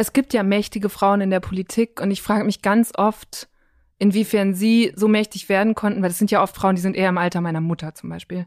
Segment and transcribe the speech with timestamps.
[0.00, 3.50] Es gibt ja mächtige Frauen in der Politik und ich frage mich ganz oft,
[3.98, 7.10] inwiefern sie so mächtig werden konnten, weil es sind ja oft Frauen, die sind eher
[7.10, 8.46] im Alter meiner Mutter zum Beispiel.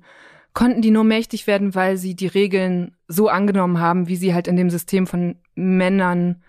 [0.56, 4.48] Konnten die nur mächtig werden, weil sie die Regeln so angenommen haben, wie sie halt
[4.48, 6.42] in dem System von Männern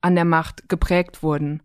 [0.00, 1.64] an der Macht geprägt wurden.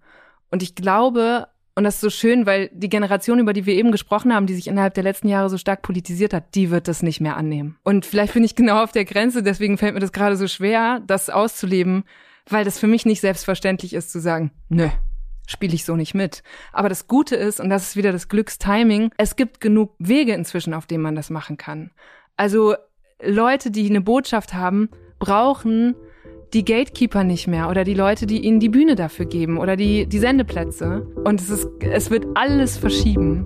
[0.49, 3.91] Und ich glaube, und das ist so schön, weil die Generation, über die wir eben
[3.91, 7.03] gesprochen haben, die sich innerhalb der letzten Jahre so stark politisiert hat, die wird das
[7.03, 7.77] nicht mehr annehmen.
[7.83, 10.99] Und vielleicht bin ich genau auf der Grenze, deswegen fällt mir das gerade so schwer,
[11.05, 12.03] das auszuleben,
[12.49, 14.89] weil das für mich nicht selbstverständlich ist zu sagen, nö,
[15.47, 16.43] spiele ich so nicht mit.
[16.73, 20.73] Aber das Gute ist, und das ist wieder das Glückstiming, es gibt genug Wege inzwischen,
[20.73, 21.91] auf denen man das machen kann.
[22.35, 22.75] Also
[23.23, 25.95] Leute, die eine Botschaft haben, brauchen
[26.53, 30.05] die Gatekeeper nicht mehr oder die Leute, die ihnen die Bühne dafür geben oder die,
[30.05, 31.01] die Sendeplätze.
[31.23, 33.43] Und es, ist, es wird alles verschieben.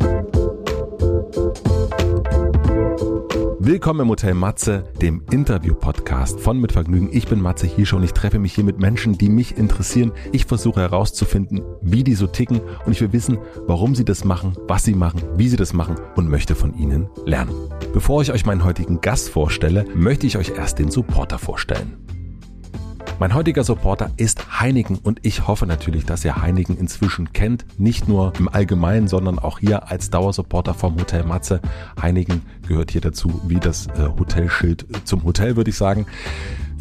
[3.64, 7.10] Willkommen im Hotel Matze, dem Interview-Podcast von Mit Vergnügen.
[7.12, 10.14] Ich bin Matze Hiesche und ich treffe mich hier mit Menschen, die mich interessieren.
[10.32, 14.56] Ich versuche herauszufinden, wie die so ticken und ich will wissen, warum sie das machen,
[14.68, 17.54] was sie machen, wie sie das machen und möchte von ihnen lernen.
[17.94, 22.04] Bevor ich euch meinen heutigen Gast vorstelle, möchte ich euch erst den Supporter vorstellen.
[23.20, 27.66] Mein heutiger Supporter ist Heineken und ich hoffe natürlich, dass ihr Heineken inzwischen kennt.
[27.78, 31.62] Nicht nur im Allgemeinen, sondern auch hier als Dauersupporter vom Hotel Matze.
[32.02, 36.08] Heineken gehört hier dazu wie das äh, Hotelschild zum Hotel, würde ich sagen.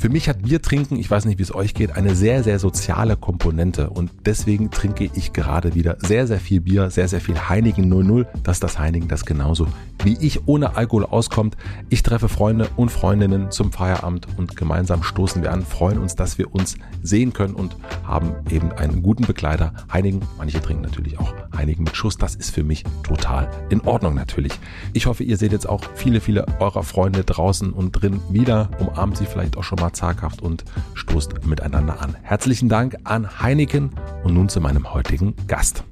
[0.01, 2.59] Für mich hat Bier trinken, ich weiß nicht, wie es euch geht, eine sehr, sehr
[2.59, 7.39] soziale Komponente und deswegen trinke ich gerade wieder sehr, sehr viel Bier, sehr, sehr viel
[7.51, 9.67] Heineken 00, dass das Heineken das genauso
[10.05, 11.57] wie ich ohne Alkohol auskommt.
[11.89, 16.39] Ich treffe Freunde und Freundinnen zum Feierabend und gemeinsam stoßen wir an, freuen uns, dass
[16.39, 19.73] wir uns sehen können und haben eben einen guten Begleiter.
[19.93, 24.15] Heineken, manche trinken natürlich auch Heineken mit Schuss, das ist für mich total in Ordnung
[24.15, 24.53] natürlich.
[24.93, 29.17] Ich hoffe, ihr seht jetzt auch viele, viele eurer Freunde draußen und drin wieder, umarmt
[29.17, 32.17] sie vielleicht auch schon mal zaghaft und stoßt miteinander an.
[32.23, 33.91] Herzlichen Dank an Heineken
[34.25, 35.85] und nun zu meinem heutigen Gast.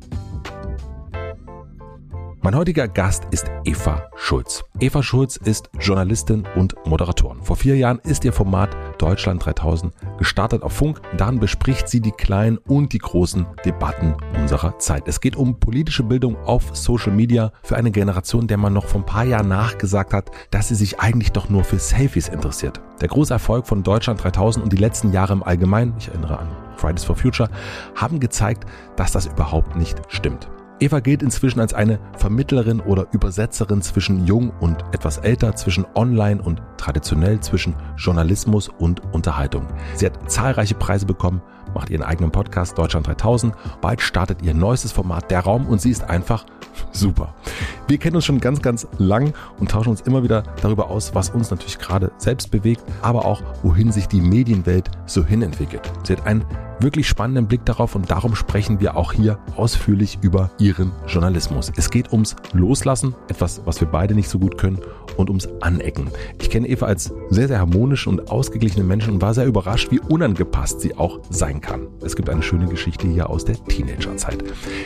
[2.40, 4.62] Mein heutiger Gast ist Eva Schulz.
[4.78, 7.42] Eva Schulz ist Journalistin und Moderatorin.
[7.42, 11.00] Vor vier Jahren ist ihr Format Deutschland 3000 gestartet auf Funk.
[11.16, 15.08] Dann bespricht sie die kleinen und die großen Debatten unserer Zeit.
[15.08, 19.00] Es geht um politische Bildung auf Social Media für eine Generation, der man noch vor
[19.00, 22.80] ein paar Jahren nachgesagt hat, dass sie sich eigentlich doch nur für Selfies interessiert.
[23.00, 26.48] Der große Erfolg von Deutschland 3000 und die letzten Jahre im Allgemeinen, ich erinnere an
[26.76, 27.50] Fridays for Future,
[27.96, 30.48] haben gezeigt, dass das überhaupt nicht stimmt.
[30.80, 36.40] Eva gilt inzwischen als eine Vermittlerin oder Übersetzerin zwischen jung und etwas älter, zwischen online
[36.40, 39.66] und traditionell, zwischen Journalismus und Unterhaltung.
[39.96, 41.42] Sie hat zahlreiche Preise bekommen,
[41.74, 43.54] macht ihren eigenen Podcast Deutschland 3000.
[43.80, 46.46] Bald startet ihr neuestes Format Der Raum und sie ist einfach
[46.92, 47.34] super.
[47.88, 51.30] Wir kennen uns schon ganz, ganz lang und tauschen uns immer wieder darüber aus, was
[51.30, 55.90] uns natürlich gerade selbst bewegt, aber auch wohin sich die Medienwelt so hinentwickelt.
[56.04, 56.44] Sie hat einen
[56.80, 61.72] wirklich spannenden Blick darauf und darum sprechen wir auch hier ausführlich über ihren Journalismus.
[61.76, 64.80] Es geht ums Loslassen, etwas, was wir beide nicht so gut können,
[65.18, 66.10] und ums Anecken.
[66.40, 70.00] Ich kenne Eva als sehr, sehr harmonische und ausgeglichene Menschen und war sehr überrascht, wie
[70.00, 71.88] unangepasst sie auch sein kann.
[72.02, 74.44] Es gibt eine schöne Geschichte hier aus der Teenagerzeit.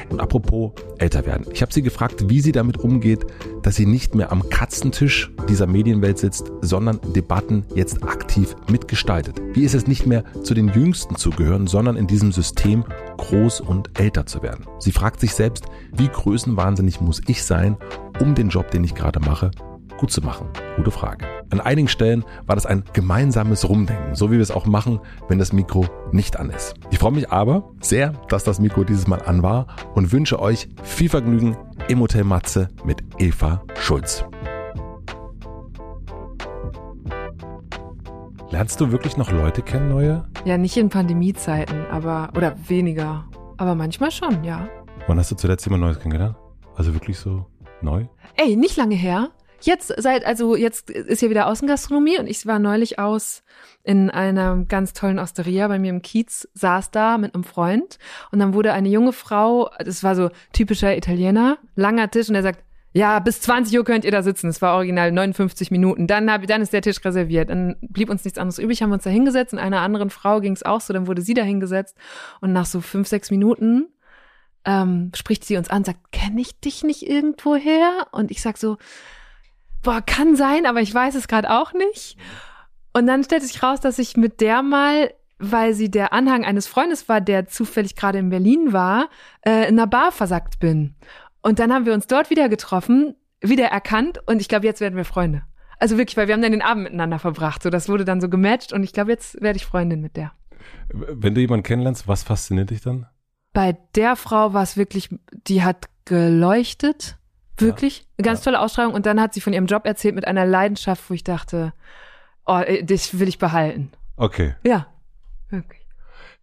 [0.08, 1.47] Und apropos älter werden.
[1.52, 3.26] Ich habe sie gefragt, wie sie damit umgeht,
[3.62, 9.41] dass sie nicht mehr am Katzentisch dieser Medienwelt sitzt, sondern Debatten jetzt aktiv mitgestaltet.
[9.52, 12.84] Wie ist es nicht mehr zu den Jüngsten zu gehören, sondern in diesem System
[13.16, 14.66] groß und älter zu werden?
[14.78, 17.76] Sie fragt sich selbst, wie größenwahnsinnig muss ich sein,
[18.20, 19.50] um den Job, den ich gerade mache,
[19.98, 20.48] gut zu machen?
[20.76, 21.26] Gute Frage.
[21.50, 25.38] An einigen Stellen war das ein gemeinsames Rumdenken, so wie wir es auch machen, wenn
[25.38, 26.75] das Mikro nicht an ist.
[26.91, 30.69] Ich freue mich aber sehr, dass das Mikro dieses Mal an war und wünsche euch
[30.82, 31.56] viel Vergnügen
[31.88, 34.25] im Hotel Matze mit Eva Schulz.
[38.52, 40.26] Lernst du wirklich noch Leute kennen, neue?
[40.44, 43.24] Ja, nicht in Pandemiezeiten, aber, oder weniger.
[43.56, 44.68] Aber manchmal schon, ja.
[45.06, 46.36] Wann hast du zuletzt jemand Neues kennengelernt?
[46.76, 47.46] Also wirklich so
[47.80, 48.04] neu?
[48.36, 49.30] Ey, nicht lange her.
[49.62, 53.42] Jetzt seit, also jetzt ist ja wieder Außengastronomie und ich war neulich aus
[53.84, 57.99] in einer ganz tollen Osteria bei mir im Kiez, saß da mit einem Freund
[58.32, 62.43] und dann wurde eine junge Frau, das war so typischer Italiener, langer Tisch und er
[62.43, 64.48] sagt, ja, bis 20 Uhr könnt ihr da sitzen.
[64.48, 66.06] Es war original 59 Minuten.
[66.06, 67.48] Dann, hab, dann ist der Tisch reserviert.
[67.48, 69.54] Dann blieb uns nichts anderes übrig, haben wir uns da hingesetzt.
[69.54, 71.96] Und einer anderen Frau ging es auch so, dann wurde sie da hingesetzt.
[72.40, 73.88] Und nach so fünf, sechs Minuten
[74.64, 78.08] ähm, spricht sie uns an, sagt, kenne ich dich nicht irgendwoher?
[78.12, 78.76] Und ich sag so,
[79.82, 82.18] boah, kann sein, aber ich weiß es gerade auch nicht.
[82.92, 86.66] Und dann stellte sich raus, dass ich mit der mal, weil sie der Anhang eines
[86.66, 89.08] Freundes war, der zufällig gerade in Berlin war,
[89.46, 90.94] äh, in einer Bar versackt bin.
[91.42, 94.96] Und dann haben wir uns dort wieder getroffen, wieder erkannt und ich glaube, jetzt werden
[94.96, 95.42] wir Freunde.
[95.78, 97.62] Also wirklich, weil wir haben dann den Abend miteinander verbracht.
[97.62, 100.32] So, das wurde dann so gematcht und ich glaube, jetzt werde ich Freundin mit der.
[100.88, 103.06] Wenn du jemanden kennenlernst, was fasziniert dich dann?
[103.52, 105.08] Bei der Frau war es wirklich,
[105.48, 107.16] die hat geleuchtet.
[107.58, 108.06] Wirklich.
[108.16, 108.44] Eine ganz Ja.
[108.44, 108.94] tolle Ausstrahlung.
[108.94, 111.72] Und dann hat sie von ihrem Job erzählt mit einer Leidenschaft, wo ich dachte,
[112.46, 113.90] oh, äh, das will ich behalten.
[114.16, 114.54] Okay.
[114.64, 114.86] Ja.
[115.50, 115.86] Wirklich.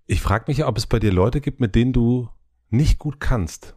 [0.06, 2.30] Ich frage mich, ob es bei dir Leute gibt, mit denen du
[2.70, 3.76] nicht gut kannst.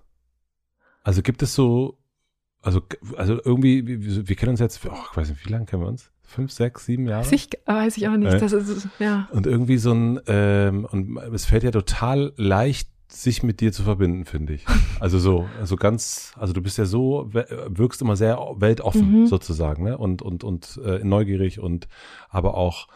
[1.03, 1.99] Also gibt es so,
[2.61, 2.81] also,
[3.17, 5.89] also irgendwie, wir, wir kennen uns jetzt, oh, ich weiß nicht, wie lange kennen wir
[5.89, 6.11] uns?
[6.23, 7.25] Fünf, sechs, sieben Jahre?
[7.25, 8.33] Weiß ich, weiß ich auch nicht.
[8.33, 8.39] Äh.
[8.39, 9.29] Das ist, ja.
[9.33, 13.83] Und irgendwie so ein, ähm, und es fällt ja total leicht, sich mit dir zu
[13.83, 14.65] verbinden, finde ich.
[14.99, 19.27] Also so, also ganz, also du bist ja so, wirkst immer sehr weltoffen Mhm.
[19.27, 19.99] sozusagen, ne?
[19.99, 21.89] Und, und, und äh, neugierig und
[22.31, 22.89] aber auch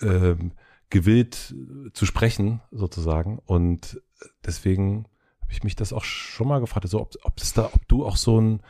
[0.00, 0.52] ähm,
[0.90, 1.56] gewillt
[1.92, 3.40] zu sprechen, sozusagen.
[3.46, 4.00] Und
[4.46, 5.06] deswegen
[5.48, 8.04] habe ich mich das auch schon mal gefragt, so ob, ob es da, ob du
[8.04, 8.60] auch so ein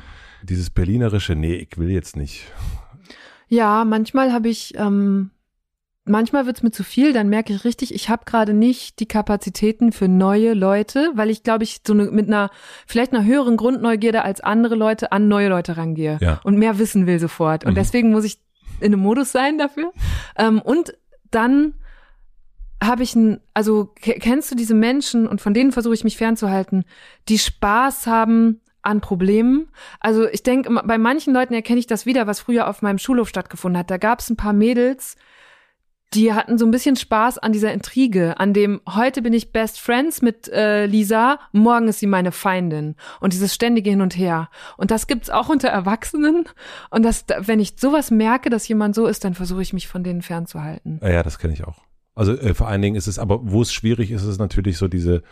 [0.44, 2.44] dieses berlinerische, nee, ich will jetzt nicht.
[3.48, 5.30] Ja, manchmal habe ich, ähm,
[6.04, 9.90] manchmal wird's mir zu viel, dann merke ich richtig, ich habe gerade nicht die Kapazitäten
[9.90, 12.48] für neue Leute, weil ich glaube ich so ne, mit einer
[12.86, 16.40] vielleicht einer höheren Grundneugierde als andere Leute an neue Leute rangehe Ja.
[16.44, 17.64] und mehr wissen will sofort.
[17.64, 17.76] Und Mhm.
[17.76, 18.38] deswegen muss ich
[18.78, 19.92] in einem Modus sein dafür.
[20.36, 20.94] Ähm, und
[21.32, 21.74] dann
[22.82, 26.16] habe ich ein, also ke- kennst du diese Menschen und von denen versuche ich mich
[26.16, 26.84] fernzuhalten,
[27.28, 29.69] die Spaß haben an Problemen.
[30.00, 33.28] Also ich denke, bei manchen Leuten erkenne ich das wieder, was früher auf meinem Schulhof
[33.28, 33.90] stattgefunden hat.
[33.90, 35.16] Da gab es ein paar Mädels,
[36.14, 39.78] die hatten so ein bisschen Spaß an dieser Intrige, an dem heute bin ich Best
[39.78, 44.48] Friends mit äh, Lisa, morgen ist sie meine Feindin und dieses ständige Hin und Her.
[44.78, 46.46] Und das gibt's auch unter Erwachsenen.
[46.88, 50.02] Und das, wenn ich sowas merke, dass jemand so ist, dann versuche ich mich von
[50.02, 50.98] denen fernzuhalten.
[51.02, 51.88] Ja, ja, das kenne ich auch.
[52.19, 54.88] Also äh, vor allen Dingen ist es, aber wo es schwierig ist, ist natürlich so
[54.88, 55.23] diese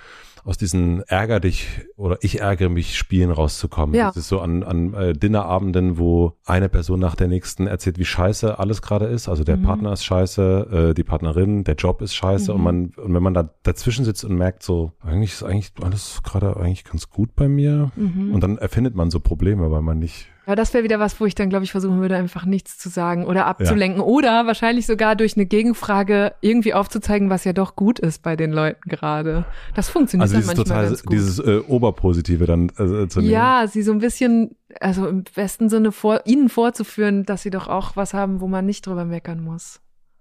[0.46, 1.66] aus diesen Ärger dich
[1.96, 3.94] oder ich ärgere mich Spielen rauszukommen.
[3.96, 4.06] Ja.
[4.06, 8.04] Das ist so an, an äh, Dinnerabenden, wo eine Person nach der nächsten erzählt, wie
[8.04, 9.28] scheiße alles gerade ist.
[9.28, 9.62] Also der Mhm.
[9.64, 12.64] Partner ist scheiße, äh, die Partnerin, der Job ist scheiße und Mhm.
[12.64, 16.56] man und wenn man da dazwischen sitzt und merkt so, eigentlich ist eigentlich alles gerade
[16.56, 18.32] eigentlich ganz gut bei mir Mhm.
[18.32, 21.26] und dann erfindet man so Probleme, weil man nicht Ja, das wäre wieder was, wo
[21.26, 25.16] ich dann, glaube ich, versuchen würde, einfach nichts zu sagen oder abzulenken oder wahrscheinlich sogar
[25.16, 29.44] durch eine Gegenfrage irgendwie aufzuzeigen, was ja doch gut ist bei den Leuten gerade.
[29.74, 33.30] Das funktioniert also dann dieses manchmal total dieses äh, Oberpositive dann äh, zu nehmen.
[33.32, 37.68] ja, sie so ein bisschen, also im besten Sinne vor, ihnen vorzuführen, dass sie doch
[37.68, 39.80] auch was haben, wo man nicht drüber meckern muss.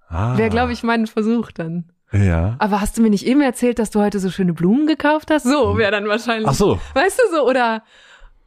[0.10, 1.92] ah, Wäre, glaube ich, mein Versuch dann.
[2.12, 2.56] Ja.
[2.60, 5.44] Aber hast du mir nicht eben erzählt, dass du heute so schöne Blumen gekauft hast?
[5.44, 6.48] So wäre dann wahrscheinlich.
[6.48, 6.80] Ach so.
[6.94, 7.84] Weißt du so, oder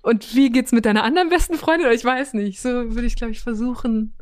[0.03, 1.91] und wie geht's mit deiner anderen besten Freundin?
[1.93, 2.61] Ich weiß nicht.
[2.61, 4.15] So würde ich, glaube ich, versuchen.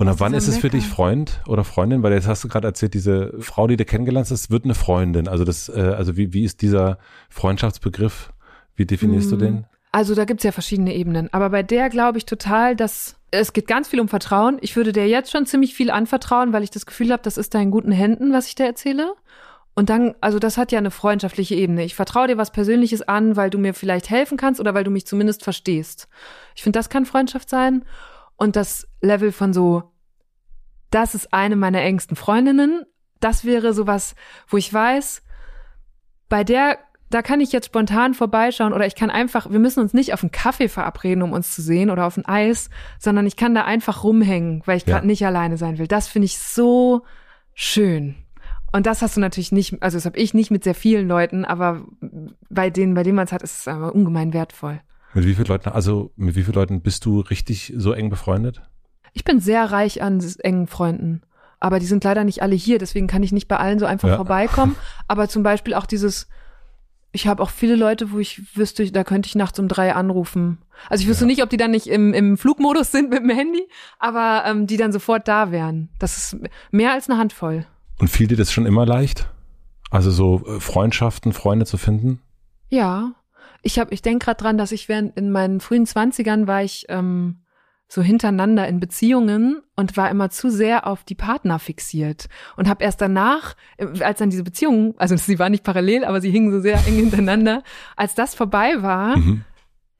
[0.00, 2.02] Und ab wann ist es für dich Freund oder Freundin?
[2.02, 5.28] Weil jetzt hast du gerade erzählt, diese Frau, die du kennengelernt hast, wird eine Freundin.
[5.28, 6.96] Also das, äh, also wie, wie ist dieser
[7.28, 8.32] Freundschaftsbegriff?
[8.76, 9.40] Wie definierst du Mm.
[9.40, 9.66] den?
[9.92, 11.30] Also da gibt's ja verschiedene Ebenen.
[11.34, 14.56] Aber bei der glaube ich total, dass es geht ganz viel um Vertrauen.
[14.62, 17.54] Ich würde der jetzt schon ziemlich viel anvertrauen, weil ich das Gefühl habe, das ist
[17.54, 19.12] da in guten Händen, was ich dir erzähle.
[19.74, 21.84] Und dann, also das hat ja eine freundschaftliche Ebene.
[21.84, 24.90] Ich vertraue dir was Persönliches an, weil du mir vielleicht helfen kannst oder weil du
[24.90, 26.08] mich zumindest verstehst.
[26.56, 27.84] Ich finde, das kann Freundschaft sein.
[28.40, 29.82] Und das Level von so,
[30.90, 32.86] das ist eine meiner engsten Freundinnen,
[33.20, 34.14] das wäre sowas,
[34.48, 35.22] wo ich weiß,
[36.30, 36.78] bei der,
[37.10, 40.22] da kann ich jetzt spontan vorbeischauen oder ich kann einfach, wir müssen uns nicht auf
[40.22, 43.64] einen Kaffee verabreden, um uns zu sehen oder auf ein Eis, sondern ich kann da
[43.64, 44.94] einfach rumhängen, weil ich Ja.
[44.94, 45.86] gerade nicht alleine sein will.
[45.86, 47.04] Das finde ich so
[47.52, 48.14] schön.
[48.72, 51.44] Und das hast du natürlich nicht, also das habe ich nicht mit sehr vielen Leuten,
[51.44, 51.84] aber
[52.48, 54.80] bei denen, bei denen man es hat, ist es aber ungemein wertvoll.
[55.14, 58.62] Mit wie vielen Leuten, also mit wie vielen Leuten bist du richtig so eng befreundet?
[59.12, 61.22] Ich bin sehr reich an engen Freunden.
[61.58, 64.08] Aber die sind leider nicht alle hier, deswegen kann ich nicht bei allen so einfach
[64.08, 64.16] Ja.
[64.16, 64.76] vorbeikommen.
[65.08, 66.26] Aber zum Beispiel auch dieses,
[67.12, 70.58] ich habe auch viele Leute, wo ich wüsste, da könnte ich nachts um drei anrufen.
[70.88, 71.26] Also ich wüsste Ja.
[71.26, 74.76] nicht, ob die dann nicht im, im Flugmodus sind mit dem Handy, aber ähm, die
[74.78, 75.90] dann sofort da wären.
[75.98, 76.36] Das ist
[76.70, 77.66] mehr als eine Handvoll.
[77.98, 79.28] Und fiel dir das schon immer leicht?
[79.90, 82.20] Also so äh, Freundschaften, Freunde zu finden?
[82.70, 83.12] Ja,
[83.62, 86.86] ich habe, ich denke gerade dran, dass ich während in meinen frühen Zwanzigern war ich
[86.88, 87.42] ähm,
[87.88, 92.84] so hintereinander in Beziehungen und war immer zu sehr auf die Partner fixiert und habe
[92.84, 96.52] erst danach, äh, als dann diese Beziehung, also sie war nicht parallel, aber sie hingen
[96.52, 97.62] so sehr eng hintereinander,
[97.96, 99.44] als das vorbei war, Mhm.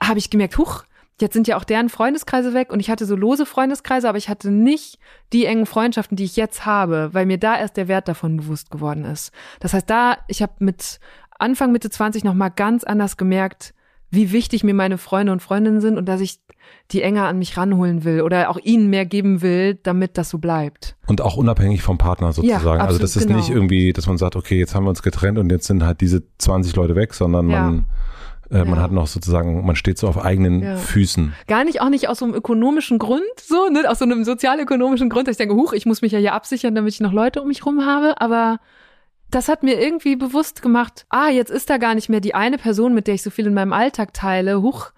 [0.02, 0.84] habe ich gemerkt, huch,
[1.20, 4.28] jetzt sind ja auch deren Freundeskreise weg und ich hatte so lose Freundeskreise, aber ich
[4.30, 4.98] hatte nicht
[5.34, 8.70] die engen Freundschaften, die ich jetzt habe, weil mir da erst der Wert davon bewusst
[8.70, 9.30] geworden ist.
[9.58, 10.98] Das heißt, da, ich habe mit
[11.40, 13.74] Anfang Mitte 20 noch mal ganz anders gemerkt,
[14.10, 16.40] wie wichtig mir meine Freunde und Freundinnen sind und dass ich
[16.90, 20.38] die enger an mich ranholen will oder auch ihnen mehr geben will, damit das so
[20.38, 20.96] bleibt.
[21.06, 22.64] Und auch unabhängig vom Partner sozusagen.
[22.64, 23.38] also absolut, das ist genau.
[23.38, 26.00] nicht irgendwie, dass man sagt, okay, jetzt haben wir uns getrennt und jetzt sind halt
[26.00, 27.62] diese 20 Leute weg, sondern Ja.
[27.62, 27.84] man,
[28.50, 28.82] äh, man Ja.
[28.82, 30.76] hat noch sozusagen, man steht so auf eigenen Ja.
[30.76, 31.32] Füßen.
[31.46, 35.08] Gar nicht, auch nicht aus so einem ökonomischen Grund, so, ne, aus so einem sozialökonomischen
[35.08, 37.40] Grund, dass ich denke, huch, ich muss mich ja hier absichern, damit ich noch Leute
[37.42, 38.58] um mich rum habe, aber
[39.30, 42.58] das hat mir irgendwie bewusst gemacht, ah, jetzt ist da gar nicht mehr die eine
[42.58, 44.62] Person, mit der ich so viel in meinem Alltag teile.
[44.62, 44.92] Huch,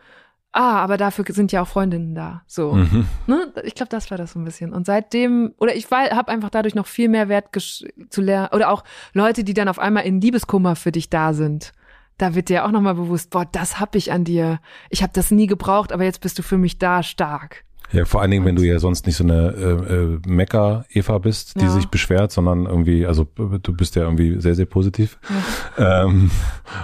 [0.52, 2.42] ah, aber dafür sind ja auch Freundinnen da.
[2.46, 2.72] So.
[2.72, 3.06] Mhm.
[3.26, 3.52] Ne?
[3.64, 4.72] Ich glaube, das war das so ein bisschen.
[4.72, 8.48] Und seitdem, oder ich habe einfach dadurch noch viel mehr Wert zu lernen.
[8.52, 11.72] Oder auch Leute, die dann auf einmal in Liebeskummer für dich da sind.
[12.18, 14.60] Da wird dir auch nochmal bewusst, boah, das hab ich an dir.
[14.90, 17.64] Ich habe das nie gebraucht, aber jetzt bist du für mich da stark.
[17.92, 21.60] Ja, vor allen Dingen, wenn du ja sonst nicht so eine äh, äh, Mecker-Eva bist,
[21.60, 21.70] die ja.
[21.70, 25.18] sich beschwert, sondern irgendwie, also du bist ja irgendwie sehr, sehr positiv.
[25.78, 26.04] Ja.
[26.04, 26.30] Ähm,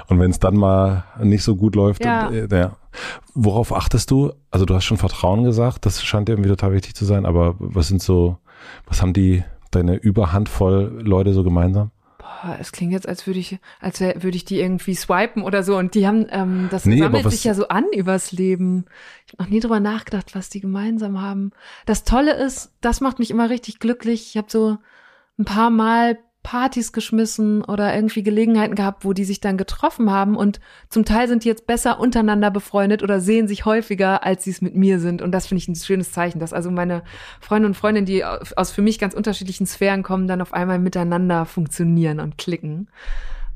[0.08, 2.30] und wenn es dann mal nicht so gut läuft, ja.
[2.30, 2.76] Äh, ja.
[3.34, 4.32] Worauf achtest du?
[4.50, 7.54] Also du hast schon Vertrauen gesagt, das scheint dir irgendwie total wichtig zu sein, aber
[7.58, 8.38] was sind so,
[8.86, 11.90] was haben die, deine Überhandvoll Leute so gemeinsam?
[12.42, 15.76] Boah, es klingt jetzt, als würde ich, als würde ich die irgendwie swipen oder so.
[15.76, 18.86] Und die haben, ähm, das nee, sammelt sich ja so an übers Leben.
[19.26, 21.52] Ich habe noch nie drüber nachgedacht, was die gemeinsam haben.
[21.86, 24.28] Das Tolle ist, das macht mich immer richtig glücklich.
[24.30, 24.78] Ich habe so
[25.38, 30.36] ein paar Mal Partys geschmissen oder irgendwie Gelegenheiten gehabt, wo die sich dann getroffen haben
[30.36, 34.50] und zum Teil sind die jetzt besser untereinander befreundet oder sehen sich häufiger, als sie
[34.50, 37.02] es mit mir sind und das finde ich ein schönes Zeichen, dass also meine
[37.40, 41.44] Freunde und Freundinnen, die aus für mich ganz unterschiedlichen Sphären kommen, dann auf einmal miteinander
[41.44, 42.88] funktionieren und klicken.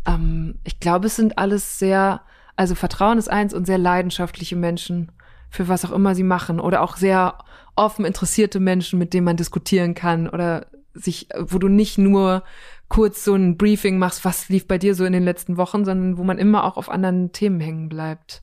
[0.07, 2.21] Ähm, ich glaube, es sind alles sehr,
[2.57, 5.12] also Vertrauen ist eins und sehr leidenschaftliche Menschen
[5.49, 7.39] für was auch immer sie machen oder auch sehr
[7.77, 12.43] offen interessierte Menschen, mit denen man diskutieren kann oder sich, wo du nicht nur
[12.89, 16.19] kurz so ein Briefing machst, was lief bei dir so in den letzten Wochen, sondern
[16.19, 18.43] wo man immer auch auf anderen Themen hängen bleibt.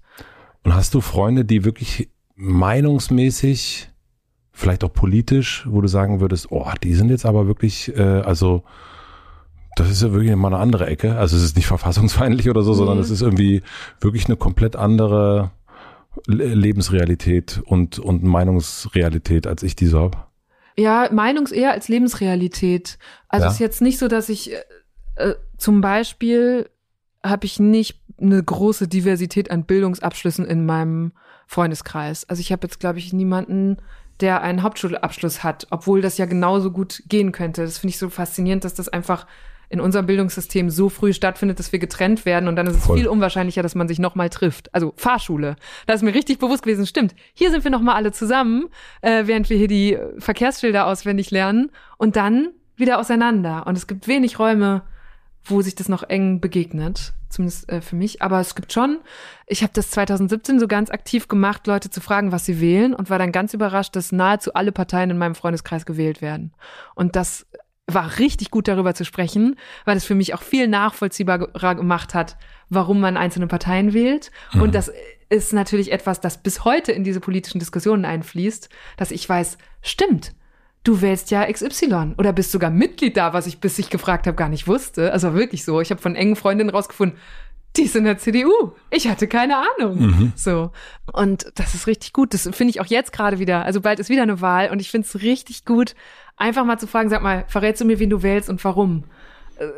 [0.64, 3.90] Und hast du Freunde, die wirklich meinungsmäßig,
[4.52, 8.64] vielleicht auch politisch, wo du sagen würdest, oh, die sind jetzt aber wirklich, äh, also
[9.76, 11.16] das ist ja wirklich mal eine andere Ecke.
[11.18, 12.78] Also es ist nicht verfassungsfeindlich oder so, nee.
[12.78, 13.62] sondern es ist irgendwie
[14.02, 15.52] wirklich eine komplett andere
[16.26, 20.18] Lebensrealität und, und Meinungsrealität, als ich die so habe.
[20.80, 22.98] Ja, Meinungs eher als Lebensrealität.
[23.28, 23.52] Also ja.
[23.52, 24.64] ist jetzt nicht so, dass ich äh,
[25.16, 26.70] äh, zum Beispiel
[27.24, 31.12] habe ich nicht eine große Diversität an Bildungsabschlüssen in meinem
[31.48, 32.28] Freundeskreis.
[32.30, 33.78] Also ich habe jetzt, glaube ich, niemanden,
[34.22, 37.64] der einen Hauptschulabschluss hat, obwohl das ja genauso gut gehen könnte.
[37.64, 39.26] Das finde ich so faszinierend, dass das einfach
[39.70, 42.98] in unserem Bildungssystem so früh stattfindet, dass wir getrennt werden und dann ist es Voll.
[42.98, 44.74] viel unwahrscheinlicher, dass man sich nochmal trifft.
[44.74, 45.56] Also Fahrschule.
[45.86, 47.16] Da ist mir richtig bewusst gewesen, stimmt.
[47.34, 48.66] Hier sind wir nochmal alle zusammen,
[49.02, 53.68] äh, während wir hier die Verkehrsschilder auswendig lernen und dann wieder auseinander.
[53.68, 54.82] Und es gibt wenig Räume,
[55.44, 58.22] wo sich das noch eng begegnet, zumindest äh, für mich.
[58.22, 59.00] Aber es gibt schon,
[59.46, 63.10] ich habe das 2017 so ganz aktiv gemacht, Leute zu fragen, was sie wählen und
[63.10, 66.54] war dann ganz überrascht, dass nahezu alle Parteien in meinem Freundeskreis gewählt werden.
[66.96, 67.46] Und das
[67.94, 69.56] war richtig gut darüber zu sprechen,
[69.86, 72.38] weil es für mich auch viel nachvollziehbarer gemacht hat,
[72.70, 74.32] warum man einzelne Parteien wählt.
[74.54, 74.62] Mhm.
[74.62, 74.92] Und das
[75.30, 80.34] ist natürlich etwas, das bis heute in diese politischen Diskussionen einfließt, dass ich weiß, stimmt,
[80.84, 84.36] du wählst ja XY oder bist sogar Mitglied da, was ich bis ich gefragt habe
[84.36, 85.12] gar nicht wusste.
[85.12, 85.82] Also wirklich so.
[85.82, 87.18] Ich habe von engen Freundinnen rausgefunden,
[87.78, 88.74] die ist in der CDU.
[88.90, 90.00] Ich hatte keine Ahnung.
[90.00, 90.34] Mhm.
[90.36, 90.72] So.
[91.14, 92.34] Und das ist richtig gut.
[92.34, 93.64] Das finde ich auch jetzt gerade wieder.
[93.64, 95.94] Also bald ist wieder eine Wahl und ich finde es richtig gut,
[96.40, 99.04] einfach mal zu fragen, sag mal, verrätst du mir, wen du wählst und warum?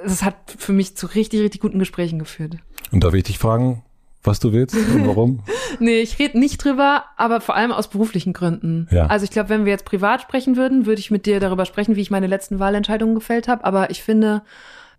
[0.03, 2.57] Das hat für mich zu richtig, richtig guten Gesprächen geführt.
[2.91, 3.83] Und darf ich dich fragen,
[4.23, 5.43] was du willst und warum?
[5.79, 8.87] nee, ich rede nicht drüber, aber vor allem aus beruflichen Gründen.
[8.91, 9.07] Ja.
[9.07, 11.95] Also ich glaube, wenn wir jetzt privat sprechen würden, würde ich mit dir darüber sprechen,
[11.95, 13.65] wie ich meine letzten Wahlentscheidungen gefällt habe.
[13.65, 14.43] Aber ich finde,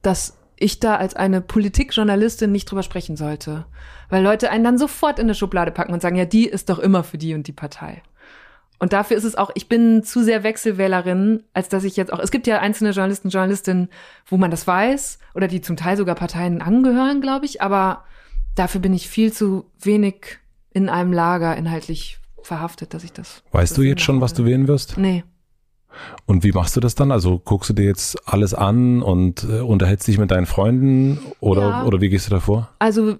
[0.02, 3.66] dass ich da als eine Politikjournalistin nicht drüber sprechen sollte.
[4.08, 6.78] Weil Leute einen dann sofort in eine Schublade packen und sagen, ja, die ist doch
[6.78, 8.02] immer für die und die Partei.
[8.82, 12.18] Und dafür ist es auch, ich bin zu sehr Wechselwählerin, als dass ich jetzt auch,
[12.18, 13.88] es gibt ja einzelne Journalisten, Journalistinnen,
[14.26, 18.02] wo man das weiß oder die zum Teil sogar Parteien angehören, glaube ich, aber
[18.56, 20.40] dafür bin ich viel zu wenig
[20.72, 23.44] in einem Lager inhaltlich verhaftet, dass ich das.
[23.52, 24.98] Weißt du jetzt schon, was du wählen wirst?
[24.98, 25.22] Nee.
[26.26, 27.12] Und wie machst du das dann?
[27.12, 31.68] Also guckst du dir jetzt alles an und äh, unterhältst dich mit deinen Freunden oder,
[31.68, 31.84] ja.
[31.84, 32.68] oder wie gehst du da vor?
[32.80, 33.14] Also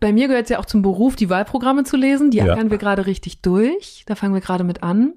[0.00, 2.30] bei mir gehört es ja auch zum Beruf, die Wahlprogramme zu lesen.
[2.30, 2.70] Die ackern ja.
[2.70, 4.04] wir gerade richtig durch.
[4.06, 5.14] Da fangen wir gerade mit an.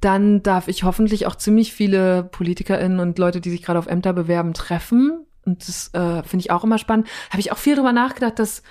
[0.00, 4.12] Dann darf ich hoffentlich auch ziemlich viele PolitikerInnen und Leute, die sich gerade auf Ämter
[4.12, 5.26] bewerben, treffen.
[5.44, 7.08] Und das äh, finde ich auch immer spannend.
[7.30, 8.62] Habe ich auch viel drüber nachgedacht, dass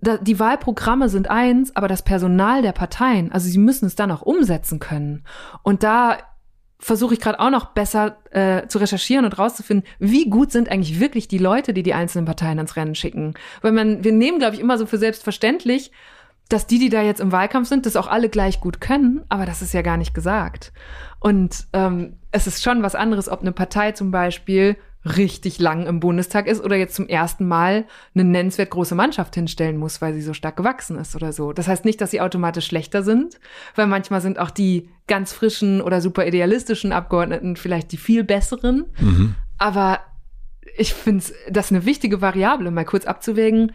[0.00, 4.22] die Wahlprogramme sind eins, aber das Personal der Parteien, also sie müssen es dann auch
[4.22, 5.24] umsetzen können.
[5.64, 6.18] Und da
[6.78, 11.00] versuche ich gerade auch noch besser äh, zu recherchieren und rauszufinden, wie gut sind eigentlich
[11.00, 13.34] wirklich die Leute, die die einzelnen Parteien ins Rennen schicken.
[13.62, 15.90] Weil man, wir nehmen, glaube ich, immer so für selbstverständlich,
[16.48, 19.44] dass die, die da jetzt im Wahlkampf sind, das auch alle gleich gut können, aber
[19.44, 20.72] das ist ja gar nicht gesagt.
[21.20, 26.00] Und ähm, es ist schon was anderes, ob eine Partei zum Beispiel richtig lang im
[26.00, 30.22] Bundestag ist oder jetzt zum ersten Mal eine nennenswert große Mannschaft hinstellen muss, weil sie
[30.22, 31.52] so stark gewachsen ist oder so.
[31.52, 33.38] Das heißt nicht, dass sie automatisch schlechter sind,
[33.74, 38.86] weil manchmal sind auch die ganz frischen oder super idealistischen Abgeordneten vielleicht die viel besseren.
[38.98, 39.34] Mhm.
[39.56, 40.00] Aber
[40.76, 43.72] ich finde das eine wichtige Variable, mal kurz abzuwägen.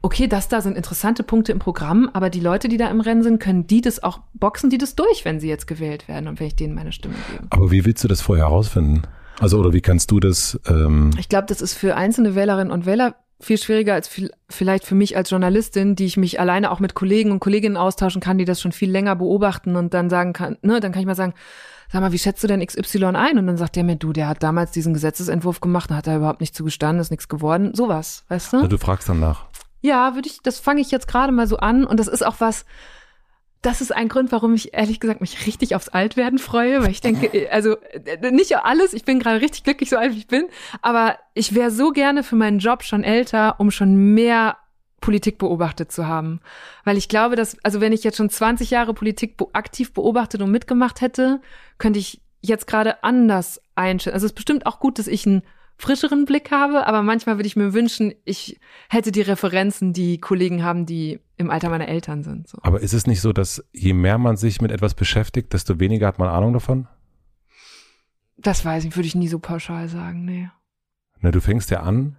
[0.00, 3.22] Okay, das da sind interessante Punkte im Programm, aber die Leute, die da im Rennen
[3.22, 6.38] sind, können die das auch boxen, die das durch, wenn sie jetzt gewählt werden und
[6.38, 7.46] wenn ich denen meine Stimme gebe.
[7.50, 9.02] Aber wie willst du das vorher herausfinden?
[9.40, 10.58] Also, oder wie kannst du das?
[10.66, 14.84] Ähm ich glaube, das ist für einzelne Wählerinnen und Wähler viel schwieriger als viel, vielleicht
[14.84, 18.38] für mich als Journalistin, die ich mich alleine auch mit Kollegen und Kolleginnen austauschen kann,
[18.38, 21.14] die das schon viel länger beobachten und dann sagen kann, ne, dann kann ich mal
[21.14, 21.34] sagen,
[21.92, 23.38] sag mal, wie schätzt du denn XY ein?
[23.38, 26.40] Und dann sagt der mir, du, der hat damals diesen Gesetzesentwurf gemacht, hat da überhaupt
[26.40, 28.56] nicht zugestanden, ist nichts geworden, sowas, weißt du?
[28.56, 29.46] Also du fragst dann nach.
[29.80, 32.36] Ja, würde ich, das fange ich jetzt gerade mal so an und das ist auch
[32.40, 32.64] was,
[33.62, 37.00] das ist ein Grund, warum ich ehrlich gesagt mich richtig aufs Altwerden freue, weil ich
[37.00, 37.76] denke, also
[38.30, 40.46] nicht alles, ich bin gerade richtig glücklich, so alt wie ich bin,
[40.80, 44.58] aber ich wäre so gerne für meinen Job schon älter, um schon mehr
[45.00, 46.40] Politik beobachtet zu haben.
[46.84, 50.50] Weil ich glaube, dass, also wenn ich jetzt schon 20 Jahre Politik aktiv beobachtet und
[50.50, 51.40] mitgemacht hätte,
[51.78, 54.14] könnte ich jetzt gerade anders einschätzen.
[54.14, 55.42] Also es ist bestimmt auch gut, dass ich einen
[55.78, 60.64] frischeren Blick habe, aber manchmal würde ich mir wünschen, ich hätte die Referenzen, die Kollegen
[60.64, 62.48] haben, die im Alter meiner Eltern sind.
[62.48, 62.58] So.
[62.62, 66.08] Aber ist es nicht so, dass je mehr man sich mit etwas beschäftigt, desto weniger
[66.08, 66.88] hat man Ahnung davon?
[68.36, 70.50] Das weiß ich, würde ich nie so pauschal sagen, nee.
[71.20, 72.16] Na, du fängst ja an,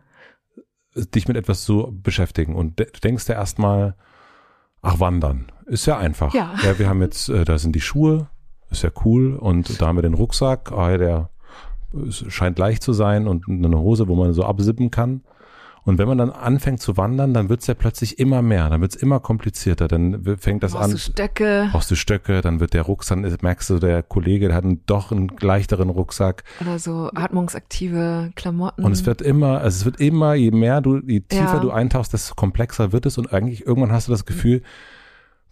[0.96, 3.96] dich mit etwas zu beschäftigen und de denkst ja erstmal,
[4.82, 5.52] ach, wandern.
[5.66, 6.34] Ist ja einfach.
[6.34, 6.56] Ja.
[6.64, 8.30] ja, wir haben jetzt, äh, da sind die Schuhe,
[8.72, 11.30] ist ja cool und da haben wir den Rucksack, ah, der
[12.08, 15.22] es scheint leicht zu sein und eine Hose, wo man so absippen kann.
[15.86, 18.82] Und wenn man dann anfängt zu wandern, dann wird es ja plötzlich immer mehr, dann
[18.82, 19.88] wird es immer komplizierter.
[19.88, 20.92] Dann fängt das brauchst an.
[20.92, 21.70] Du Stöcke.
[21.72, 25.12] Brauchst du Stöcke, dann wird der Rucksack, merkst du, der Kollege, der hat einen, doch
[25.12, 26.44] einen leichteren Rucksack.
[26.62, 28.84] Oder so atmungsaktive Klamotten.
[28.84, 31.60] Und es wird immer, also es wird immer, je mehr du, je tiefer ja.
[31.60, 33.18] du eintauchst, desto komplexer wird es.
[33.18, 34.62] Und eigentlich irgendwann hast du das Gefühl,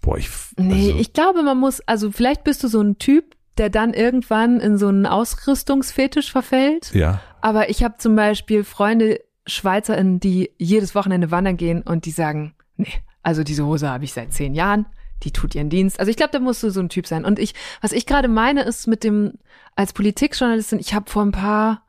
[0.01, 0.29] boah, ich.
[0.57, 3.93] Also nee, ich glaube, man muss, also vielleicht bist du so ein Typ, der dann
[3.93, 6.93] irgendwann in so einen Ausrüstungsfetisch verfällt.
[6.93, 7.21] Ja.
[7.41, 12.53] Aber ich habe zum Beispiel Freunde, SchweizerInnen, die jedes Wochenende wandern gehen und die sagen,
[12.75, 12.91] nee,
[13.23, 14.85] also diese Hose habe ich seit zehn Jahren,
[15.23, 15.99] die tut ihren Dienst.
[15.99, 17.25] Also ich glaube, da musst du so ein Typ sein.
[17.25, 19.33] Und ich, was ich gerade meine, ist mit dem,
[19.75, 21.83] als Politikjournalistin, ich habe vor ein paar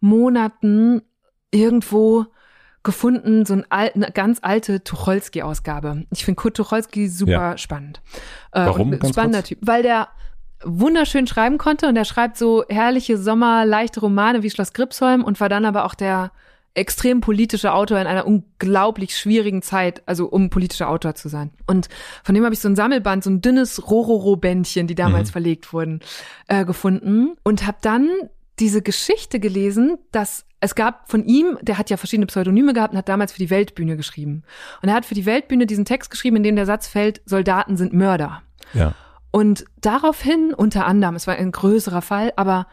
[0.00, 1.02] Monaten
[1.50, 2.26] irgendwo
[2.82, 6.06] gefunden, so ein alt, eine ganz alte Tucholsky-Ausgabe.
[6.10, 7.58] Ich finde Kurt Tucholsky super ja.
[7.58, 8.00] spannend.
[8.52, 8.90] Äh, Warum?
[8.92, 9.48] Ganz spannender kurz?
[9.48, 10.08] Typ, weil der
[10.64, 15.40] wunderschön schreiben konnte und er schreibt so herrliche Sommer, leichte Romane wie Schloss Gripsholm und
[15.40, 16.32] war dann aber auch der
[16.74, 21.50] extrem politische Autor in einer unglaublich schwierigen Zeit, also um politischer Autor zu sein.
[21.66, 21.88] Und
[22.22, 25.32] von dem habe ich so ein Sammelband, so ein dünnes Rororo-Bändchen, die damals mhm.
[25.32, 26.00] verlegt wurden,
[26.46, 28.08] äh, gefunden und habe dann
[28.60, 32.98] diese Geschichte gelesen, dass es gab von ihm, der hat ja verschiedene Pseudonyme gehabt und
[32.98, 34.42] hat damals für die Weltbühne geschrieben.
[34.82, 37.78] Und er hat für die Weltbühne diesen Text geschrieben, in dem der Satz fällt, Soldaten
[37.78, 38.42] sind Mörder.
[38.74, 38.94] Ja.
[39.30, 42.66] Und daraufhin, unter anderem, es war ein größerer Fall, aber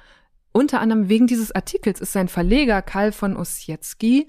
[0.51, 4.27] unter anderem wegen dieses Artikels ist sein Verleger Karl von Ossietzky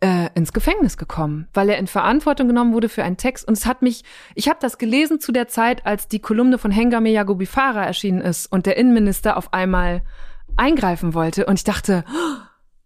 [0.00, 3.46] äh, ins Gefängnis gekommen, weil er in Verantwortung genommen wurde für einen Text.
[3.46, 4.04] Und es hat mich,
[4.34, 8.50] ich habe das gelesen zu der Zeit, als die Kolumne von Hengame Yagobifara erschienen ist
[8.50, 10.02] und der Innenminister auf einmal
[10.56, 11.46] eingreifen wollte.
[11.46, 12.42] Und ich dachte, oh,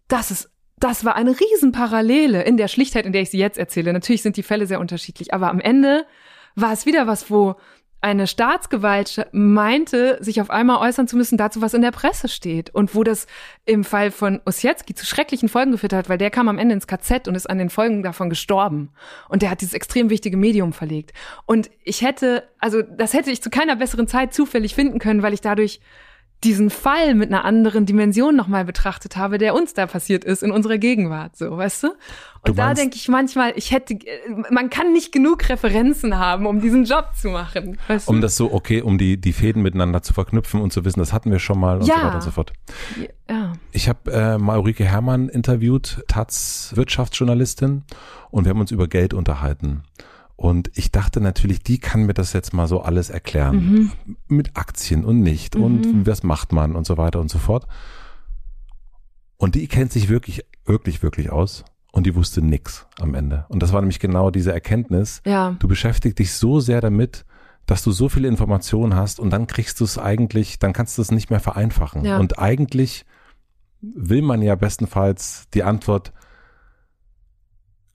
[0.08, 3.92] das ist das war eine Riesenparallele in der Schlichtheit, in der ich sie jetzt erzähle.
[3.92, 6.06] Natürlich sind die Fälle sehr unterschiedlich, aber am Ende
[6.54, 7.56] war es wieder was, wo
[8.00, 12.70] eine Staatsgewalt meinte, sich auf einmal äußern zu müssen dazu, was in der Presse steht.
[12.70, 13.26] Und wo das
[13.64, 16.86] im Fall von Ossietzky zu schrecklichen Folgen geführt hat, weil der kam am Ende ins
[16.86, 18.90] KZ und ist an den Folgen davon gestorben.
[19.28, 21.12] Und der hat dieses extrem wichtige Medium verlegt.
[21.44, 25.34] Und ich hätte, also das hätte ich zu keiner besseren Zeit zufällig finden können, weil
[25.34, 25.80] ich dadurch
[26.44, 30.52] diesen Fall mit einer anderen Dimension nochmal betrachtet habe, der uns da passiert ist in
[30.52, 31.88] unserer Gegenwart, so, weißt du?
[31.88, 31.96] Und
[32.44, 33.98] du da denke ich manchmal, ich hätte,
[34.50, 37.78] man kann nicht genug Referenzen haben, um diesen Job zu machen.
[37.88, 38.12] Weißt du?
[38.12, 41.12] Um das so, okay, um die, die Fäden miteinander zu verknüpfen und zu wissen, das
[41.12, 41.96] hatten wir schon mal und ja.
[41.96, 42.52] so weiter und so fort.
[43.28, 43.52] Ja.
[43.72, 47.82] Ich habe äh, mal Ulrike Herrmann interviewt, Taz Wirtschaftsjournalistin,
[48.30, 49.82] und wir haben uns über Geld unterhalten.
[50.38, 53.56] Und ich dachte natürlich, die kann mir das jetzt mal so alles erklären.
[53.56, 53.92] Mhm.
[54.28, 55.64] Mit Aktien und nicht mhm.
[55.64, 57.66] und was macht man und so weiter und so fort.
[59.36, 61.64] Und die kennt sich wirklich, wirklich, wirklich aus.
[61.90, 63.46] Und die wusste nix am Ende.
[63.48, 65.22] Und das war nämlich genau diese Erkenntnis.
[65.26, 65.56] Ja.
[65.58, 67.24] Du beschäftigst dich so sehr damit,
[67.66, 71.02] dass du so viele Informationen hast und dann kriegst du es eigentlich, dann kannst du
[71.02, 72.04] es nicht mehr vereinfachen.
[72.04, 72.16] Ja.
[72.18, 73.04] Und eigentlich
[73.80, 76.12] will man ja bestenfalls die Antwort,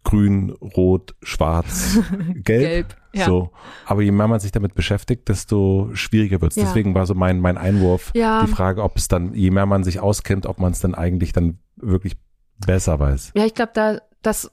[0.04, 2.00] grün, rot, schwarz,
[2.34, 2.44] gelb.
[2.44, 3.26] gelb ja.
[3.26, 3.52] So.
[3.86, 6.58] Aber je mehr man sich damit beschäftigt, desto schwieriger wird es.
[6.58, 6.64] Ja.
[6.64, 8.44] Deswegen war so mein, mein Einwurf ja.
[8.44, 11.32] die Frage, ob es dann, je mehr man sich auskennt, ob man es dann eigentlich
[11.32, 12.18] dann wirklich
[12.66, 13.34] besser weiß.
[13.36, 14.52] Ja, ich glaube, da, das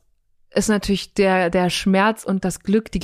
[0.53, 3.01] ist natürlich der, der Schmerz und das Glück die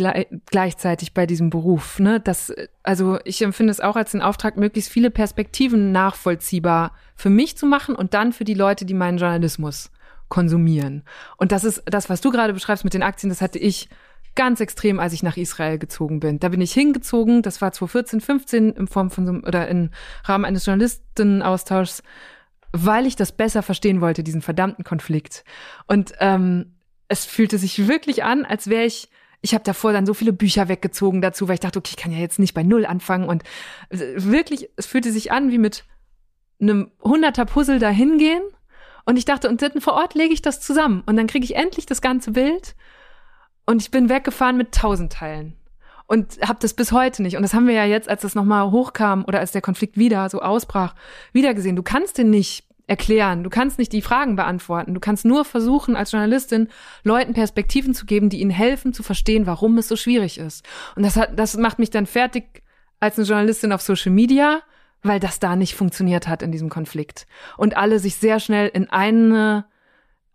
[0.46, 2.00] gleichzeitig bei diesem Beruf.
[2.00, 2.20] Ne?
[2.20, 7.56] Das, also ich empfinde es auch als den Auftrag, möglichst viele Perspektiven nachvollziehbar für mich
[7.56, 9.90] zu machen und dann für die Leute, die meinen Journalismus
[10.28, 11.04] konsumieren.
[11.36, 13.88] Und das ist das, was du gerade beschreibst mit den Aktien, das hatte ich
[14.34, 16.38] ganz extrem, als ich nach Israel gezogen bin.
[16.38, 19.90] Da bin ich hingezogen, das war 2014, 15 in Form von so oder im
[20.24, 22.02] Rahmen eines Journalistenaustauschs,
[22.72, 25.44] weil ich das besser verstehen wollte, diesen verdammten Konflikt.
[25.86, 26.74] Und ähm,
[27.08, 29.08] es fühlte sich wirklich an, als wäre ich
[29.42, 32.10] ich habe davor dann so viele Bücher weggezogen dazu, weil ich dachte, okay, ich kann
[32.10, 33.28] ja jetzt nicht bei Null anfangen.
[33.28, 33.44] Und
[33.90, 35.84] wirklich, es fühlte sich an wie mit
[36.60, 38.42] einem hunderter Puzzle dahin gehen.
[39.06, 41.02] Und ich dachte, und dann vor Ort lege ich das zusammen.
[41.06, 42.74] Und dann kriege ich endlich das ganze Bild.
[43.64, 45.54] Und ich bin weggefahren mit tausend Teilen.
[46.06, 47.36] Und habe das bis heute nicht.
[47.36, 50.28] Und das haben wir ja jetzt, als das nochmal hochkam oder als der Konflikt wieder
[50.28, 50.94] so ausbrach,
[51.32, 51.76] wieder gesehen.
[51.76, 53.42] Du kannst den nicht erklären.
[53.42, 54.94] Du kannst nicht die Fragen beantworten.
[54.94, 56.68] Du kannst nur versuchen, als Journalistin
[57.02, 60.64] Leuten Perspektiven zu geben, die ihnen helfen zu verstehen, warum es so schwierig ist.
[60.94, 62.62] Und das hat, das macht mich dann fertig
[63.00, 64.62] als eine Journalistin auf Social Media,
[65.06, 67.26] weil das da nicht funktioniert hat in diesem Konflikt.
[67.56, 69.66] Und alle sich sehr schnell in eine,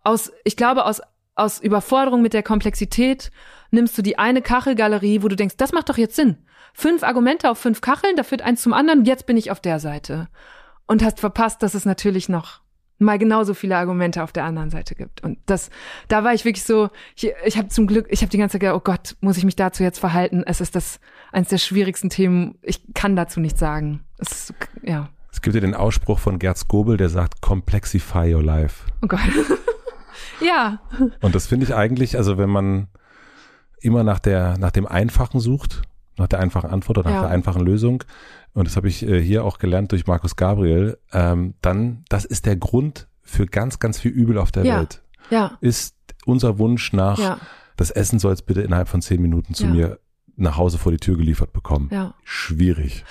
[0.02, 1.00] aus, ich glaube, aus,
[1.34, 3.30] aus Überforderung mit der Komplexität
[3.70, 6.38] nimmst du die eine Kachelgalerie, wo du denkst, das macht doch jetzt Sinn.
[6.74, 9.78] Fünf Argumente auf fünf Kacheln, da führt eins zum anderen, jetzt bin ich auf der
[9.78, 10.28] Seite
[10.86, 12.61] und hast verpasst, dass es natürlich noch
[13.02, 15.22] mal genauso viele Argumente auf der anderen Seite gibt.
[15.22, 15.70] Und das,
[16.08, 18.60] da war ich wirklich so, ich, ich habe zum Glück, ich habe die ganze Zeit
[18.60, 20.42] gedacht, oh Gott, muss ich mich dazu jetzt verhalten?
[20.46, 21.00] Es ist das
[21.32, 22.56] eines der schwierigsten Themen.
[22.62, 24.00] Ich kann dazu nichts sagen.
[24.18, 25.08] Es ist, ja.
[25.30, 28.84] Es gibt ja den Ausspruch von Gerd Skobel, der sagt, complexify your life.
[29.02, 29.20] Oh Gott.
[30.40, 30.80] ja.
[31.20, 32.88] Und das finde ich eigentlich, also wenn man
[33.80, 35.82] immer nach der, nach dem Einfachen sucht,
[36.18, 37.22] nach der einfachen Antwort oder nach ja.
[37.22, 38.04] der einfachen Lösung,
[38.54, 42.46] und das habe ich äh, hier auch gelernt durch Markus Gabriel, ähm, dann, das ist
[42.46, 44.78] der Grund für ganz, ganz viel Übel auf der ja.
[44.78, 45.02] Welt.
[45.30, 45.56] Ja.
[45.60, 47.38] Ist unser Wunsch nach, ja.
[47.76, 49.70] das Essen soll es bitte innerhalb von zehn Minuten zu ja.
[49.70, 49.98] mir
[50.36, 51.88] nach Hause vor die Tür geliefert bekommen.
[51.92, 52.14] Ja.
[52.24, 53.04] Schwierig.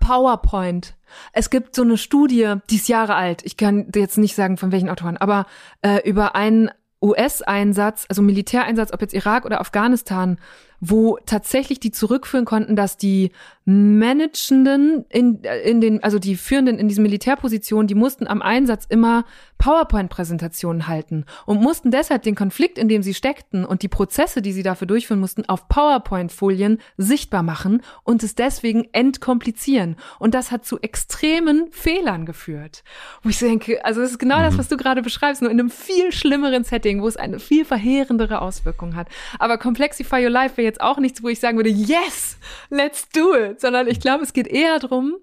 [0.00, 0.96] PowerPoint.
[1.32, 3.42] Es gibt so eine Studie, die ist Jahre alt.
[3.44, 5.46] Ich kann jetzt nicht sagen, von welchen Autoren, aber
[5.82, 6.70] äh, über einen
[7.00, 10.38] US-Einsatz, also Militäreinsatz, ob jetzt Irak oder Afghanistan,
[10.86, 13.30] wo tatsächlich die zurückführen konnten, dass die
[13.64, 19.24] Managenden in, in den, also die Führenden in diesen Militärpositionen, die mussten am Einsatz immer
[19.56, 24.52] PowerPoint-Präsentationen halten und mussten deshalb den Konflikt, in dem sie steckten und die Prozesse, die
[24.52, 29.96] sie dafür durchführen mussten, auf PowerPoint-Folien sichtbar machen und es deswegen entkomplizieren.
[30.18, 32.84] Und das hat zu extremen Fehlern geführt.
[33.22, 34.58] Wo ich denke, also das ist genau das, mhm.
[34.58, 38.42] was du gerade beschreibst, nur in einem viel schlimmeren Setting, wo es eine viel verheerendere
[38.42, 39.08] Auswirkung hat.
[39.38, 42.38] Aber Complexify Your Life wäre jetzt auch nichts, wo ich sagen würde, yes,
[42.70, 45.16] let's do it, sondern ich glaube, es geht eher darum,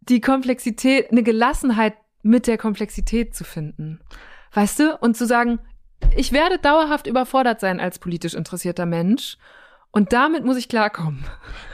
[0.00, 4.00] die Komplexität, eine Gelassenheit mit der Komplexität zu finden.
[4.52, 4.96] Weißt du?
[5.00, 5.60] Und zu sagen,
[6.16, 9.36] ich werde dauerhaft überfordert sein als politisch interessierter Mensch.
[9.92, 11.24] Und damit muss ich klarkommen.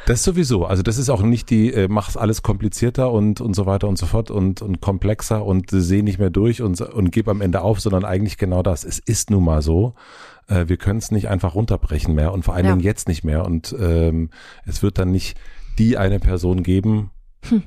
[0.06, 0.64] Das sowieso.
[0.64, 3.98] Also das ist auch nicht die, äh, mach's alles komplizierter und, und so weiter und
[3.98, 7.60] so fort und, und komplexer und seh nicht mehr durch und, und gib am Ende
[7.60, 8.84] auf, sondern eigentlich genau das.
[8.84, 9.94] Es ist nun mal so
[10.48, 12.72] äh, wir können es nicht einfach runterbrechen mehr und vor allen ja.
[12.72, 13.44] Dingen jetzt nicht mehr.
[13.44, 14.30] Und ähm,
[14.64, 15.38] es wird dann nicht
[15.78, 17.10] die eine Person geben,
[17.48, 17.62] hm.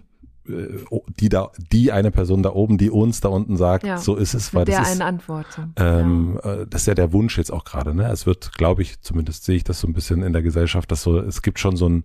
[0.49, 0.85] Äh,
[1.19, 3.97] die da, die eine Person da oben, die uns da unten sagt, ja.
[3.97, 5.45] so ist es, weil Mit der das ist, eine Antwort.
[5.75, 6.53] Ähm, ja.
[6.53, 7.93] Äh, das ist ja der Wunsch jetzt auch gerade.
[7.93, 8.09] Ne?
[8.09, 11.03] Es wird, glaube ich, zumindest sehe ich das so ein bisschen in der Gesellschaft, dass
[11.03, 12.03] so, es gibt schon so ein,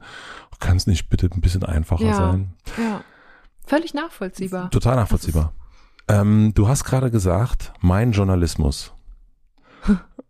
[0.60, 2.14] kann es nicht bitte ein bisschen einfacher ja.
[2.14, 2.54] sein?
[2.78, 3.02] Ja,
[3.66, 4.70] völlig nachvollziehbar.
[4.70, 5.52] Total nachvollziehbar.
[6.08, 8.93] Ähm, du hast gerade gesagt, mein Journalismus.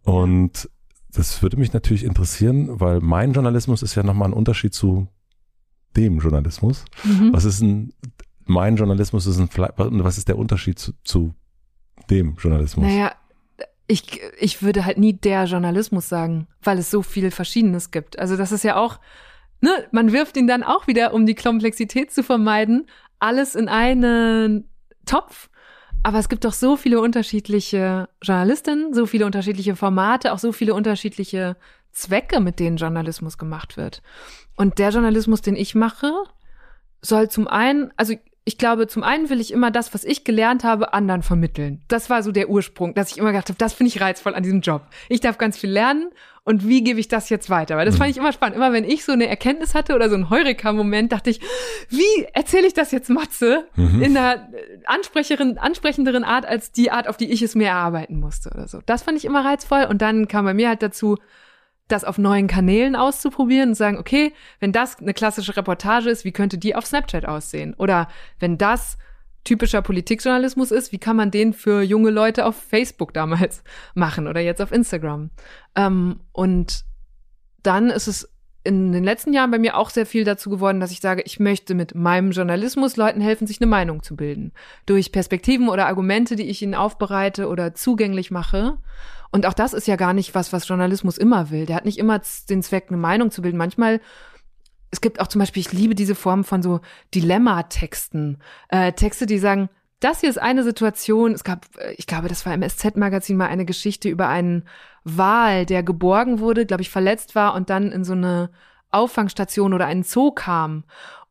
[0.03, 0.69] Und
[1.13, 5.09] das würde mich natürlich interessieren, weil mein Journalismus ist ja nochmal ein Unterschied zu
[5.97, 6.85] dem Journalismus.
[7.05, 7.33] Mhm.
[7.33, 7.93] Was ist ein,
[8.45, 11.35] mein Journalismus ist ein, was ist der Unterschied zu, zu
[12.11, 12.87] dem Journalismus?
[12.87, 13.13] Naja,
[13.87, 18.19] ich, ich würde halt nie der Journalismus sagen, weil es so viel Verschiedenes gibt.
[18.19, 18.99] Also das ist ja auch,
[19.61, 22.87] ne, man wirft ihn dann auch wieder, um die Komplexität zu vermeiden,
[23.19, 24.69] alles in einen
[25.07, 25.49] Topf
[26.05, 30.75] aber es gibt doch so viele unterschiedliche Journalistinnen, so viele unterschiedliche Formate, auch so viele
[30.75, 31.57] unterschiedliche
[31.93, 34.03] Zwecke, mit denen Journalismus gemacht wird.
[34.55, 36.13] Und der Journalismus, den ich mache,
[37.01, 38.15] soll zum einen, also
[38.47, 41.81] ich glaube, zum einen will ich immer das, was ich gelernt habe, anderen vermitteln.
[41.89, 44.43] Das war so der Ursprung, dass ich immer gedacht habe, das finde ich reizvoll an
[44.43, 44.83] diesem Job.
[45.09, 46.11] Ich darf ganz viel lernen
[46.45, 47.79] und wie gebe ich das jetzt weiter?
[47.79, 48.11] Weil das fand mhm.
[48.11, 48.57] ich immer spannend.
[48.57, 51.41] Immer wenn ich so eine Erkenntnis hatte oder so ein Heureka-Moment, dachte ich,
[51.89, 54.03] wie erzähle ich das jetzt Matze mhm.
[54.03, 54.47] in einer
[54.85, 58.81] ansprecheren, ansprechenderen Art als die Art, auf die ich es mir erarbeiten musste oder so.
[58.85, 59.87] Das fand ich immer reizvoll.
[59.89, 61.17] Und dann kam bei mir halt dazu,
[61.89, 66.33] das auf neuen Kanälen auszuprobieren und sagen, okay, wenn das eine klassische Reportage ist, wie
[66.33, 67.75] könnte die auf Snapchat aussehen?
[67.75, 68.97] Oder wenn das
[69.45, 73.63] typischer Politikjournalismus ist, wie kann man den für junge Leute auf Facebook damals
[73.95, 75.31] machen oder jetzt auf Instagram?
[75.77, 76.85] Ähm, und
[77.63, 78.31] dann ist es
[78.67, 81.39] in den letzten Jahren bei mir auch sehr viel dazu geworden, dass ich sage, ich
[81.39, 84.53] möchte mit meinem Journalismus Leuten helfen, sich eine Meinung zu bilden.
[84.87, 88.79] Durch Perspektiven oder Argumente, die ich ihnen aufbereite oder zugänglich mache.
[89.35, 91.67] Und auch das ist ja gar nicht was, was Journalismus immer will.
[91.67, 93.59] Der hat nicht immer den Zweck, eine Meinung zu bilden.
[93.59, 94.01] Manchmal
[94.93, 96.81] es gibt auch zum Beispiel, ich liebe diese Form von so
[97.17, 98.39] Dilemma-Texten.
[98.69, 99.69] Äh, Texte, die sagen,
[99.99, 101.33] das hier ist eine Situation.
[101.33, 104.69] Es gab, äh, ich glaube, das war im SZ-Magazin mal eine Geschichte über einen
[105.03, 108.51] Wal, der geborgen wurde, glaube ich, verletzt war und dann in so eine
[108.93, 110.85] Auffangstation oder einen Zoo kam.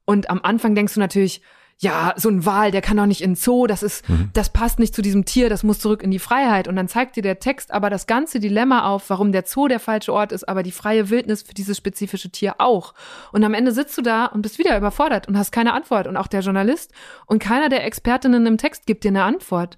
[0.04, 1.42] Und am Anfang denkst du natürlich,
[1.80, 4.30] ja, so ein Wal, der kann doch nicht in Zoo, das ist, mhm.
[4.34, 6.68] das passt nicht zu diesem Tier, das muss zurück in die Freiheit.
[6.68, 9.80] Und dann zeigt dir der Text aber das ganze Dilemma auf, warum der Zoo der
[9.80, 12.94] falsche Ort ist, aber die freie Wildnis für dieses spezifische Tier auch.
[13.32, 16.08] Und am Ende sitzt du da und bist wieder überfordert und hast keine Antwort.
[16.08, 16.92] Und auch der Journalist
[17.26, 19.78] und keiner der Expertinnen im Text gibt dir eine Antwort.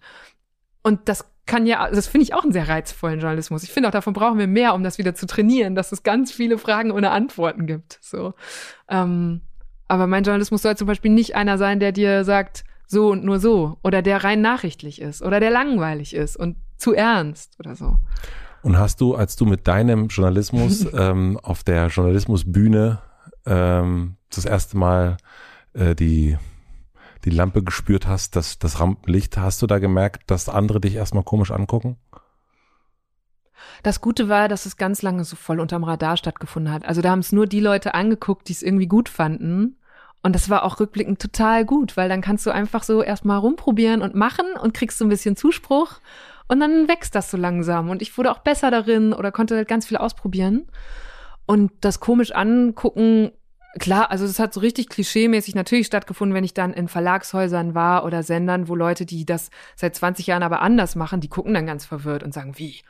[0.84, 3.63] Und das kann ja, das finde ich auch einen sehr reizvollen Journalismus.
[3.63, 6.31] Ich finde auch, davon brauchen wir mehr, um das wieder zu trainieren, dass es ganz
[6.31, 7.99] viele Fragen ohne Antworten gibt.
[8.01, 8.34] So.
[8.89, 9.41] Ähm,
[9.87, 13.39] aber mein Journalismus soll zum Beispiel nicht einer sein, der dir sagt, so und nur
[13.39, 13.77] so.
[13.83, 15.21] Oder der rein nachrichtlich ist.
[15.21, 17.97] Oder der langweilig ist und zu ernst oder so.
[18.61, 22.99] Und hast du, als du mit deinem Journalismus ähm, auf der Journalismusbühne
[23.45, 25.17] ähm, das erste Mal
[25.73, 26.37] äh, die,
[27.23, 31.23] die Lampe gespürt hast, das, das Rampenlicht, hast du da gemerkt, dass andere dich erstmal
[31.23, 31.97] komisch angucken?
[33.83, 36.85] Das Gute war, dass es ganz lange so voll unterm Radar stattgefunden hat.
[36.85, 39.77] Also da haben es nur die Leute angeguckt, die es irgendwie gut fanden.
[40.23, 44.01] Und das war auch rückblickend total gut, weil dann kannst du einfach so erstmal rumprobieren
[44.01, 45.99] und machen und kriegst so ein bisschen Zuspruch
[46.47, 47.89] und dann wächst das so langsam.
[47.89, 50.67] Und ich wurde auch besser darin oder konnte halt ganz viel ausprobieren.
[51.45, 53.31] Und das komisch angucken,
[53.79, 58.05] klar, also es hat so richtig klischeemäßig natürlich stattgefunden, wenn ich dann in Verlagshäusern war
[58.05, 61.65] oder Sendern, wo Leute, die das seit 20 Jahren aber anders machen, die gucken dann
[61.65, 62.81] ganz verwirrt und sagen, wie?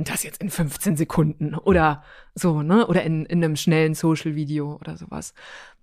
[0.00, 2.02] Und das jetzt in 15 Sekunden oder
[2.34, 2.86] so, ne?
[2.86, 5.34] Oder in, in einem schnellen Social-Video oder sowas.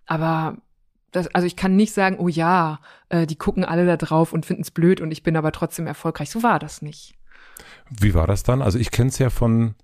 [0.08, 0.58] Aber
[1.12, 4.48] das, also ich kann nicht sagen, oh ja, äh, die gucken alle da drauf und
[4.48, 6.32] finden es blöd und ich bin aber trotzdem erfolgreich.
[6.32, 7.14] So war das nicht.
[7.92, 8.64] Wie war das dann?
[8.64, 9.76] Also ich kenne es ja von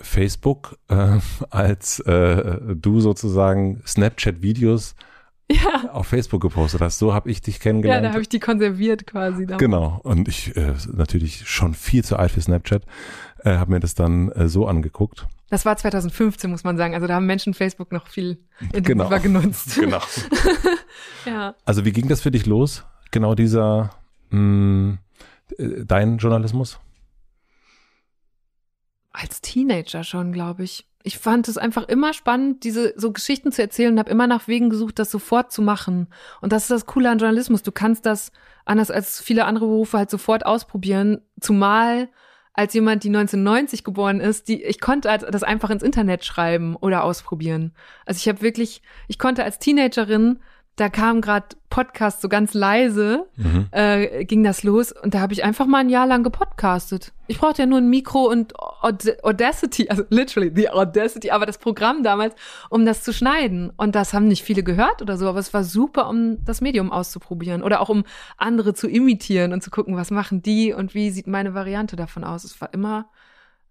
[0.00, 4.96] Facebook, äh, als äh, du sozusagen Snapchat-Videos
[5.50, 5.90] ja.
[5.92, 6.98] auf Facebook gepostet hast.
[6.98, 8.02] So habe ich dich kennengelernt.
[8.02, 9.46] Ja, da habe ich die konserviert quasi.
[9.46, 9.60] Damals.
[9.60, 10.00] Genau.
[10.02, 12.82] Und ich äh, natürlich schon viel zu alt für Snapchat,
[13.44, 15.26] äh, habe mir das dann äh, so angeguckt.
[15.48, 16.94] Das war 2015, muss man sagen.
[16.94, 18.38] Also da haben Menschen Facebook noch viel
[18.72, 19.40] intensiver genau.
[19.40, 19.76] genutzt.
[19.80, 20.00] Genau.
[21.26, 21.54] ja.
[21.64, 22.84] Also wie ging das für dich los?
[23.10, 23.90] Genau dieser
[24.30, 24.98] mh, mm,
[25.58, 26.78] äh, dein Journalismus?
[29.12, 33.62] Als Teenager schon, glaube ich ich fand es einfach immer spannend, diese so Geschichten zu
[33.62, 36.08] erzählen und habe immer nach Wegen gesucht, das sofort zu machen.
[36.40, 37.62] Und das ist das Coole an Journalismus.
[37.62, 38.32] Du kannst das
[38.66, 42.08] anders als viele andere Berufe halt sofort ausprobieren, zumal
[42.52, 47.04] als jemand, die 1990 geboren ist, die ich konnte das einfach ins Internet schreiben oder
[47.04, 47.72] ausprobieren.
[48.06, 50.40] Also ich habe wirklich, ich konnte als Teenagerin
[50.80, 53.66] da kam gerade Podcast so ganz leise, mhm.
[53.70, 57.12] äh, ging das los und da habe ich einfach mal ein Jahr lang gepodcastet.
[57.26, 62.02] Ich brauchte ja nur ein Mikro und Audacity, also literally the Audacity, aber das Programm
[62.02, 62.34] damals,
[62.70, 63.70] um das zu schneiden.
[63.76, 66.90] Und das haben nicht viele gehört oder so, aber es war super, um das Medium
[66.90, 68.04] auszuprobieren oder auch um
[68.38, 72.24] andere zu imitieren und zu gucken, was machen die und wie sieht meine Variante davon
[72.24, 72.42] aus.
[72.42, 73.10] Es war immer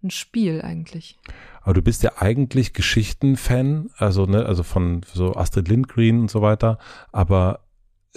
[0.04, 1.18] ein Spiel eigentlich.
[1.62, 6.42] Aber du bist ja eigentlich Geschichtenfan, also ne, also von so Astrid Lindgren und so
[6.42, 6.78] weiter.
[7.12, 7.62] Aber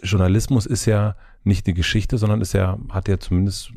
[0.03, 3.73] Journalismus ist ja nicht die Geschichte, sondern ist ja hat ja zumindest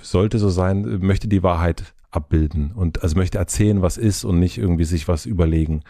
[0.00, 4.58] sollte so sein, möchte die Wahrheit abbilden und also möchte erzählen, was ist und nicht
[4.58, 5.82] irgendwie sich was überlegen.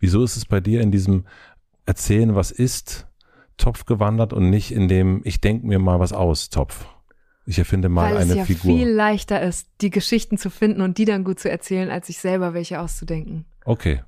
[0.00, 1.24] Wieso ist es bei dir in diesem
[1.86, 3.06] Erzählen, was ist,
[3.56, 6.86] Topf gewandert und nicht in dem ich denke mir mal was aus Topf?
[7.46, 8.76] Ich erfinde mal Weil eine es ja Figur.
[8.76, 12.18] viel leichter ist, die Geschichten zu finden und die dann gut zu erzählen, als sich
[12.18, 13.44] selber welche auszudenken.
[13.64, 14.02] Okay.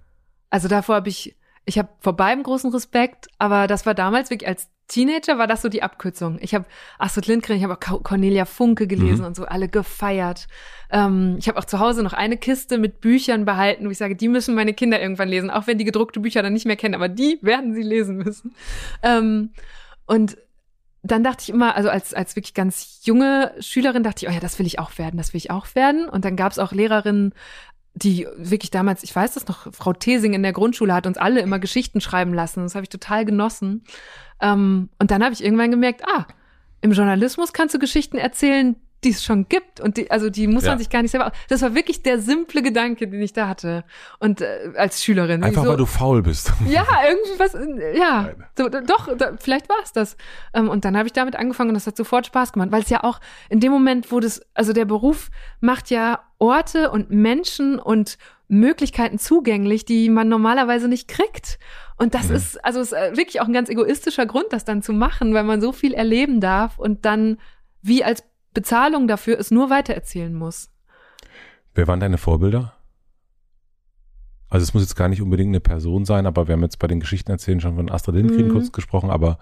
[0.51, 4.49] Also davor habe ich, ich habe vor beidem großen Respekt, aber das war damals wirklich
[4.49, 6.39] als Teenager war das so die Abkürzung.
[6.41, 6.65] Ich habe
[6.99, 9.27] Astrid Lindgren, ich habe auch Cornelia Funke gelesen mhm.
[9.27, 10.49] und so alle gefeiert.
[10.91, 14.17] Ähm, ich habe auch zu Hause noch eine Kiste mit Büchern behalten, wo ich sage,
[14.17, 16.95] die müssen meine Kinder irgendwann lesen, auch wenn die gedruckte Bücher dann nicht mehr kennen,
[16.95, 18.55] aber die werden sie lesen müssen.
[19.03, 19.51] Ähm,
[20.07, 20.39] und
[21.03, 24.41] dann dachte ich immer, also als, als wirklich ganz junge Schülerin dachte ich, oh ja,
[24.41, 26.09] das will ich auch werden, das will ich auch werden.
[26.09, 27.35] Und dann gab es auch Lehrerinnen,
[27.95, 31.41] die wirklich damals, ich weiß das noch, Frau Thesing in der Grundschule hat uns alle
[31.41, 32.63] immer Geschichten schreiben lassen.
[32.63, 33.85] Das habe ich total genossen.
[34.41, 36.27] Ähm, und dann habe ich irgendwann gemerkt, ah,
[36.81, 40.65] im Journalismus kannst du Geschichten erzählen, die es schon gibt und die, also die muss
[40.65, 40.71] Ja.
[40.71, 41.31] man sich gar nicht selber.
[41.49, 43.85] Das war wirklich der simple Gedanke, den ich da hatte
[44.19, 45.45] und äh, als Schülerin.
[45.45, 46.53] Einfach so, weil du faul bist.
[46.67, 48.45] ja, irgendwie was, äh, ja, Nein.
[48.57, 50.17] so, doch, da, vielleicht war es das.
[50.53, 52.91] Ähm, und dann habe ich damit angefangen und das hat sofort Spaß gemacht, weil es
[52.91, 55.31] ja auch in dem Moment, wo das, also der Beruf
[55.61, 61.59] macht ja Orte und Menschen und Möglichkeiten zugänglich, die man normalerweise nicht kriegt.
[61.99, 62.35] Und das Mhm.
[62.37, 65.45] ist, also ist äh, wirklich auch ein ganz egoistischer Grund, das dann zu machen, weil
[65.45, 67.39] man so viel erleben darf und dann
[67.83, 70.71] wie als Bezahlung dafür es nur weitererzählen muss.
[71.75, 72.75] Wer waren deine Vorbilder?
[74.49, 76.87] Also es muss jetzt gar nicht unbedingt eine Person sein, aber wir haben jetzt bei
[76.87, 78.53] den Geschichten erzählen schon von Astrid Lindgren Mhm.
[78.53, 79.39] kurz gesprochen, aber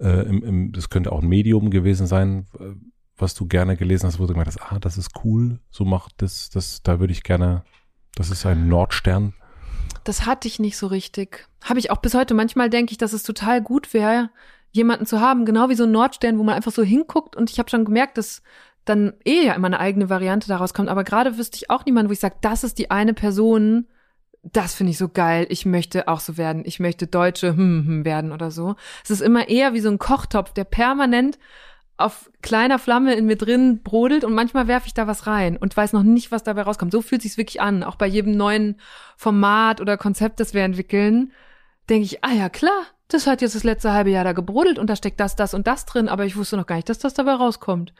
[0.00, 2.70] äh, im, im, das könnte auch ein Medium gewesen sein, äh,
[3.16, 6.14] was du gerne gelesen hast, wo du gemeint hast, ah, das ist cool, so macht
[6.22, 7.64] das, das, da würde ich gerne,
[8.14, 9.34] das ist ein Nordstern.
[10.04, 11.48] Das hatte ich nicht so richtig.
[11.62, 12.32] Habe ich auch bis heute.
[12.32, 14.30] Manchmal denke ich, dass es total gut wäre,
[14.78, 17.36] jemanden zu haben, genau wie so ein Nordstern, wo man einfach so hinguckt.
[17.36, 18.42] Und ich habe schon gemerkt, dass
[18.86, 20.88] dann eh ja immer eine eigene Variante daraus kommt.
[20.88, 23.86] Aber gerade wüsste ich auch niemanden, wo ich sage, das ist die eine Person,
[24.42, 25.46] das finde ich so geil.
[25.50, 26.62] Ich möchte auch so werden.
[26.64, 28.76] Ich möchte Deutsche hm, hm, werden oder so.
[29.04, 31.38] Es ist immer eher wie so ein Kochtopf, der permanent
[31.98, 35.76] auf kleiner Flamme in mir drin brodelt und manchmal werfe ich da was rein und
[35.76, 36.92] weiß noch nicht, was dabei rauskommt.
[36.92, 37.82] So fühlt sich's wirklich an.
[37.82, 38.76] Auch bei jedem neuen
[39.16, 41.32] Format oder Konzept, das wir entwickeln,
[41.88, 44.88] denke ich, ah ja, klar, das hat jetzt das letzte halbe Jahr da gebrodelt und
[44.88, 47.14] da steckt das, das und das drin, aber ich wusste noch gar nicht, dass das
[47.14, 47.92] dabei rauskommt.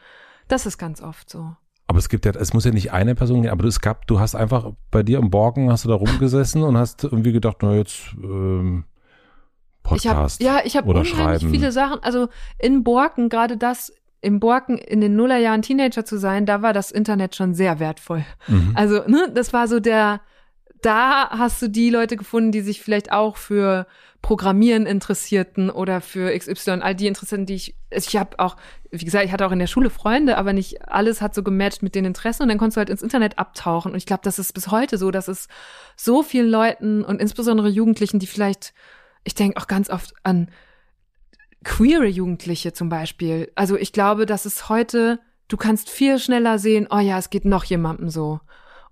[0.47, 1.55] Das ist ganz oft so.
[1.87, 4.19] Aber es gibt ja, es muss ja nicht eine Person gehen, aber es gab, du
[4.19, 7.73] hast einfach bei dir im Borken, hast du da rumgesessen und hast irgendwie gedacht, na
[7.73, 8.85] jetzt ähm,
[9.81, 11.49] Podcast Ich hab, ja, ich habe unheimlich schreiben.
[11.49, 12.03] viele Sachen.
[12.03, 13.91] Also in Borken, gerade das,
[14.21, 18.23] im Borken in den Nullerjahren Teenager zu sein, da war das Internet schon sehr wertvoll.
[18.47, 18.73] Mhm.
[18.75, 20.21] Also, ne, das war so der,
[20.81, 23.87] da hast du die Leute gefunden, die sich vielleicht auch für
[24.21, 28.57] Programmieren interessierten oder für XY, all die Interessenten, die ich, ich habe auch,
[28.91, 31.83] wie gesagt, ich hatte auch in der Schule Freunde, aber nicht alles hat so gematcht
[31.83, 34.37] mit den Interessen und dann konntest du halt ins Internet abtauchen und ich glaube, das
[34.37, 35.47] ist bis heute so, dass es
[35.95, 38.73] so vielen Leuten und insbesondere Jugendlichen, die vielleicht,
[39.23, 40.49] ich denke auch ganz oft an
[41.63, 43.51] queere Jugendliche zum Beispiel.
[43.55, 47.45] Also ich glaube, dass es heute, du kannst viel schneller sehen, oh ja, es geht
[47.45, 48.39] noch jemandem so.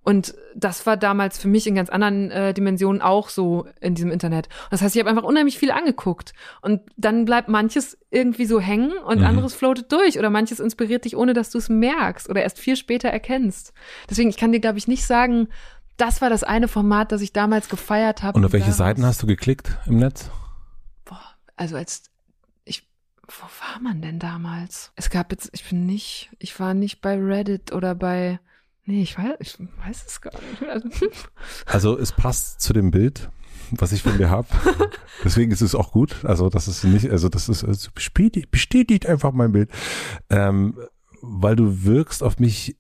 [0.08, 4.10] Und das war damals für mich in ganz anderen äh, Dimensionen auch so in diesem
[4.10, 4.48] Internet.
[4.72, 6.32] Das heißt, ich habe einfach unheimlich viel angeguckt.
[6.62, 9.26] Und dann bleibt manches irgendwie so hängen und Mhm.
[9.26, 10.18] anderes floatet durch.
[10.18, 13.74] Oder manches inspiriert dich, ohne dass du es merkst oder erst viel später erkennst.
[14.10, 15.50] Deswegen, ich kann dir, glaube ich, nicht sagen,
[15.98, 18.38] das war das eine Format, das ich damals gefeiert habe.
[18.38, 20.30] Und auf welche Seiten hast du geklickt im Netz?
[21.04, 21.20] Boah,
[21.58, 22.04] also als
[22.64, 22.88] ich,
[23.28, 24.94] wo war man denn damals?
[24.96, 28.40] Es gab jetzt, ich bin nicht, ich war nicht bei Reddit oder bei,
[28.88, 31.04] nee, ich weiß, ich weiß es gar nicht.
[31.66, 33.30] Also, es passt zu dem Bild,
[33.72, 34.48] was ich von dir habe.
[35.24, 36.24] Deswegen ist es auch gut.
[36.24, 39.70] Also das ist nicht, also das ist also bestätigt, bestätigt einfach mein Bild,
[40.30, 40.78] ähm,
[41.22, 42.78] weil du wirkst auf mich,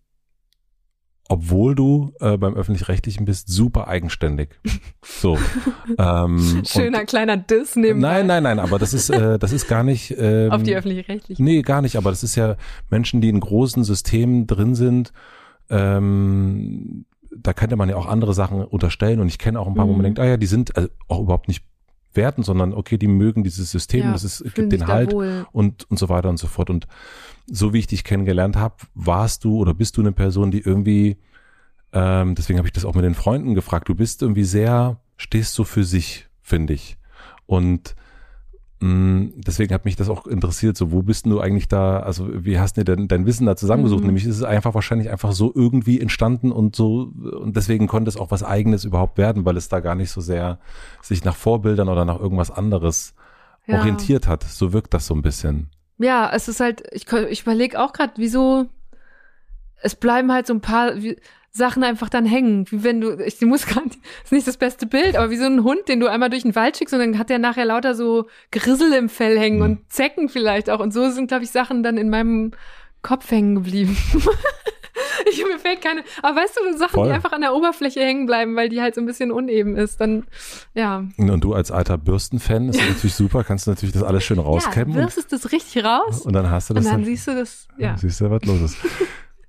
[1.29, 4.59] obwohl du äh, beim öffentlich-rechtlichen bist, super eigenständig.
[5.19, 5.37] So.
[5.97, 8.09] ähm, schöner kleiner Diss und, nebenbei.
[8.09, 8.59] Nein, nein, nein.
[8.59, 10.13] Aber das ist, äh, das ist gar nicht.
[10.15, 11.43] Ähm, Auf die öffentlich-rechtlichen.
[11.43, 12.55] Nee, gar nicht, aber das ist ja
[12.89, 15.13] Menschen, die in großen Systemen drin sind.
[15.69, 19.87] Ähm, da könnte man ja auch andere Sachen unterstellen und ich kenne auch ein paar,
[19.87, 20.03] wo man Mhm.
[20.03, 21.63] denkt, ah ja, die sind also auch überhaupt nicht
[22.13, 25.13] werten, sondern okay, die mögen dieses System, Ja, das ist, gibt den Halt
[25.51, 26.69] und, und so weiter und so fort.
[26.69, 26.87] Und
[27.45, 31.17] so wie ich dich kennengelernt habe, warst du oder bist du eine Person, die irgendwie,
[31.93, 35.53] ähm, deswegen habe ich das auch mit den Freunden gefragt, du bist irgendwie sehr, stehst
[35.53, 36.97] so für sich, finde ich.
[37.45, 37.95] Und
[38.79, 42.59] deswegen hat mich das auch interessiert, so wo bist denn du eigentlich da, also wie
[42.59, 44.01] hast du denn dein Wissen da zusammengesucht?
[44.01, 44.07] Mhm.
[44.07, 48.17] Nämlich ist es einfach wahrscheinlich einfach so irgendwie entstanden und so und deswegen konnte es
[48.17, 50.59] auch was eigenes überhaupt werden, weil es da gar nicht so sehr
[51.01, 53.15] sich nach Vorbildern oder nach irgendwas anderes
[53.65, 53.79] Ja.
[53.79, 54.43] orientiert hat.
[54.43, 55.69] So wirkt das so ein bisschen.
[55.97, 58.67] Ja, es ist halt, ich, ich überlege auch gerade, wieso
[59.81, 61.17] es bleiben halt so ein paar wie,
[61.57, 62.65] Sachen einfach dann hängen.
[62.69, 63.89] Wie wenn du, ich muss gerade,
[64.23, 66.55] ist nicht das beste Bild, aber wie so ein Hund, den du einmal durch den
[66.55, 69.63] Wald schickst und dann hat der nachher lauter so Grissel im Fell hängen Mhm.
[69.63, 70.79] und Zecken vielleicht auch.
[70.79, 72.51] Und so sind, glaube ich, Sachen dann in meinem
[73.01, 73.95] Kopf hängen geblieben.
[75.31, 77.07] ich, mir fällt keine, aber weißt du, Sachen, Voll.
[77.07, 80.01] die einfach an der Oberfläche hängen bleiben, weil die halt so ein bisschen uneben ist,
[80.01, 80.25] dann,
[80.73, 81.03] ja.
[81.17, 84.43] Und du als alter Bürstenfan ist natürlich super, kannst du natürlich das alles schön Ja,
[84.43, 87.35] rauskämmen wirst es das richtig raus und, dann hast du und das dann siehst du
[87.35, 87.95] das, ja.
[87.97, 88.77] Siehst du, was los ist.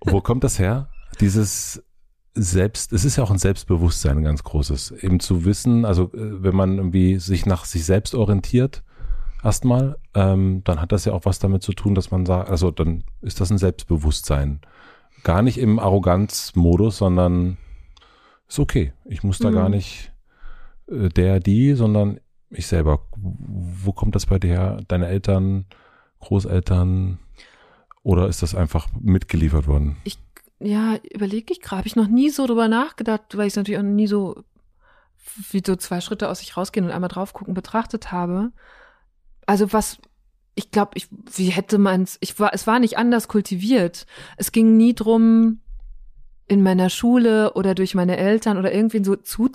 [0.01, 0.89] Wo kommt das her?
[1.21, 1.83] Dieses
[2.41, 4.93] Selbst, es ist ja auch ein Selbstbewusstsein, ein ganz großes.
[4.93, 8.85] Eben zu wissen, also äh, wenn man irgendwie sich nach sich selbst orientiert,
[9.43, 12.71] erstmal, ähm, dann hat das ja auch was damit zu tun, dass man sagt, also
[12.71, 14.61] dann ist das ein Selbstbewusstsein.
[15.25, 17.57] Gar nicht im Arroganzmodus, sondern
[18.49, 18.93] ist okay.
[19.05, 19.55] Ich muss da Mhm.
[19.55, 20.13] gar nicht
[20.91, 22.21] äh, der, die, sondern
[22.51, 23.01] ich selber.
[23.17, 24.81] Wo kommt das bei dir her?
[24.87, 25.67] Deine Eltern,
[26.21, 27.19] Großeltern?
[28.03, 29.97] Oder ist das einfach mitgeliefert worden?
[30.05, 30.19] Ich,
[30.61, 33.79] ja, überlege ich gerade, habe ich noch nie so drüber nachgedacht, weil ich es natürlich
[33.79, 34.45] auch nie so
[35.51, 38.51] wie so zwei Schritte aus sich rausgehen und einmal drauf gucken betrachtet habe.
[39.47, 39.99] Also was,
[40.55, 44.07] ich glaube, ich, wie hätte man es, ich war, es war nicht anders kultiviert.
[44.37, 45.61] Es ging nie drum,
[46.49, 49.51] in meiner Schule oder durch meine Eltern oder irgendwie so zu,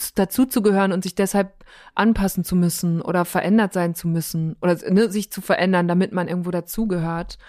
[0.61, 5.31] gehören und sich deshalb anpassen zu müssen oder verändert sein zu müssen oder ne, sich
[5.31, 7.39] zu verändern, damit man irgendwo dazugehört.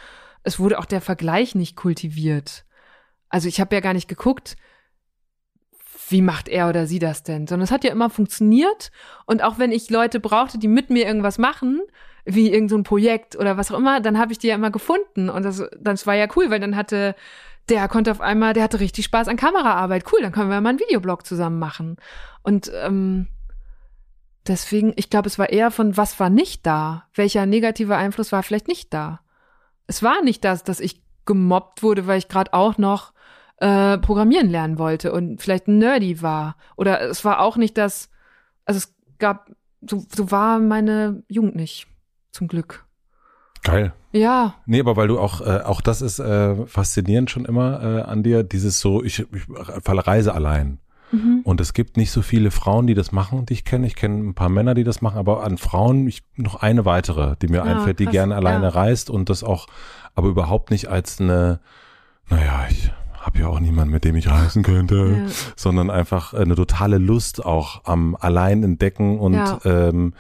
[0.43, 2.65] Es wurde auch der Vergleich nicht kultiviert.
[3.35, 4.55] Also ich habe ja gar nicht geguckt,
[6.09, 7.49] wie macht er oder sie das denn?
[7.49, 8.93] Sondern es hat ja immer funktioniert.
[9.27, 11.81] Und auch wenn ich Leute brauchte, die mit mir irgendwas machen,
[12.25, 15.29] wie irgendein so Projekt oder was auch immer, dann habe ich die ja immer gefunden.
[15.31, 17.17] Und das, das war ja cool, weil dann hatte,
[17.69, 20.05] der konnte auf einmal, der hatte richtig Spaß an Kameraarbeit.
[20.13, 21.97] Cool, dann können wir mal einen Videoblog zusammen machen.
[22.45, 23.27] Und ähm,
[24.47, 27.09] deswegen, ich glaube, es war eher von, was war nicht da?
[27.15, 29.23] Welcher negative Einfluss war vielleicht nicht da?
[29.89, 33.13] Es war nicht das, dass ich gemobbt wurde, weil ich gerade auch noch
[33.59, 36.57] äh, programmieren lernen wollte und vielleicht nerdy war.
[36.77, 38.11] Oder es war auch nicht das,
[38.65, 39.51] also es gab,
[39.89, 41.87] so, so war meine Jugend nicht,
[42.33, 42.85] zum Glück.
[43.63, 43.93] Geil.
[44.13, 44.55] Ja.
[44.67, 48.23] Nee, aber weil du auch, äh, auch das ist äh, faszinierend schon immer äh, an
[48.23, 49.47] dir, dieses so, ich, ich
[49.87, 50.79] reise allein.
[51.11, 51.41] Mhm.
[51.45, 53.87] Und es gibt nicht so viele Frauen, die das machen, die ich kenne.
[53.87, 57.37] Ich kenne ein paar Männer, die das machen, aber an Frauen ich, noch eine weitere,
[57.41, 58.71] die mir ja, einfällt, die gerne alleine ja.
[58.71, 59.67] reist und das auch,
[60.15, 61.61] aber überhaupt nicht als eine,
[62.29, 65.33] naja, ich habe ja auch niemanden, mit dem ich reisen könnte, ja.
[65.57, 69.59] sondern einfach eine totale Lust auch am allein entdecken und ja.
[69.65, 70.15] ähm,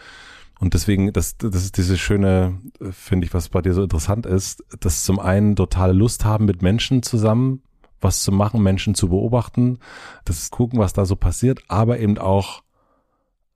[0.60, 2.58] und deswegen, das, das ist diese schöne,
[2.92, 6.62] finde ich, was bei dir so interessant ist, dass zum einen totale Lust haben, mit
[6.62, 7.60] Menschen zusammen
[8.04, 9.78] was zu machen, Menschen zu beobachten,
[10.24, 12.62] das gucken, was da so passiert, aber eben auch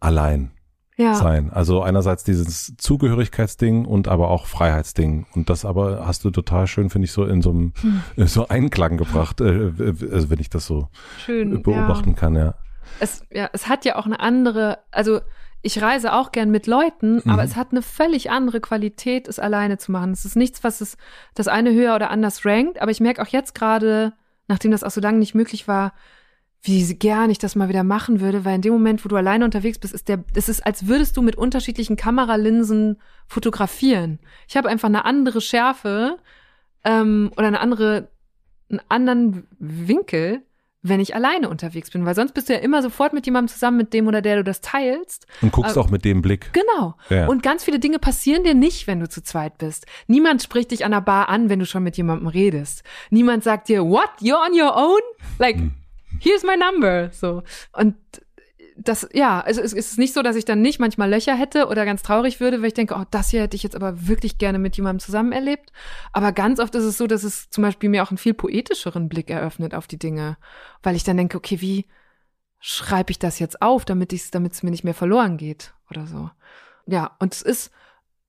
[0.01, 0.51] allein
[0.99, 1.15] ja.
[1.15, 1.51] sein.
[1.51, 5.27] Also einerseits dieses Zugehörigkeitsding und aber auch Freiheitsding.
[5.35, 8.03] Und das aber hast du total schön, finde ich, so in so einem hm.
[8.27, 9.73] so Einklang gebracht, äh,
[10.13, 10.89] also wenn ich das so
[11.25, 12.17] schön, beobachten ja.
[12.17, 12.55] kann, ja.
[13.01, 15.21] Es, ja, es hat ja auch eine andere, also
[15.63, 17.31] ich reise auch gern mit Leuten, mhm.
[17.31, 20.13] aber es hat eine völlig andere Qualität, es alleine zu machen.
[20.13, 20.97] Es ist nichts, was es
[21.35, 24.13] das eine höher oder anders rankt, aber ich merke auch jetzt gerade,
[24.49, 25.93] nachdem das auch so lange nicht möglich war,
[26.63, 29.45] wie gern ich das mal wieder machen würde, weil in dem Moment, wo du alleine
[29.45, 34.19] unterwegs bist, ist der, es ist, als würdest du mit unterschiedlichen Kameralinsen fotografieren.
[34.49, 36.19] Ich habe einfach eine andere Schärfe
[36.85, 38.09] ähm, oder eine andere,
[38.71, 40.43] einen anderen Winkel,
[40.83, 43.77] wenn ich alleine unterwegs bin, weil sonst bist du ja immer sofort mit jemandem zusammen,
[43.77, 45.27] mit dem oder der du das teilst.
[45.43, 46.53] Und guckst äh, auch mit dem Blick.
[46.53, 46.97] Genau.
[47.09, 47.27] Ja.
[47.29, 49.87] Und ganz viele Dinge passieren dir nicht, wenn du zu zweit bist.
[50.07, 52.83] Niemand spricht dich an der Bar an, wenn du schon mit jemandem redest.
[53.11, 55.01] Niemand sagt dir, what, you're on your own?
[55.39, 55.75] Like, hm
[56.21, 57.11] here's my number.
[57.13, 57.43] So.
[57.73, 57.97] Und
[58.77, 61.85] das, ja, also es ist nicht so, dass ich dann nicht manchmal Löcher hätte oder
[61.85, 64.59] ganz traurig würde, weil ich denke, oh, das hier hätte ich jetzt aber wirklich gerne
[64.59, 65.73] mit jemandem zusammen erlebt.
[66.13, 69.09] Aber ganz oft ist es so, dass es zum Beispiel mir auch einen viel poetischeren
[69.09, 70.37] Blick eröffnet auf die Dinge,
[70.83, 71.87] weil ich dann denke, okay, wie
[72.61, 76.07] schreibe ich das jetzt auf, damit ich damit es mir nicht mehr verloren geht oder
[76.07, 76.31] so.
[76.87, 77.73] Ja, und es ist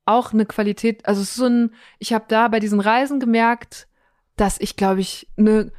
[0.06, 3.88] auch eine Qualität, also es ist so ein, ich habe da bei diesen Reisen gemerkt,
[4.36, 5.72] dass ich, glaube ich, eine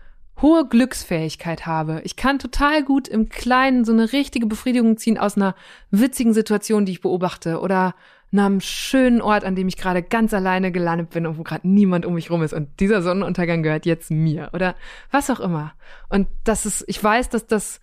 [0.42, 2.00] hohe Glücksfähigkeit habe.
[2.04, 5.54] Ich kann total gut im Kleinen so eine richtige Befriedigung ziehen aus einer
[5.90, 7.94] witzigen Situation, die ich beobachte oder
[8.32, 12.06] einem schönen Ort, an dem ich gerade ganz alleine gelandet bin und wo gerade niemand
[12.06, 14.76] um mich rum ist und dieser Sonnenuntergang gehört jetzt mir oder
[15.10, 15.72] was auch immer.
[16.08, 17.80] Und das ist, ich weiß, dass das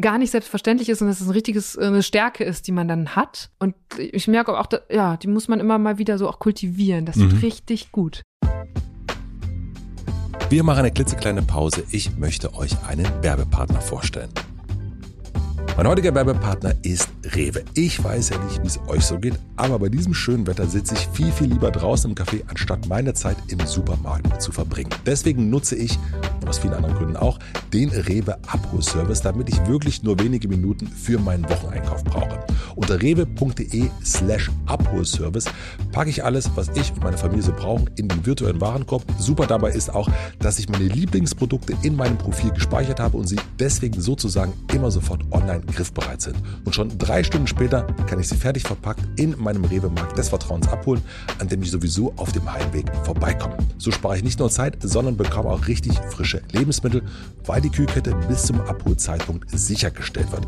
[0.00, 3.14] gar nicht selbstverständlich ist und dass es ein richtiges eine Stärke ist, die man dann
[3.14, 3.50] hat.
[3.58, 7.06] Und ich merke auch, ja, die muss man immer mal wieder so auch kultivieren.
[7.06, 7.30] Das mhm.
[7.30, 8.22] tut richtig gut.
[10.50, 11.84] Wir machen eine klitzekleine Pause.
[11.90, 14.30] Ich möchte euch einen Werbepartner vorstellen.
[15.76, 17.64] Mein heutiger Werbepartner ist Rewe.
[17.74, 20.94] Ich weiß ja nicht, wie es euch so geht, aber bei diesem schönen Wetter sitze
[20.94, 24.90] ich viel, viel lieber draußen im Café, anstatt meine Zeit im Supermarkt zu verbringen.
[25.04, 25.98] Deswegen nutze ich,
[26.40, 27.40] und aus vielen anderen Gründen auch,
[27.72, 32.44] den Rewe Abholservice, damit ich wirklich nur wenige Minuten für meinen Wocheneinkauf brauche.
[32.76, 35.46] Unter rewe.de slash Abholservice
[35.90, 39.02] packe ich alles, was ich und meine Familie so brauchen, in den virtuellen Warenkorb.
[39.18, 40.08] Super dabei ist auch,
[40.38, 45.22] dass ich meine Lieblingsprodukte in meinem Profil gespeichert habe und sie deswegen sozusagen immer sofort
[45.32, 46.36] online griffbereit sind.
[46.64, 50.68] Und schon drei Stunden später kann ich sie fertig verpackt in meinem Rewe-Markt des Vertrauens
[50.68, 51.02] abholen,
[51.38, 53.56] an dem ich sowieso auf dem Heimweg vorbeikomme.
[53.78, 57.02] So spare ich nicht nur Zeit, sondern bekomme auch richtig frische Lebensmittel,
[57.44, 60.46] weil die Kühlkette bis zum Abholzeitpunkt sichergestellt wird.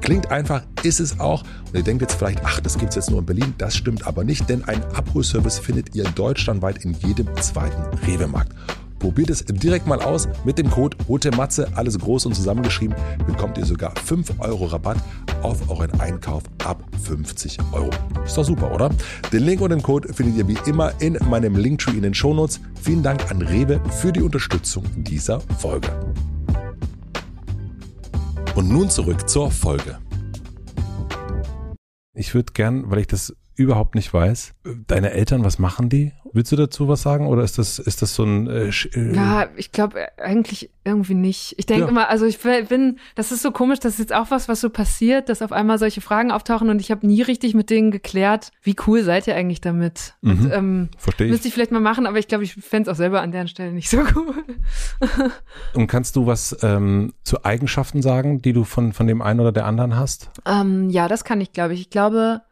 [0.00, 1.42] Klingt einfach, ist es auch.
[1.42, 3.54] Und ihr denkt jetzt vielleicht, ach, das gibt es jetzt nur in Berlin.
[3.58, 8.52] Das stimmt aber nicht, denn einen Abholservice findet ihr deutschlandweit in jedem zweiten Rewe-Markt.
[8.98, 10.28] Probiert es direkt mal aus.
[10.44, 12.96] Mit dem Code HOTEMATZE, alles groß und zusammengeschrieben,
[13.26, 14.98] bekommt ihr sogar 5 Euro Rabatt
[15.42, 17.90] auf euren Einkauf ab 50 Euro.
[18.24, 18.90] Ist doch super, oder?
[19.32, 22.60] Den Link und den Code findet ihr wie immer in meinem Linktree in den Shownotes.
[22.82, 25.88] Vielen Dank an Rewe für die Unterstützung dieser Folge.
[28.54, 29.98] Und nun zurück zur Folge.
[32.14, 34.54] Ich würde gern, weil ich das überhaupt nicht weiß,
[34.86, 36.12] deine Eltern, was machen die?
[36.32, 39.48] Willst du dazu was sagen oder ist das ist das so ein äh, äh Ja,
[39.56, 41.54] ich glaube eigentlich irgendwie nicht.
[41.58, 41.88] Ich denke ja.
[41.88, 44.70] immer, also ich bin, das ist so komisch, das ist jetzt auch was, was so
[44.70, 48.52] passiert, dass auf einmal solche Fragen auftauchen und ich habe nie richtig mit denen geklärt,
[48.62, 50.14] wie cool seid ihr eigentlich damit?
[50.20, 50.30] Mhm.
[50.30, 51.32] Und, ähm, Verstehe ich.
[51.32, 53.48] Müsste ich vielleicht mal machen, aber ich glaube, ich fände es auch selber an deren
[53.48, 54.44] Stelle nicht so cool.
[55.74, 59.52] und kannst du was ähm, zu Eigenschaften sagen, die du von von dem einen oder
[59.52, 60.30] der anderen hast?
[60.46, 61.80] Ähm, ja, das kann ich, glaube ich.
[61.80, 62.42] Ich glaube,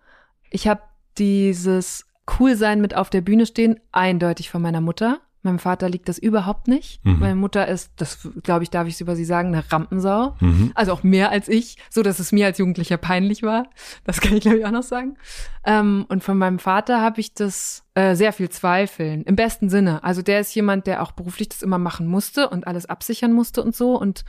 [0.51, 0.81] ich habe
[1.19, 2.07] dieses
[2.39, 5.21] cool sein mit auf der Bühne stehen, eindeutig von meiner Mutter.
[5.43, 7.05] Meinem Vater liegt das überhaupt nicht.
[7.05, 7.21] Mhm.
[7.21, 10.35] Meine Mutter ist, das glaube ich, darf ich über sie sagen, eine Rampensau.
[10.41, 10.73] Mhm.
[10.75, 13.69] Also auch mehr als ich, so dass es mir als Jugendlicher peinlich war.
[14.03, 15.17] Das kann ich glaube ich auch noch sagen.
[15.65, 20.03] Ähm, und von meinem Vater habe ich das äh, sehr viel Zweifeln, im besten Sinne.
[20.03, 23.63] Also der ist jemand, der auch beruflich das immer machen musste und alles absichern musste
[23.63, 23.97] und so.
[23.97, 24.25] Und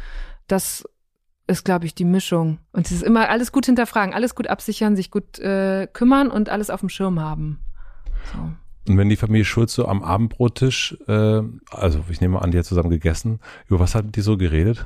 [0.45, 0.87] das
[1.47, 2.59] ist, glaube ich, die Mischung.
[2.73, 6.49] Und es ist immer alles gut hinterfragen, alles gut absichern, sich gut äh, kümmern und
[6.49, 7.59] alles auf dem Schirm haben.
[8.33, 8.91] So.
[8.91, 11.41] Und wenn die Familie Schulz so am Abendbrottisch, äh,
[11.71, 14.85] also ich nehme an, die hat zusammen gegessen, über was hat die so geredet?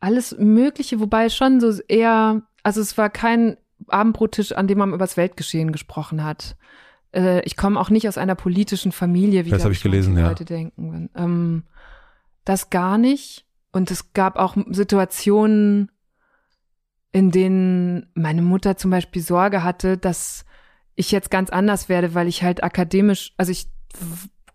[0.00, 3.56] Alles Mögliche, wobei schon so eher, also es war kein
[3.86, 6.56] Abendbrottisch, an dem man über das Weltgeschehen gesprochen hat.
[7.14, 10.28] Äh, ich komme auch nicht aus einer politischen Familie, wie das habe ich gelesen, ja.
[10.28, 11.10] Leute denken.
[11.14, 11.64] Ähm,
[12.44, 13.46] das gar nicht.
[13.72, 15.90] Und es gab auch Situationen,
[17.12, 20.44] in denen meine Mutter zum Beispiel Sorge hatte, dass
[20.94, 23.68] ich jetzt ganz anders werde, weil ich halt akademisch, also ich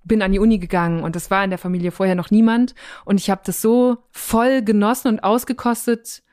[0.04, 2.76] bin an die Uni gegangen und das war in der Familie vorher noch niemand.
[3.06, 6.24] Und ich habe das so voll genossen und ausgekostet,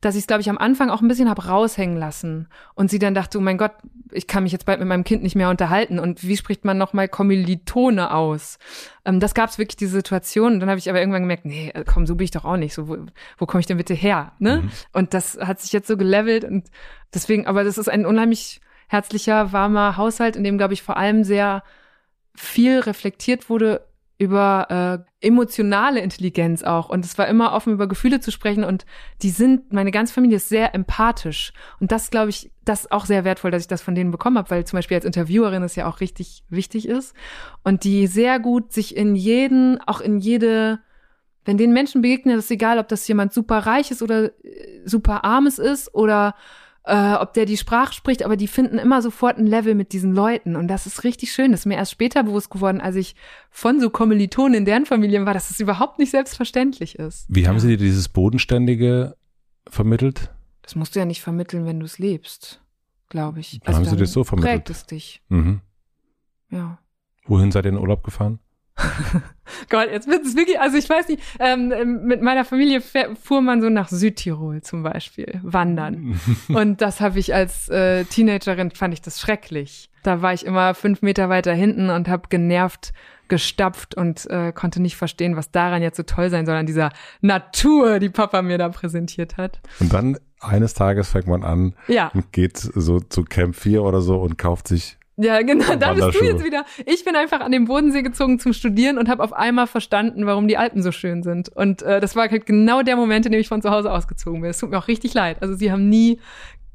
[0.00, 2.48] dass ich es, glaube ich, am Anfang auch ein bisschen habe raushängen lassen.
[2.74, 3.72] Und sie dann dachte, oh mein Gott,
[4.12, 5.98] ich kann mich jetzt bald mit meinem Kind nicht mehr unterhalten.
[5.98, 8.58] Und wie spricht man nochmal Kommilitone aus?
[9.04, 10.54] Ähm, das gab es wirklich die Situation.
[10.54, 12.56] Und dann habe ich aber irgendwann gemerkt, nee, äh, komm, so bin ich doch auch
[12.56, 12.74] nicht.
[12.74, 12.98] So, wo,
[13.38, 14.32] wo komme ich denn bitte her?
[14.38, 14.62] Ne?
[14.62, 14.70] Mhm.
[14.92, 16.44] Und das hat sich jetzt so gelevelt.
[16.44, 16.68] Und
[17.14, 21.24] deswegen, aber das ist ein unheimlich herzlicher, warmer Haushalt, in dem, glaube ich, vor allem
[21.24, 21.62] sehr
[22.34, 23.86] viel reflektiert wurde
[24.18, 26.88] über äh, emotionale Intelligenz auch.
[26.88, 28.64] Und es war immer offen, über Gefühle zu sprechen.
[28.64, 28.86] Und
[29.20, 31.52] die sind, meine ganze Familie ist sehr empathisch.
[31.80, 34.38] Und das, glaube ich, das ist auch sehr wertvoll, dass ich das von denen bekommen
[34.38, 37.14] habe, weil zum Beispiel als Interviewerin es ja auch richtig wichtig ist.
[37.62, 40.78] Und die sehr gut sich in jeden, auch in jede,
[41.44, 45.24] wenn den Menschen begegnen, ist egal, ob das jemand super reich ist oder äh, super
[45.24, 46.34] armes ist oder
[46.86, 50.14] äh, ob der die Sprache spricht, aber die finden immer sofort ein Level mit diesen
[50.14, 50.54] Leuten.
[50.54, 51.50] Und das ist richtig schön.
[51.50, 53.16] Das ist mir erst später bewusst geworden, als ich
[53.50, 57.26] von so Kommilitonen in deren Familien war, dass es überhaupt nicht selbstverständlich ist.
[57.28, 59.16] Wie haben sie dir dieses Bodenständige
[59.68, 60.32] vermittelt?
[60.62, 62.62] Das musst du ja nicht vermitteln, wenn du es lebst,
[63.08, 63.60] glaube ich.
[63.64, 64.54] Also haben sie das so vermittelt?
[64.54, 65.22] Prägt es dich.
[65.28, 65.60] Mhm.
[66.50, 66.78] Ja.
[67.26, 68.38] Wohin seid ihr in Urlaub gefahren?
[69.70, 73.62] Gott, jetzt wird es wirklich, also ich weiß nicht, ähm, mit meiner Familie fuhr man
[73.62, 76.20] so nach Südtirol zum Beispiel, wandern.
[76.48, 79.90] Und das habe ich als äh, Teenagerin, fand ich das schrecklich.
[80.02, 82.92] Da war ich immer fünf Meter weiter hinten und habe genervt
[83.28, 86.90] gestapft und äh, konnte nicht verstehen, was daran jetzt so toll sein soll, an dieser
[87.20, 89.60] Natur, die Papa mir da präsentiert hat.
[89.80, 92.12] Und dann eines Tages fängt man an ja.
[92.14, 96.20] und geht so zu Camp 4 oder so und kauft sich ja, genau, da bist
[96.20, 96.64] du jetzt wieder.
[96.84, 100.46] Ich bin einfach an den Bodensee gezogen zum Studieren und habe auf einmal verstanden, warum
[100.46, 101.48] die Alpen so schön sind.
[101.48, 104.42] Und äh, das war halt genau der Moment, in dem ich von zu Hause ausgezogen
[104.42, 104.50] bin.
[104.50, 105.38] Es tut mir auch richtig leid.
[105.40, 106.20] Also sie haben nie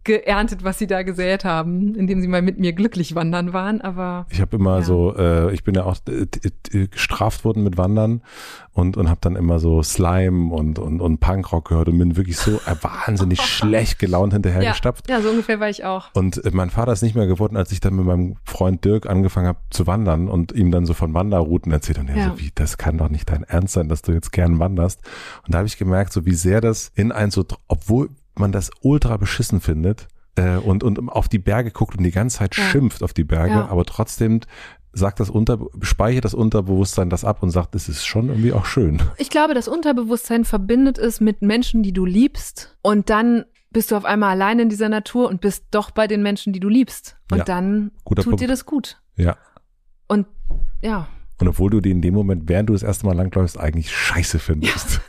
[0.04, 4.26] geerntet, was sie da gesät haben, indem sie mal mit mir glücklich wandern waren, aber
[4.30, 4.84] ich habe immer ja.
[4.84, 8.22] so, äh, ich bin ja auch äh, gestraft worden mit Wandern
[8.74, 12.38] und und habe dann immer so Slime und und und Punkrock gehört und bin wirklich
[12.38, 14.72] so äh, wahnsinnig schlecht gelaunt hinterher ja.
[14.72, 15.10] gestapft.
[15.10, 16.10] Ja, so ungefähr war ich auch.
[16.14, 19.08] Und äh, mein Vater ist nicht mehr geworden, als ich dann mit meinem Freund Dirk
[19.08, 22.30] angefangen habe zu wandern und ihm dann so von Wanderrouten erzählt und er ja.
[22.30, 25.02] so wie das kann doch nicht dein Ernst sein, dass du jetzt gern wanderst.
[25.46, 28.72] Und da habe ich gemerkt, so wie sehr das in ein so obwohl man das
[28.82, 32.64] ultra beschissen findet äh, und, und auf die Berge guckt und die ganze Zeit ja.
[32.64, 33.68] schimpft auf die Berge, ja.
[33.68, 34.42] aber trotzdem
[34.94, 38.66] sagt das Unter, speichert das Unterbewusstsein das ab und sagt, es ist schon irgendwie auch
[38.66, 39.02] schön.
[39.18, 43.96] Ich glaube, das Unterbewusstsein verbindet es mit Menschen, die du liebst und dann bist du
[43.96, 47.18] auf einmal allein in dieser Natur und bist doch bei den Menschen, die du liebst.
[47.32, 47.44] Und ja.
[47.46, 48.42] dann Guter tut Punkt.
[48.42, 49.02] dir das gut.
[49.16, 49.38] Ja.
[50.08, 50.28] Und
[50.82, 51.08] ja.
[51.40, 54.40] Und obwohl du die in dem Moment, während du das erste Mal langläufst, eigentlich scheiße
[54.40, 55.02] findest.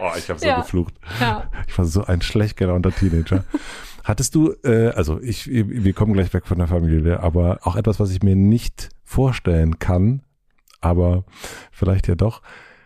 [0.00, 0.60] Oh, ich habe so ja.
[0.60, 0.94] geflucht.
[1.20, 1.50] Ja.
[1.66, 3.44] Ich war so ein schlecht gelaunter Teenager.
[4.04, 8.00] Hattest du, äh, also ich, wir kommen gleich weg von der Familie, aber auch etwas,
[8.00, 10.22] was ich mir nicht vorstellen kann,
[10.80, 11.24] aber
[11.72, 12.42] vielleicht ja doch.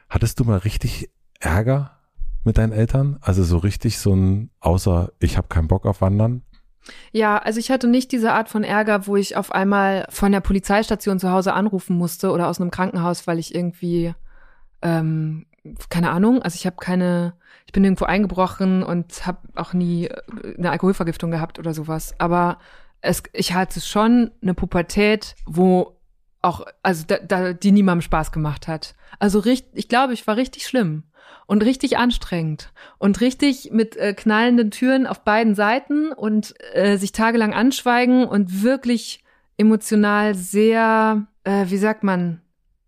[0.09, 1.99] Hattest du mal richtig Ärger
[2.45, 3.19] mit deinen Eltern?
[3.21, 6.43] Also so richtig so ein, außer ich habe keinen Bock auf Wandern?
[7.13, 10.41] Ja, also ich hatte nicht diese Art von Ärger, wo ich auf einmal von der
[10.41, 14.15] Polizeistation zu Hause anrufen musste oder aus einem Krankenhaus, weil ich irgendwie,
[14.83, 15.47] ähm,
[15.89, 17.35] keine Ahnung, also ich habe keine,
[17.67, 22.15] ich bin irgendwo eingebrochen und habe auch nie äh, eine Alkoholvergiftung gehabt oder sowas.
[22.19, 22.59] Aber
[23.01, 25.97] es, ich hatte schon eine Pubertät, wo
[26.41, 28.95] auch, also da, da, die niemandem Spaß gemacht hat.
[29.19, 31.05] Also richtig, ich glaube, ich war richtig schlimm
[31.47, 37.13] und richtig anstrengend und richtig mit äh, knallenden Türen auf beiden Seiten und äh, sich
[37.13, 39.23] tagelang anschweigen und wirklich
[39.57, 42.41] emotional sehr, äh, wie sagt man,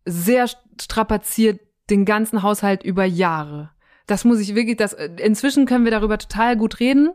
[0.05, 0.49] sehr
[0.81, 1.61] strapaziert
[1.91, 3.71] den ganzen Haushalt über Jahre.
[4.07, 7.11] Das muss ich wirklich, das inzwischen können wir darüber total gut reden,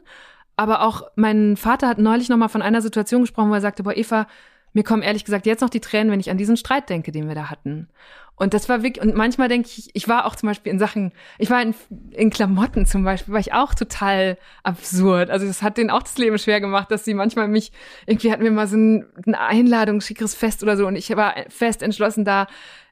[0.56, 3.84] aber auch mein Vater hat neulich noch mal von einer Situation gesprochen, wo er sagte,
[3.84, 4.28] boah Eva,
[4.74, 7.28] mir kommen ehrlich gesagt jetzt noch die Tränen, wenn ich an diesen Streit denke, den
[7.28, 7.88] wir da hatten.
[8.36, 11.12] Und das war wirklich, und manchmal denke ich, ich war auch zum Beispiel in Sachen,
[11.40, 11.76] ich war in,
[12.12, 15.30] in Klamotten zum Beispiel, war ich auch total absurd.
[15.30, 17.74] Also das hat denen auch das Leben schwer gemacht, dass sie manchmal mich,
[18.06, 21.36] irgendwie hatten wir mal so ein, eine Einladung, schickeres Fest oder so und ich war
[21.50, 22.48] fest entschlossen da,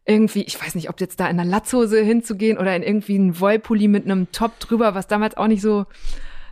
[0.08, 3.39] irgendwie, ich weiß nicht, ob jetzt da in einer Latzhose hinzugehen oder in irgendwie einen
[3.39, 5.86] Wollpulli mit einem Top drüber, was damals auch nicht so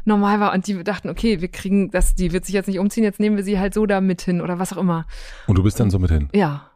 [0.04, 0.54] normal war.
[0.54, 3.38] Und die dachten, okay, wir kriegen das, die wird sich jetzt nicht umziehen, jetzt nehmen
[3.38, 5.08] wir sie halt so da mit hin oder was auch immer.
[5.48, 6.30] Und du bist dann so mit hin?
[6.34, 6.70] Ja.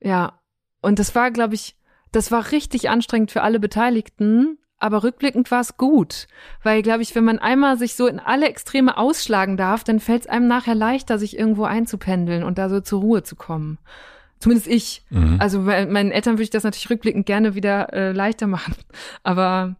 [0.00, 0.38] Ja.
[0.82, 1.76] Und das war, glaube ich,
[2.12, 4.58] das war richtig anstrengend für alle Beteiligten.
[4.78, 6.28] Aber rückblickend war es gut,
[6.62, 10.22] weil, glaube ich, wenn man einmal sich so in alle Extreme ausschlagen darf, dann fällt
[10.22, 13.78] es einem nachher leichter, sich irgendwo einzupendeln und da so zur Ruhe zu kommen.
[14.38, 15.04] Zumindest ich.
[15.10, 15.36] Mhm.
[15.40, 18.74] Also meinen Eltern würde ich das natürlich rückblickend gerne wieder äh, leichter machen.
[19.22, 19.76] Aber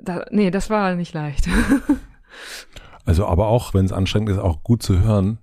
[0.00, 1.48] da, nee, das war nicht leicht.
[3.04, 5.38] also, aber auch, wenn es anstrengend ist, auch gut zu hören.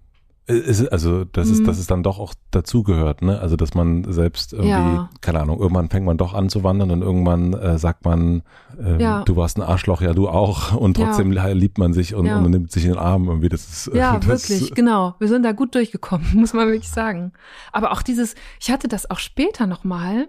[0.48, 1.66] Ist, also, das ist, mhm.
[1.66, 3.40] dass es dann doch auch dazugehört, ne?
[3.40, 5.10] Also, dass man selbst irgendwie, ja.
[5.22, 8.44] keine Ahnung, irgendwann fängt man doch an zu wandern und irgendwann äh, sagt man,
[8.80, 9.24] äh, ja.
[9.24, 10.76] du warst ein Arschloch, ja, du auch.
[10.76, 11.48] Und trotzdem ja.
[11.48, 13.50] liebt man sich und, und, nimmt sich in den Arm irgendwie.
[13.50, 15.16] Das ist, ja, das, wirklich, genau.
[15.18, 17.32] Wir sind da gut durchgekommen, muss man wirklich sagen.
[17.72, 20.28] Aber auch dieses, ich hatte das auch später nochmal,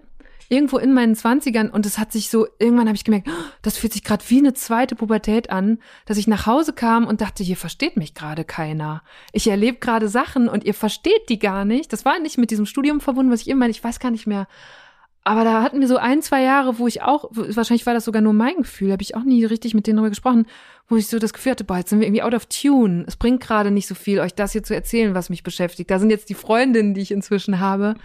[0.49, 3.29] irgendwo in meinen Zwanzigern und es hat sich so, irgendwann habe ich gemerkt,
[3.61, 7.21] das fühlt sich gerade wie eine zweite Pubertät an, dass ich nach Hause kam und
[7.21, 9.03] dachte, hier versteht mich gerade keiner.
[9.33, 11.91] Ich erlebe gerade Sachen und ihr versteht die gar nicht.
[11.91, 14.47] Das war nicht mit diesem Studium verbunden, was ich immer, ich weiß gar nicht mehr.
[15.27, 18.21] Aber da hatten wir so ein, zwei Jahre, wo ich auch, wahrscheinlich war das sogar
[18.21, 20.45] nur mein Gefühl, habe ich auch nie richtig mit denen darüber gesprochen,
[20.87, 23.03] wo ich so das Gefühl hatte, boah, jetzt sind wir irgendwie out of tune.
[23.07, 25.91] Es bringt gerade nicht so viel, euch das hier zu erzählen, was mich beschäftigt.
[25.91, 27.95] Da sind jetzt die Freundinnen, die ich inzwischen habe,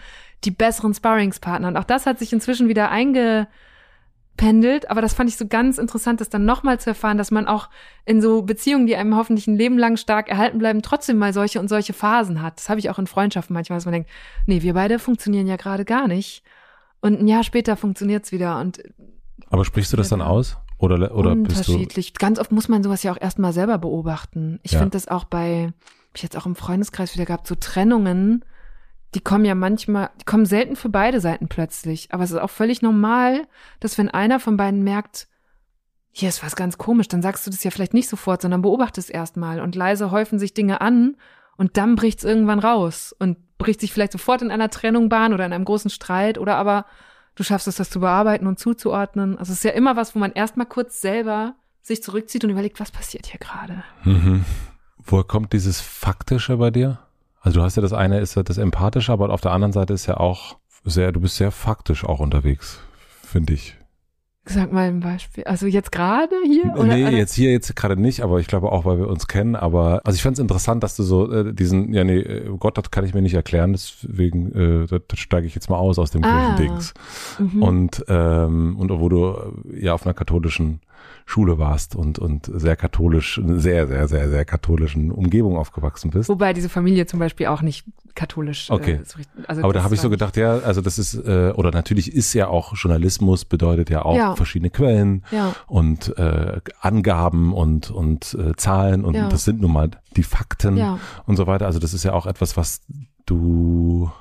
[0.45, 1.67] die besseren Sparringspartner.
[1.67, 4.89] Und auch das hat sich inzwischen wieder eingependelt.
[4.89, 7.69] Aber das fand ich so ganz interessant, das dann nochmal zu erfahren, dass man auch
[8.05, 11.59] in so Beziehungen, die einem hoffentlich ein Leben lang stark erhalten bleiben, trotzdem mal solche
[11.59, 12.57] und solche Phasen hat.
[12.57, 14.09] Das habe ich auch in Freundschaften manchmal, dass man denkt,
[14.45, 16.43] nee, wir beide funktionieren ja gerade gar nicht.
[17.01, 18.59] Und ein Jahr später funktioniert's wieder.
[18.59, 18.81] Und
[19.49, 20.57] aber sprichst du das dann aus?
[20.79, 22.07] Oder, oder unterschiedlich.
[22.13, 24.59] Bist du Ganz oft muss man sowas ja auch erstmal selber beobachten.
[24.63, 24.79] Ich ja.
[24.79, 28.43] finde das auch bei, hab ich jetzt auch im Freundeskreis wieder gehabt, so Trennungen,
[29.15, 32.09] die kommen ja manchmal, die kommen selten für beide Seiten plötzlich.
[32.11, 33.47] Aber es ist auch völlig normal,
[33.79, 35.27] dass wenn einer von beiden merkt,
[36.11, 39.09] hier ist was ganz komisch, dann sagst du das ja vielleicht nicht sofort, sondern beobachtest
[39.09, 41.17] erstmal und leise häufen sich Dinge an
[41.57, 45.45] und dann bricht's irgendwann raus und bricht sich vielleicht sofort in einer Trennung Bahn oder
[45.45, 46.85] in einem großen Streit oder aber
[47.35, 49.37] du schaffst es, das zu bearbeiten und zuzuordnen.
[49.37, 52.79] Also es ist ja immer was, wo man erstmal kurz selber sich zurückzieht und überlegt,
[52.79, 53.83] was passiert hier gerade.
[54.03, 54.45] Mhm.
[54.97, 56.99] Woher kommt dieses Faktische bei dir?
[57.43, 59.93] Also du hast ja das eine ist ja das Empathische, aber auf der anderen Seite
[59.93, 62.79] ist ja auch sehr, du bist sehr faktisch auch unterwegs,
[63.21, 63.77] finde ich.
[64.45, 65.43] Sag mal ein Beispiel.
[65.43, 66.73] Also jetzt gerade hier?
[66.73, 66.83] Oder?
[66.83, 69.55] Nee, jetzt hier jetzt gerade nicht, aber ich glaube auch, weil wir uns kennen.
[69.55, 72.77] Aber also ich fand es interessant, dass du so äh, diesen, ja nee, äh, Gott,
[72.77, 75.99] das kann ich mir nicht erklären, deswegen äh, das, das steige ich jetzt mal aus
[75.99, 76.55] aus dem ah.
[76.55, 76.93] Kirchendings.
[77.39, 77.63] Mhm.
[77.63, 79.33] Und ähm, und wo du
[79.73, 80.81] äh, ja auf einer katholischen
[81.25, 86.29] Schule warst und, und sehr katholisch, sehr, sehr, sehr, sehr katholischen Umgebung aufgewachsen bist.
[86.29, 88.69] Wobei diese Familie zum Beispiel auch nicht katholisch.
[88.69, 88.93] Äh, okay.
[88.93, 91.71] Äh, so, also Aber da habe ich so gedacht, ja, also das ist, äh, oder
[91.71, 94.35] natürlich ist ja auch Journalismus bedeutet ja auch ja.
[94.35, 95.55] verschiedene Quellen ja.
[95.67, 99.29] und äh, Angaben und, und äh, Zahlen und ja.
[99.29, 101.65] das sind nun mal die Fakten und so weiter.
[101.65, 102.81] Also das ist ja auch etwas, was
[103.25, 104.11] du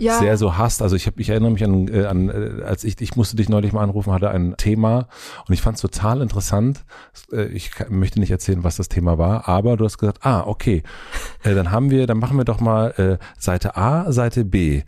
[0.00, 0.18] ja.
[0.18, 0.82] sehr so hast.
[0.82, 3.48] Also ich habe, ich erinnere mich an, äh, an äh, als ich, ich musste dich
[3.48, 5.08] neulich mal anrufen, hatte ein Thema
[5.46, 6.84] und ich fand es total interessant.
[7.32, 10.82] Äh, ich möchte nicht erzählen, was das Thema war, aber du hast gesagt, ah, okay,
[11.42, 14.82] äh, dann haben wir, dann machen wir doch mal äh, Seite A, Seite B.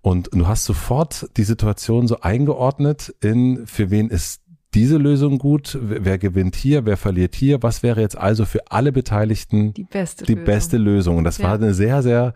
[0.00, 4.42] Und du hast sofort die Situation so eingeordnet in, für wen ist
[4.74, 5.78] diese Lösung gut?
[5.80, 6.84] Wer gewinnt hier?
[6.84, 7.62] Wer verliert hier?
[7.62, 10.44] Was wäre jetzt also für alle Beteiligten die beste, die Lösung.
[10.44, 11.16] beste Lösung?
[11.16, 11.46] Und das ja.
[11.46, 12.34] war eine sehr, sehr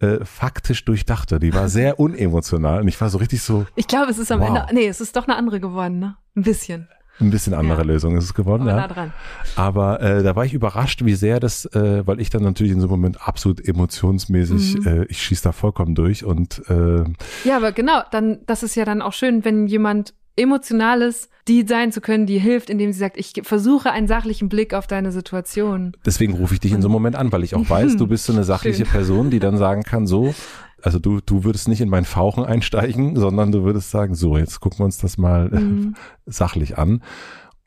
[0.00, 1.38] äh, faktisch durchdachte.
[1.40, 3.66] Die war sehr unemotional und ich war so richtig so.
[3.76, 4.48] Ich glaube, es ist am wow.
[4.48, 6.16] Ende, nee, es ist doch eine andere geworden, ne?
[6.36, 6.88] Ein bisschen.
[7.20, 7.84] Ein bisschen andere Ja.
[7.84, 8.76] Lösung ist es geworden, Aber ja.
[8.76, 9.12] nah dran.
[9.56, 12.78] Aber äh, da war ich überrascht, wie sehr das, äh, weil ich dann natürlich in
[12.80, 14.86] so einem Moment absolut emotionsmäßig, Mhm.
[14.86, 17.02] äh, ich schieß da vollkommen durch und äh,
[17.44, 21.66] Ja, aber genau, dann, das ist ja dann auch schön, wenn jemand emotional ist, die
[21.66, 25.12] sein zu können, die hilft, indem sie sagt, ich versuche einen sachlichen Blick auf deine
[25.12, 25.92] Situation.
[26.06, 28.24] deswegen rufe ich dich in so einem Moment an, weil ich auch weiß, du bist
[28.26, 28.92] so eine sachliche Schön.
[28.92, 30.34] Person, die dann sagen kann, so,
[30.82, 34.60] also du, du würdest nicht in mein Fauchen einsteigen, sondern du würdest sagen, so, jetzt
[34.60, 35.94] gucken wir uns das mal äh, Mhm.
[36.26, 37.02] sachlich an.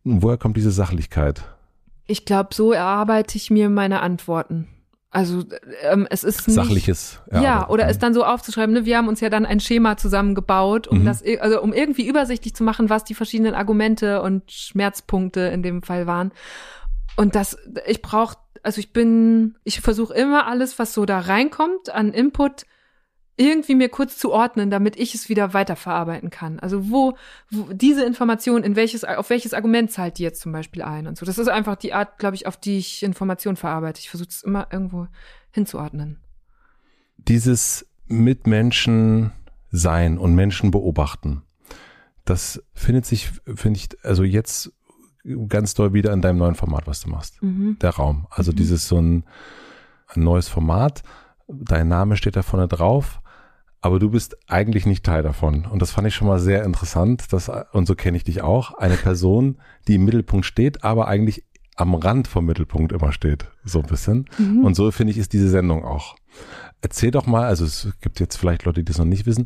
[0.03, 1.43] Und woher kommt diese Sachlichkeit?
[2.07, 4.67] Ich glaube, so erarbeite ich mir meine Antworten.
[5.13, 5.43] Also
[5.83, 7.19] ähm, es ist nicht, Sachliches.
[7.31, 7.71] Ja, erarbeiten.
[7.73, 8.85] oder es dann so aufzuschreiben, ne?
[8.85, 11.05] wir haben uns ja dann ein Schema zusammengebaut, um Mhm.
[11.05, 15.83] das, also um irgendwie übersichtlich zu machen, was die verschiedenen Argumente und Schmerzpunkte in dem
[15.83, 16.31] Fall waren.
[17.17, 21.89] Und das, ich brauche, also ich bin, ich versuche immer alles, was so da reinkommt
[21.89, 22.65] an Input,
[23.41, 26.59] irgendwie mir kurz zu ordnen, damit ich es wieder weiterverarbeiten kann.
[26.59, 27.13] Also wo,
[27.49, 31.17] wo diese Information, in welches, auf welches Argument zahlt die jetzt zum Beispiel ein und
[31.17, 31.25] so.
[31.25, 33.99] Das ist einfach die Art, glaube ich, auf die ich Information verarbeite.
[33.99, 35.07] Ich versuche es immer irgendwo
[35.51, 36.19] hinzuordnen.
[37.17, 39.31] dieses Mitmenschen
[39.71, 41.43] sein und Menschen beobachten,
[42.25, 44.71] das findet sich, finde ich, also jetzt
[45.47, 47.41] ganz doll wieder in deinem neuen Format, was du machst.
[47.43, 47.77] Mhm.
[47.79, 48.27] Der Raum.
[48.29, 48.55] Also Mhm.
[48.57, 49.23] dieses so ein,
[50.07, 51.03] ein neues Format.
[51.47, 53.21] Dein Name steht da vorne drauf.
[53.81, 55.65] Aber du bist eigentlich nicht Teil davon.
[55.65, 57.33] Und das fand ich schon mal sehr interessant.
[57.33, 58.75] Dass, und so kenne ich dich auch.
[58.75, 59.57] Eine Person,
[59.87, 61.43] die im Mittelpunkt steht, aber eigentlich
[61.75, 63.47] am Rand vom Mittelpunkt immer steht.
[63.63, 64.29] So ein bisschen.
[64.37, 64.63] Mhm.
[64.63, 66.15] Und so finde ich, ist diese Sendung auch.
[66.81, 69.45] Erzähl doch mal, also es gibt jetzt vielleicht Leute, die das noch nicht wissen,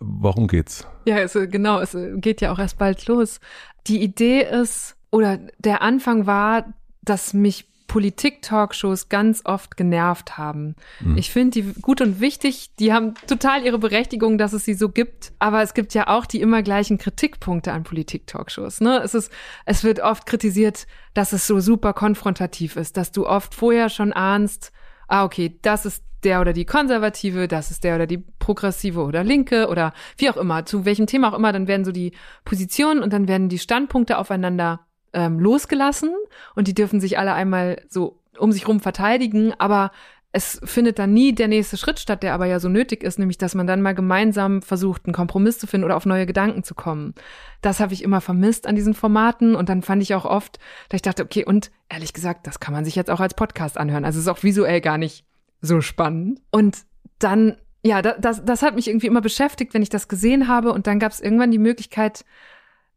[0.00, 0.86] worum geht's?
[1.04, 3.40] Ja, es, äh, genau, es geht ja auch erst bald los.
[3.86, 10.74] Die Idee ist, oder der Anfang war, dass mich Politik-Talkshows ganz oft genervt haben.
[10.98, 11.16] Mhm.
[11.16, 14.88] Ich finde die gut und wichtig, die haben total ihre Berechtigung, dass es sie so
[14.88, 18.80] gibt, aber es gibt ja auch die immer gleichen Kritikpunkte an Politik-Talkshows.
[18.80, 19.00] Ne?
[19.04, 19.30] Es, ist,
[19.64, 24.12] es wird oft kritisiert, dass es so super konfrontativ ist, dass du oft vorher schon
[24.12, 24.72] ahnst,
[25.06, 29.22] ah, okay, das ist der oder die Konservative, das ist der oder die Progressive oder
[29.22, 32.10] Linke oder wie auch immer, zu welchem Thema auch immer, dann werden so die
[32.44, 34.84] Positionen und dann werden die Standpunkte aufeinander
[35.14, 36.10] ähm, losgelassen
[36.54, 39.90] und die dürfen sich alle einmal so um sich rum verteidigen, aber
[40.36, 43.38] es findet dann nie der nächste Schritt statt, der aber ja so nötig ist, nämlich
[43.38, 46.74] dass man dann mal gemeinsam versucht, einen Kompromiss zu finden oder auf neue Gedanken zu
[46.74, 47.14] kommen.
[47.62, 50.58] Das habe ich immer vermisst an diesen Formaten und dann fand ich auch oft,
[50.88, 53.78] dass ich dachte, okay, und ehrlich gesagt, das kann man sich jetzt auch als Podcast
[53.78, 54.04] anhören.
[54.04, 55.24] Also es ist auch visuell gar nicht
[55.60, 56.40] so spannend.
[56.50, 56.78] Und
[57.20, 60.72] dann, ja, da- das, das hat mich irgendwie immer beschäftigt, wenn ich das gesehen habe.
[60.72, 62.24] Und dann gab es irgendwann die Möglichkeit,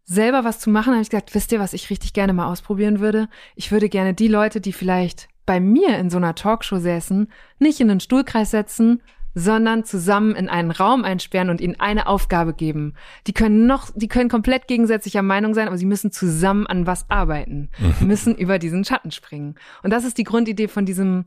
[0.08, 0.94] selber was zu machen.
[0.94, 3.30] Habe ich gesagt, wisst ihr, was ich richtig gerne mal ausprobieren würde?
[3.56, 7.80] Ich würde gerne die Leute, die vielleicht bei mir in so einer Talkshow säßen, nicht
[7.80, 9.02] in einen Stuhlkreis setzen,
[9.34, 12.96] sondern zusammen in einen Raum einsperren und ihnen eine Aufgabe geben.
[13.28, 17.08] Die können noch, die können komplett gegensätzlicher Meinung sein, aber sie müssen zusammen an was
[17.10, 19.56] arbeiten, müssen über diesen Schatten springen.
[19.84, 21.26] Und das ist die Grundidee von diesem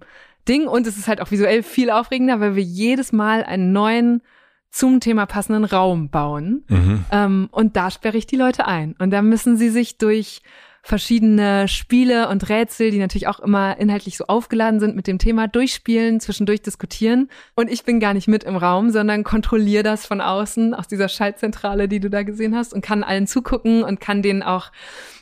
[0.49, 4.23] Ding und es ist halt auch visuell viel aufregender, weil wir jedes Mal einen neuen
[4.71, 6.65] zum Thema passenden Raum bauen.
[6.69, 7.05] Mhm.
[7.11, 8.95] Ähm, und da sperre ich die Leute ein.
[8.99, 10.43] Und da müssen sie sich durch
[10.83, 15.47] verschiedene Spiele und Rätsel, die natürlich auch immer inhaltlich so aufgeladen sind mit dem Thema,
[15.47, 17.29] durchspielen, zwischendurch diskutieren.
[17.55, 21.09] Und ich bin gar nicht mit im Raum, sondern kontrolliere das von außen aus dieser
[21.09, 24.73] Schaltzentrale, die du da gesehen hast und kann allen zugucken und kann denen auch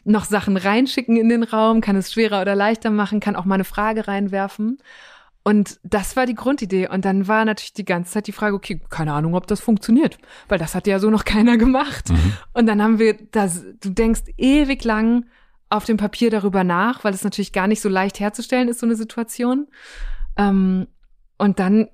[0.04, 3.56] noch Sachen reinschicken in den Raum, kann es schwerer oder leichter machen, kann auch mal
[3.56, 4.78] eine Frage reinwerfen.
[5.48, 6.90] Und das war die Grundidee.
[6.90, 10.18] Und dann war natürlich die ganze Zeit die Frage, okay, keine Ahnung, ob das funktioniert,
[10.46, 12.10] weil das hat ja so noch keiner gemacht.
[12.52, 15.24] Und dann haben wir das, du denkst ewig lang
[15.70, 18.84] auf dem Papier darüber nach, weil es natürlich gar nicht so leicht herzustellen ist, so
[18.84, 19.68] eine Situation.
[20.36, 20.86] Ähm,
[21.38, 21.88] und dann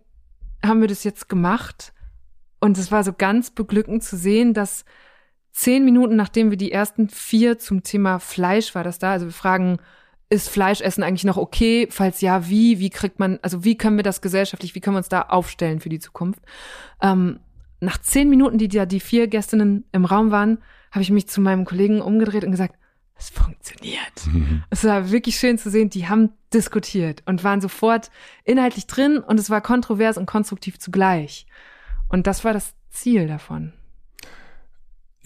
[0.66, 1.92] haben wir das jetzt gemacht.
[2.58, 4.84] Und es war so ganz beglückend zu sehen, dass
[5.52, 9.32] zehn Minuten nachdem wir die ersten vier zum Thema Fleisch war das da, also wir
[9.32, 9.78] fragen,
[10.34, 11.88] ist Fleischessen eigentlich noch okay?
[11.90, 12.78] Falls ja, wie?
[12.78, 15.80] Wie kriegt man, also wie können wir das gesellschaftlich, wie können wir uns da aufstellen
[15.80, 16.40] für die Zukunft?
[17.00, 17.40] Ähm,
[17.80, 20.58] nach zehn Minuten, die da die vier Gästinnen im Raum waren,
[20.90, 22.76] habe ich mich zu meinem Kollegen umgedreht und gesagt,
[23.16, 24.26] es funktioniert.
[24.26, 24.64] Mhm.
[24.70, 28.10] Es war wirklich schön zu sehen, die haben diskutiert und waren sofort
[28.44, 31.46] inhaltlich drin und es war kontrovers und konstruktiv zugleich.
[32.08, 33.72] Und das war das Ziel davon.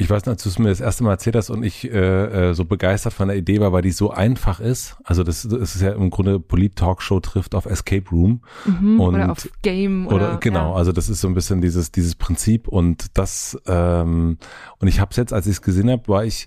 [0.01, 2.51] Ich weiß noch, als du es mir das erste Mal erzählt hast und ich äh,
[2.51, 4.96] äh, so begeistert von der Idee war, weil die so einfach ist.
[5.03, 8.42] Also das, das ist ja im Grunde Polit-Talkshow trifft auf Escape Room.
[8.64, 9.01] Mhm.
[9.01, 10.76] Und- oder auf Game oder, Oder, genau, ja.
[10.76, 14.38] also das ist so ein bisschen dieses, dieses Prinzip und das, ähm,
[14.78, 16.46] und ich habe es jetzt, als ich es gesehen habe, war ich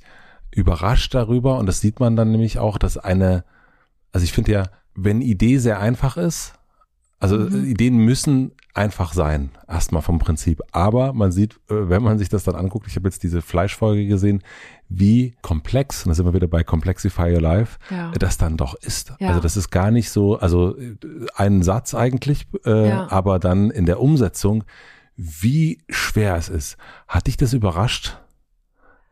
[0.52, 3.43] überrascht darüber und das sieht man dann nämlich auch, dass eine,
[4.14, 4.64] also ich finde ja,
[4.95, 6.54] wenn Idee sehr einfach ist,
[7.22, 7.66] Also mhm.
[7.66, 10.62] Ideen müssen einfach sein, erstmal vom Prinzip.
[10.72, 14.08] Aber man sieht, äh, wenn man sich das dann anguckt, ich habe jetzt diese Fleischfolge
[14.08, 14.42] gesehen,
[14.90, 18.12] wie komplex, und da sind wir wieder bei Complexify Your Life, ja.
[18.12, 19.14] das dann doch ist.
[19.20, 19.30] Ja.
[19.30, 20.96] Also das ist gar nicht so, also äh,
[21.36, 23.12] ein Satz eigentlich, äh, ja.
[23.12, 24.64] aber dann in der Umsetzung,
[25.16, 26.78] wie schwer es ist.
[27.08, 28.18] Hat dich das überrascht?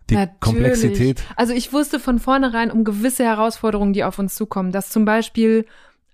[0.10, 0.40] Die Natürlich.
[0.40, 1.24] Komplexität?
[1.36, 5.68] Also ich wusste von vornherein um gewisse Herausforderungen, die auf uns zukommen, dass zum Beispiel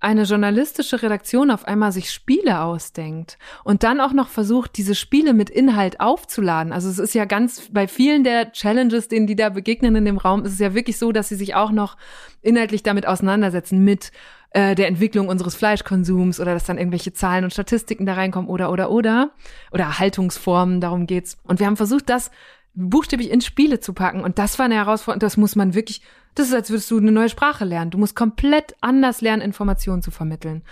[0.06, 5.34] eine journalistische Redaktion auf einmal sich Spiele ausdenkt und dann auch noch versucht, diese Spiele
[5.34, 6.72] mit Inhalt aufzuladen.
[6.72, 10.20] Also es ist ja ganz bei vielen der Challenges, denen die da begegnen in dem
[10.20, 11.97] Raum, ist es ja wirklich so, dass sie sich auch noch
[12.43, 14.12] inhaltlich damit auseinandersetzen mit
[14.51, 18.72] äh, der Entwicklung unseres Fleischkonsums oder dass dann irgendwelche Zahlen und Statistiken da reinkommen oder
[18.72, 19.32] oder oder
[19.72, 21.39] oder Haltungsformen, darum geht's.
[21.45, 22.30] Und wir haben versucht, das
[22.76, 26.01] buchstäblich in Spiele zu packen und das war eine Herausforderung, das muss man wirklich
[26.36, 27.91] das ist, als würdest du eine neue Sprache lernen.
[27.91, 30.63] Du musst komplett anders lernen, Informationen zu vermitteln.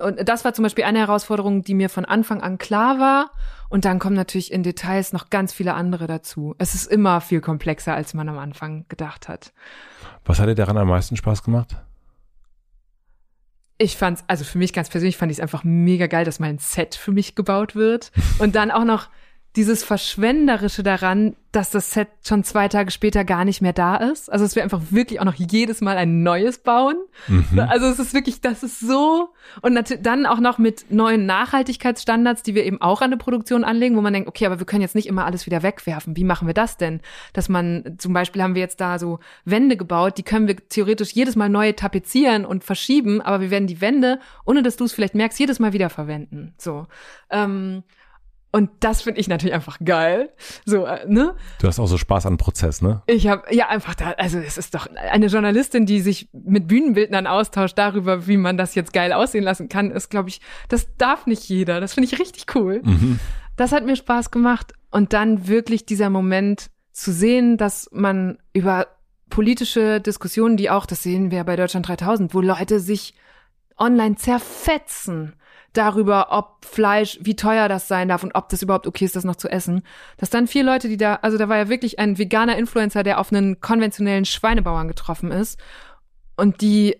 [0.00, 3.30] Und das war zum Beispiel eine Herausforderung, die mir von Anfang an klar war.
[3.68, 6.54] Und dann kommen natürlich in Details noch ganz viele andere dazu.
[6.56, 9.52] Es ist immer viel komplexer, als man am Anfang gedacht hat.
[10.24, 11.76] Was hat dir daran am meisten Spaß gemacht?
[13.76, 16.58] Ich fand's, also für mich ganz persönlich fand ich es einfach mega geil, dass mein
[16.58, 18.12] Set für mich gebaut wird.
[18.38, 19.08] Und dann auch noch
[19.56, 24.32] dieses Verschwenderische daran, dass das Set schon zwei Tage später gar nicht mehr da ist.
[24.32, 26.96] Also es wir einfach wirklich auch noch jedes Mal ein neues bauen.
[27.28, 27.58] Mhm.
[27.58, 29.34] Also es ist wirklich, das ist so.
[29.60, 33.96] Und dann auch noch mit neuen Nachhaltigkeitsstandards, die wir eben auch an der Produktion anlegen,
[33.96, 36.16] wo man denkt, okay, aber wir können jetzt nicht immer alles wieder wegwerfen.
[36.16, 37.02] Wie machen wir das denn?
[37.34, 41.12] Dass man, zum Beispiel haben wir jetzt da so Wände gebaut, die können wir theoretisch
[41.12, 44.94] jedes Mal neu tapezieren und verschieben, aber wir werden die Wände, ohne dass du es
[44.94, 46.54] vielleicht merkst, jedes Mal wieder verwenden.
[46.56, 46.86] So.
[47.28, 47.82] Ähm,
[48.54, 50.30] und das finde ich natürlich einfach geil.
[50.66, 51.34] So, äh, ne?
[51.58, 53.02] Du hast auch so Spaß an Prozess, ne?
[53.06, 57.26] Ich habe ja einfach da, also es ist doch eine Journalistin, die sich mit Bühnenbildnern
[57.26, 61.26] austauscht darüber, wie man das jetzt geil aussehen lassen kann, ist, glaube ich, das darf
[61.26, 61.80] nicht jeder.
[61.80, 62.82] Das finde ich richtig cool.
[62.84, 63.18] Mhm.
[63.56, 64.74] Das hat mir Spaß gemacht.
[64.90, 68.86] Und dann wirklich dieser Moment zu sehen, dass man über
[69.30, 73.14] politische Diskussionen, die auch, das sehen wir bei Deutschland 3000, wo Leute sich
[73.78, 75.32] online zerfetzen
[75.72, 79.24] darüber, ob Fleisch, wie teuer das sein darf und ob das überhaupt okay ist, das
[79.24, 79.82] noch zu essen.
[80.18, 83.18] Dass dann vier Leute, die da, also da war ja wirklich ein veganer Influencer, der
[83.18, 85.58] auf einen konventionellen Schweinebauern getroffen ist
[86.36, 86.96] und die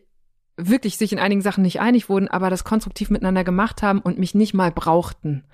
[0.57, 4.18] wirklich sich in einigen Sachen nicht einig wurden, aber das konstruktiv miteinander gemacht haben und
[4.18, 5.45] mich nicht mal brauchten.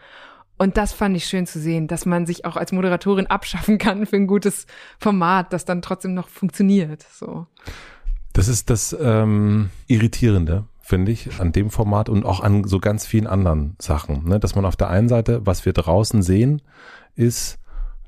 [0.59, 4.07] Und das fand ich schön zu sehen, dass man sich auch als Moderatorin abschaffen kann
[4.07, 4.67] für ein gutes
[4.99, 7.07] Format, das dann trotzdem noch funktioniert.
[7.13, 7.47] So.
[8.33, 13.05] Das ist das ähm, Irritierende, finde ich, an dem Format und auch an so ganz
[13.07, 14.27] vielen anderen Sachen.
[14.27, 14.41] Ne?
[14.41, 16.63] Dass man auf der einen Seite, was wir draußen sehen,
[17.15, 17.59] ist,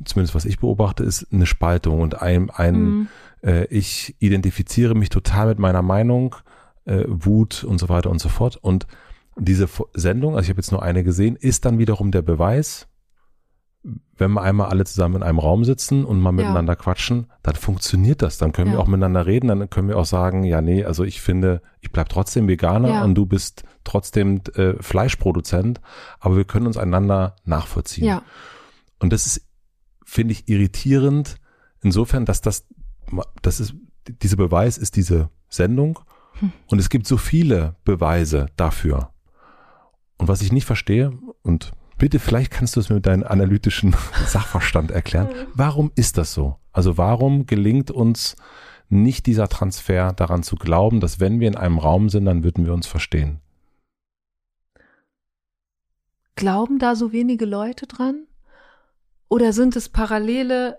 [0.03, 3.09] zumindest was ich beobachte, ist eine Spaltung und ein, ein mhm.
[3.43, 6.37] äh, ich identifiziere mich total mit meiner Meinung,
[6.87, 8.57] äh, Wut und so weiter und so fort.
[8.57, 8.87] Und
[9.37, 12.89] diese Sendung, also ich habe jetzt nur eine gesehen, ist dann wiederum der Beweis,
[13.83, 16.77] wenn wir einmal alle zusammen in einem Raum sitzen und mal miteinander ja.
[16.77, 18.37] quatschen, dann funktioniert das.
[18.37, 18.75] Dann können ja.
[18.75, 21.91] wir auch miteinander reden, dann können wir auch sagen, ja, nee, also ich finde, ich
[21.91, 23.05] bleib trotzdem Veganer ja.
[23.05, 25.81] und du bist trotzdem äh, Fleischproduzent,
[26.19, 28.05] aber wir können uns einander nachvollziehen.
[28.05, 28.23] Ja.
[28.99, 29.47] Und das ist,
[30.05, 31.37] finde ich, irritierend,
[31.81, 32.67] insofern, dass das,
[33.41, 33.75] das ist,
[34.07, 35.99] dieser Beweis ist diese Sendung
[36.35, 36.53] hm.
[36.67, 39.11] und es gibt so viele Beweise dafür.
[40.19, 43.95] Und was ich nicht verstehe, und Bitte, vielleicht kannst du es mir mit deinem analytischen
[44.27, 45.29] Sachverstand erklären.
[45.53, 46.57] Warum ist das so?
[46.73, 48.37] Also warum gelingt uns
[48.89, 52.65] nicht dieser Transfer daran zu glauben, dass wenn wir in einem Raum sind, dann würden
[52.65, 53.41] wir uns verstehen?
[56.37, 58.27] Glauben da so wenige Leute dran?
[59.29, 60.79] Oder sind es Parallele?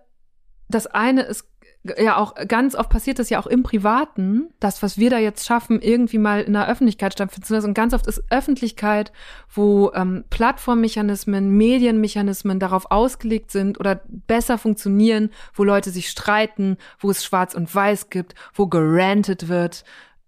[0.69, 1.50] Das eine ist
[1.83, 5.45] ja auch ganz oft passiert das ja auch im Privaten, das, was wir da jetzt
[5.45, 7.55] schaffen, irgendwie mal in der Öffentlichkeit stattfinden zu.
[7.67, 9.11] Und ganz oft ist Öffentlichkeit,
[9.49, 17.09] wo ähm, Plattformmechanismen, Medienmechanismen darauf ausgelegt sind oder besser funktionieren, wo Leute sich streiten, wo
[17.09, 19.83] es Schwarz und Weiß gibt, wo gerantet wird.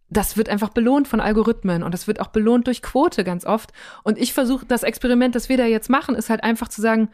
[0.10, 3.72] Das wird einfach belohnt von Algorithmen und das wird auch belohnt durch Quote ganz oft.
[4.04, 7.10] Und ich versuche, das Experiment, das wir da jetzt machen, ist halt einfach zu sagen,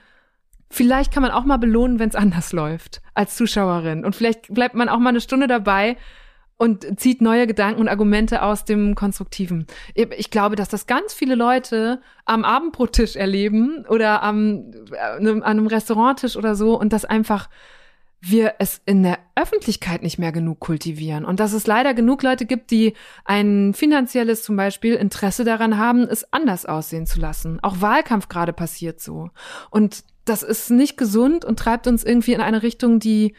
[0.69, 4.05] vielleicht kann man auch mal belohnen, wenn es anders läuft als Zuschauerin.
[4.05, 5.97] Und vielleicht bleibt man auch mal eine Stunde dabei
[6.57, 9.65] und zieht neue Gedanken und Argumente aus dem Konstruktiven.
[9.95, 15.67] Ich glaube, dass das ganz viele Leute am Abendbrottisch erleben oder am, äh, an einem
[15.67, 17.49] Restauranttisch oder so und das einfach
[18.21, 22.45] wir es in der Öffentlichkeit nicht mehr genug kultivieren und dass es leider genug Leute
[22.45, 22.93] gibt, die
[23.23, 27.59] ein finanzielles zum Beispiel Interesse daran haben, es anders aussehen zu lassen.
[27.61, 29.29] Auch Wahlkampf gerade passiert so.
[29.69, 33.33] Und das ist nicht gesund und treibt uns irgendwie in eine Richtung, die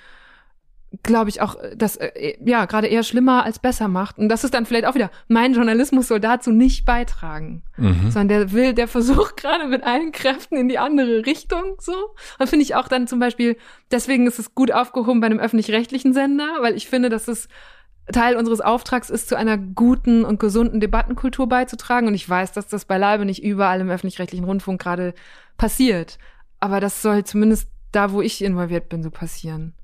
[1.02, 4.18] glaube ich auch, das äh, ja gerade eher schlimmer als besser macht.
[4.18, 8.10] Und das ist dann vielleicht auch wieder, mein Journalismus soll dazu nicht beitragen, mhm.
[8.10, 11.94] sondern der will, der versucht gerade mit allen Kräften in die andere Richtung so.
[12.38, 13.56] Und finde ich auch dann zum Beispiel,
[13.90, 17.48] deswegen ist es gut aufgehoben bei einem öffentlich-rechtlichen Sender, weil ich finde, dass es
[18.12, 22.08] Teil unseres Auftrags ist, zu einer guten und gesunden Debattenkultur beizutragen.
[22.08, 25.14] Und ich weiß, dass das beileibe nicht überall im öffentlich-rechtlichen Rundfunk gerade
[25.56, 26.18] passiert.
[26.60, 29.74] Aber das soll zumindest da, wo ich involviert bin, so passieren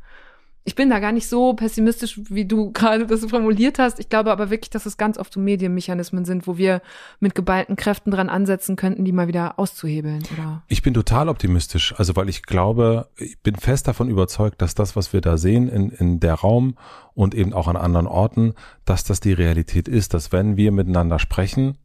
[0.66, 4.01] ich bin da gar nicht so pessimistisch, wie du gerade das formuliert hast.
[4.01, 6.83] Ich glaube aber wirklich, dass es ganz oft so Medienmechanismen sind, wo wir
[7.20, 10.24] mit geballten Kräften dran ansetzen könnten, die mal wieder auszuhebeln.
[10.35, 10.64] Oder?
[10.66, 11.95] Ich bin total optimistisch.
[11.97, 15.68] Also weil ich glaube, ich bin fest davon überzeugt, dass das, was wir da sehen
[15.68, 16.77] in, in der Raum
[17.14, 18.55] und eben auch an anderen Orten,
[18.85, 21.79] dass das die Realität ist, dass wenn wir miteinander sprechen,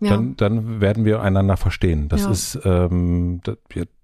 [0.00, 0.10] ja.
[0.10, 2.08] dann, dann werden wir einander verstehen.
[2.08, 2.30] Das ja.
[2.30, 3.56] ist, ähm, das,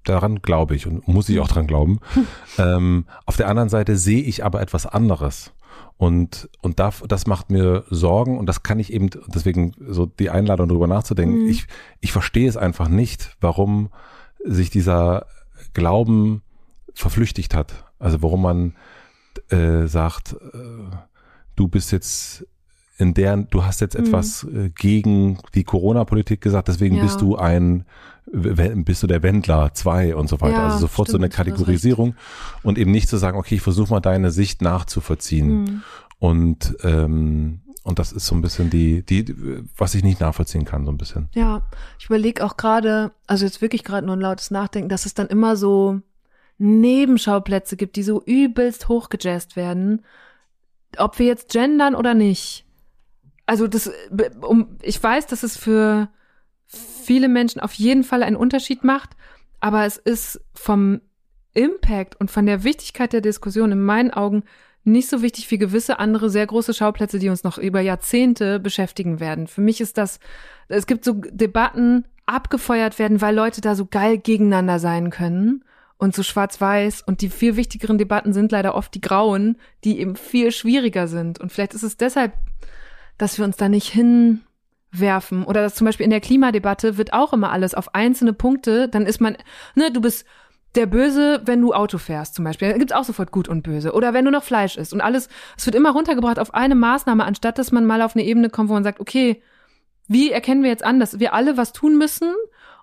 [0.05, 2.01] daran glaube ich und muss ich auch dran glauben.
[2.59, 5.53] ähm, auf der anderen Seite sehe ich aber etwas anderes.
[5.97, 10.31] Und, und da, das macht mir Sorgen und das kann ich eben, deswegen so die
[10.31, 11.43] Einladung darüber nachzudenken.
[11.43, 11.49] Mhm.
[11.49, 11.67] Ich,
[12.01, 13.91] ich verstehe es einfach nicht, warum
[14.43, 15.27] sich dieser
[15.75, 16.43] Glauben
[16.95, 17.85] verflüchtigt hat.
[17.99, 18.77] Also warum man
[19.51, 20.97] äh, sagt, äh,
[21.57, 22.47] du bist jetzt
[23.01, 24.07] in der, du hast jetzt mhm.
[24.07, 27.03] etwas äh, gegen die Corona-Politik gesagt, deswegen ja.
[27.03, 27.85] bist du ein,
[28.27, 30.59] bist du der Wendler zwei und so weiter.
[30.59, 32.15] Ja, also sofort stimmt, so eine Kategorisierung
[32.63, 35.63] und eben nicht zu sagen, okay, ich versuche mal deine Sicht nachzuvollziehen.
[35.63, 35.83] Mhm.
[36.19, 39.25] Und ähm, und das ist so ein bisschen die, die,
[39.77, 41.31] was ich nicht nachvollziehen kann, so ein bisschen.
[41.35, 41.63] Ja,
[41.99, 45.29] ich überlege auch gerade, also jetzt wirklich gerade nur ein lautes Nachdenken, dass es dann
[45.29, 46.01] immer so
[46.59, 50.05] Nebenschauplätze gibt, die so übelst hochgejazzt werden,
[50.99, 52.67] ob wir jetzt gendern oder nicht
[53.51, 53.91] also das,
[54.43, 56.09] um, ich weiß, dass es für
[56.69, 59.17] viele Menschen auf jeden Fall einen Unterschied macht,
[59.59, 61.01] aber es ist vom
[61.53, 64.45] Impact und von der Wichtigkeit der Diskussion in meinen Augen
[64.85, 69.19] nicht so wichtig wie gewisse andere sehr große Schauplätze, die uns noch über Jahrzehnte beschäftigen
[69.19, 69.49] werden.
[69.49, 70.21] Für mich ist das,
[70.69, 75.65] es gibt so Debatten abgefeuert werden, weil Leute da so geil gegeneinander sein können
[75.99, 77.03] und so schwarz-weiß.
[77.03, 81.41] Und die viel wichtigeren Debatten sind leider oft die grauen, die eben viel schwieriger sind.
[81.41, 82.33] Und vielleicht ist es deshalb
[83.21, 85.45] dass wir uns da nicht hinwerfen.
[85.45, 89.07] Oder dass zum Beispiel in der Klimadebatte wird auch immer alles auf einzelne Punkte, dann
[89.07, 89.37] ist man,
[89.75, 90.25] ne, du bist
[90.75, 92.71] der Böse, wenn du Auto fährst zum Beispiel.
[92.71, 93.93] Da gibt's auch sofort gut und böse.
[93.93, 94.93] Oder wenn du noch Fleisch isst.
[94.93, 98.25] Und alles, es wird immer runtergebracht auf eine Maßnahme, anstatt dass man mal auf eine
[98.25, 99.43] Ebene kommt, wo man sagt, okay,
[100.07, 102.33] wie erkennen wir jetzt an, dass wir alle was tun müssen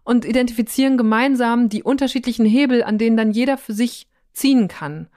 [0.04, 5.08] und identifizieren gemeinsam die unterschiedlichen Hebel, an denen dann jeder für sich ziehen kann.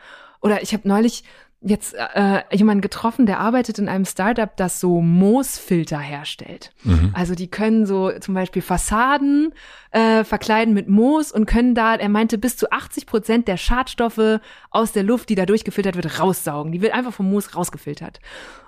[0.40, 1.24] Oder ich habe neulich
[1.62, 6.72] jetzt äh, jemanden getroffen, der arbeitet in einem Startup, das so Moosfilter herstellt.
[6.84, 7.10] Mhm.
[7.12, 9.52] Also die können so zum Beispiel Fassaden
[9.92, 14.40] äh, verkleiden mit Moos und können da, er meinte, bis zu 80 Prozent der Schadstoffe
[14.70, 16.72] aus der Luft, die da durchgefiltert wird, raussaugen.
[16.72, 18.20] Die wird einfach vom Moos rausgefiltert.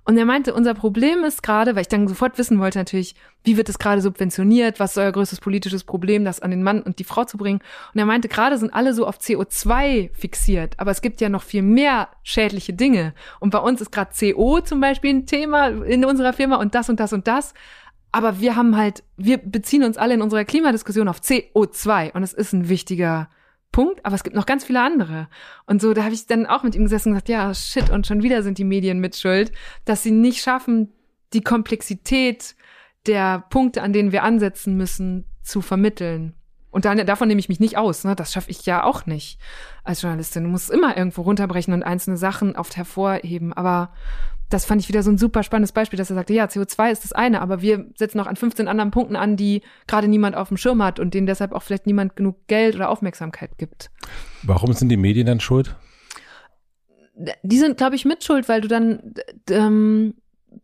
[0.04, 3.14] Und er meinte, unser Problem ist gerade, weil ich dann sofort wissen wollte natürlich,
[3.44, 6.82] wie wird das gerade subventioniert, was ist euer größtes politisches Problem, das an den Mann
[6.82, 7.60] und die Frau zu bringen.
[7.94, 11.42] Und er meinte, gerade sind alle so auf CO2 fixiert, aber es gibt ja noch
[11.42, 13.14] viel mehr schädliche Dinge.
[13.38, 16.88] Und bei uns ist gerade CO zum Beispiel ein Thema in unserer Firma und das
[16.88, 17.54] und das und das.
[18.12, 22.34] Aber wir haben halt, wir beziehen uns alle in unserer Klimadiskussion auf CO2 und es
[22.34, 23.30] ist ein wichtiger
[23.72, 25.28] Punkt, aber es gibt noch ganz viele andere.
[25.66, 28.06] Und so, da habe ich dann auch mit ihm gesessen und gesagt, ja, shit, und
[28.06, 29.50] schon wieder sind die Medien mit schuld,
[29.86, 30.92] dass sie nicht schaffen,
[31.32, 32.54] die Komplexität
[33.06, 36.34] der Punkte, an denen wir ansetzen müssen, zu vermitteln.
[36.70, 38.04] Und dann, davon nehme ich mich nicht aus.
[38.04, 38.16] Ne?
[38.16, 39.38] Das schaffe ich ja auch nicht
[39.84, 40.44] als Journalistin.
[40.44, 43.52] Du musst immer irgendwo runterbrechen und einzelne Sachen oft hervorheben.
[43.52, 43.92] Aber
[44.52, 47.04] das fand ich wieder so ein super spannendes Beispiel, dass er sagte, ja, CO2 ist
[47.04, 50.48] das eine, aber wir setzen noch an 15 anderen Punkten an, die gerade niemand auf
[50.48, 53.90] dem Schirm hat und denen deshalb auch vielleicht niemand genug Geld oder Aufmerksamkeit gibt.
[54.42, 55.74] Warum sind die Medien dann schuld?
[57.42, 59.14] Die sind, glaube ich, mit schuld, weil du dann
[59.50, 60.14] ähm,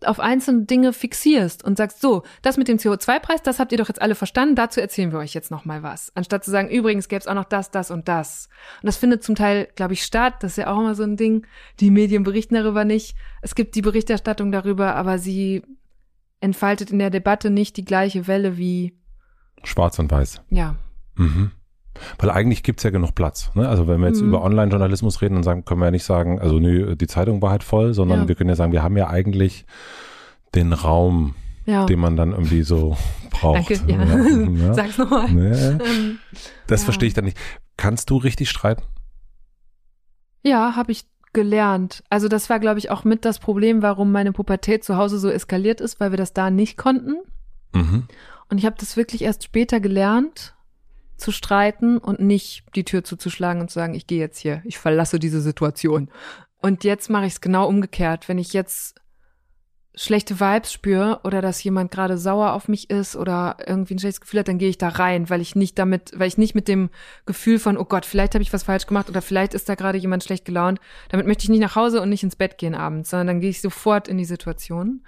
[0.05, 3.89] auf einzelne Dinge fixierst und sagst, so, das mit dem CO2-Preis, das habt ihr doch
[3.89, 6.13] jetzt alle verstanden, dazu erzählen wir euch jetzt noch mal was.
[6.15, 8.49] Anstatt zu sagen, übrigens gäbe es auch noch das, das und das.
[8.83, 10.35] Und das findet zum Teil, glaube ich, statt.
[10.41, 11.47] Das ist ja auch immer so ein Ding.
[11.81, 13.17] Die Medien berichten darüber nicht.
[13.43, 15.63] Es gibt die Berichterstattung darüber, aber sie
[16.41, 18.97] entfaltet in der Debatte nicht die gleiche Welle wie
[19.65, 20.41] Schwarz und Weiß.
[20.51, 20.77] Ja.
[21.17, 21.51] Mhm.
[22.19, 23.51] Weil eigentlich gibt's ja genug Platz.
[23.55, 23.69] Ne?
[23.69, 24.29] Also wenn wir jetzt mhm.
[24.29, 27.51] über Online-Journalismus reden, dann sagen, können wir ja nicht sagen, also nö, die Zeitung war
[27.51, 28.29] halt voll, sondern ja.
[28.29, 29.67] wir können ja sagen, wir haben ja eigentlich
[30.55, 31.35] den Raum,
[31.67, 31.87] ja.
[31.87, 32.97] den man dann irgendwie so
[33.31, 33.71] braucht.
[33.71, 34.67] Danke, ja.
[34.67, 34.75] ja.
[34.75, 35.31] Sag's nochmal.
[35.31, 35.55] Nee.
[35.55, 36.19] Ähm,
[36.67, 37.39] das verstehe ich dann nicht.
[37.77, 38.83] Kannst du richtig streiten?
[40.43, 42.03] Ja, habe ich gelernt.
[42.11, 45.29] Also das war, glaube ich, auch mit das Problem, warum meine Pubertät zu Hause so
[45.29, 47.17] eskaliert ist, weil wir das da nicht konnten.
[47.75, 48.05] Mhm.
[48.51, 50.55] Und ich habe das wirklich erst später gelernt
[51.19, 54.79] zu streiten und nicht die Tür zuzuschlagen und zu sagen, ich gehe jetzt hier, ich
[54.79, 56.11] verlasse diese Situation.
[56.61, 58.29] Und jetzt mache ich es genau umgekehrt.
[58.29, 58.95] Wenn ich jetzt
[59.95, 64.21] schlechte Vibes spüre oder dass jemand gerade sauer auf mich ist oder irgendwie ein schlechtes
[64.21, 66.69] Gefühl hat, dann gehe ich da rein, weil ich nicht damit, weil ich nicht mit
[66.69, 66.91] dem
[67.27, 69.99] Gefühl von, oh Gott, vielleicht habe ich was falsch gemacht oder vielleicht ist da gerade
[69.99, 73.11] jemand schlecht gelaunt, damit möchte ich nicht nach Hause und nicht ins Bett gehen abends,
[73.11, 75.05] sondern dann gehe ich sofort in die Situation.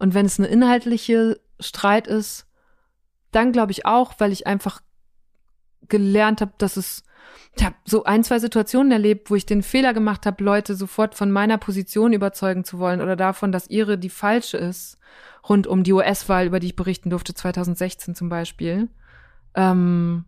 [0.00, 2.46] Und wenn es eine inhaltliche Streit ist,
[3.30, 4.80] dann glaube ich auch, weil ich einfach
[5.88, 7.04] gelernt habe, dass es
[7.54, 11.14] ich habe so ein, zwei Situationen erlebt, wo ich den Fehler gemacht habe, Leute sofort
[11.14, 14.98] von meiner Position überzeugen zu wollen oder davon, dass ihre die falsche ist,
[15.48, 18.88] rund um die US-Wahl, über die ich berichten durfte, 2016 zum Beispiel.
[19.54, 20.24] Ähm,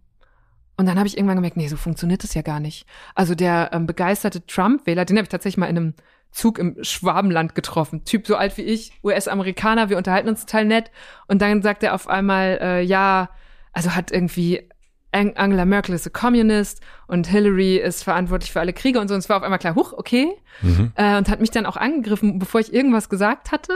[0.77, 2.87] und dann habe ich irgendwann gemerkt, nee, so funktioniert das ja gar nicht.
[3.15, 5.95] Also der ähm, begeisterte Trump-Wähler, den habe ich tatsächlich mal in einem
[6.31, 8.05] Zug im Schwabenland getroffen.
[8.05, 10.91] Typ so alt wie ich, US-Amerikaner, wir unterhalten uns total nett.
[11.29, 13.31] Und dann sagt er auf einmal, äh, ja,
[13.73, 14.69] also hat irgendwie
[15.15, 19.15] Angela Merkel ist a Communist und Hillary ist verantwortlich für alle Kriege und so.
[19.15, 20.29] Und es war auf einmal klar, huch, okay.
[20.61, 20.93] Mhm.
[20.97, 23.73] Äh, und hat mich dann auch angegriffen, bevor ich irgendwas gesagt hatte.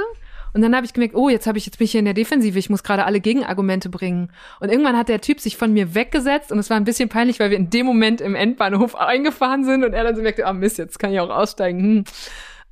[0.54, 2.14] Und dann habe ich gemerkt, oh, jetzt habe ich jetzt bin ich hier in der
[2.14, 4.30] Defensive, ich muss gerade alle Gegenargumente bringen.
[4.60, 7.38] Und irgendwann hat der Typ sich von mir weggesetzt und es war ein bisschen peinlich,
[7.38, 10.50] weil wir in dem Moment im Endbahnhof eingefahren sind und er dann so merkte, ah
[10.50, 11.80] oh Mist, jetzt kann ich auch aussteigen.
[11.80, 12.04] Hm.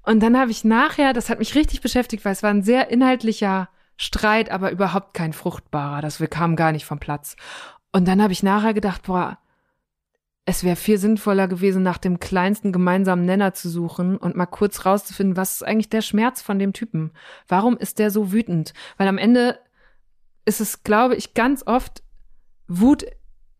[0.02, 2.90] Und dann habe ich nachher, das hat mich richtig beschäftigt, weil es war ein sehr
[2.90, 6.00] inhaltlicher Streit, aber überhaupt kein fruchtbarer.
[6.00, 7.36] Das wir kamen gar nicht vom Platz.
[7.96, 9.38] Und dann habe ich nachher gedacht, boah,
[10.44, 14.84] es wäre viel sinnvoller gewesen, nach dem kleinsten gemeinsamen Nenner zu suchen und mal kurz
[14.84, 17.12] rauszufinden, was ist eigentlich der Schmerz von dem Typen?
[17.48, 18.74] Warum ist der so wütend?
[18.98, 19.58] Weil am Ende
[20.44, 22.02] ist es, glaube ich, ganz oft
[22.68, 23.06] Wut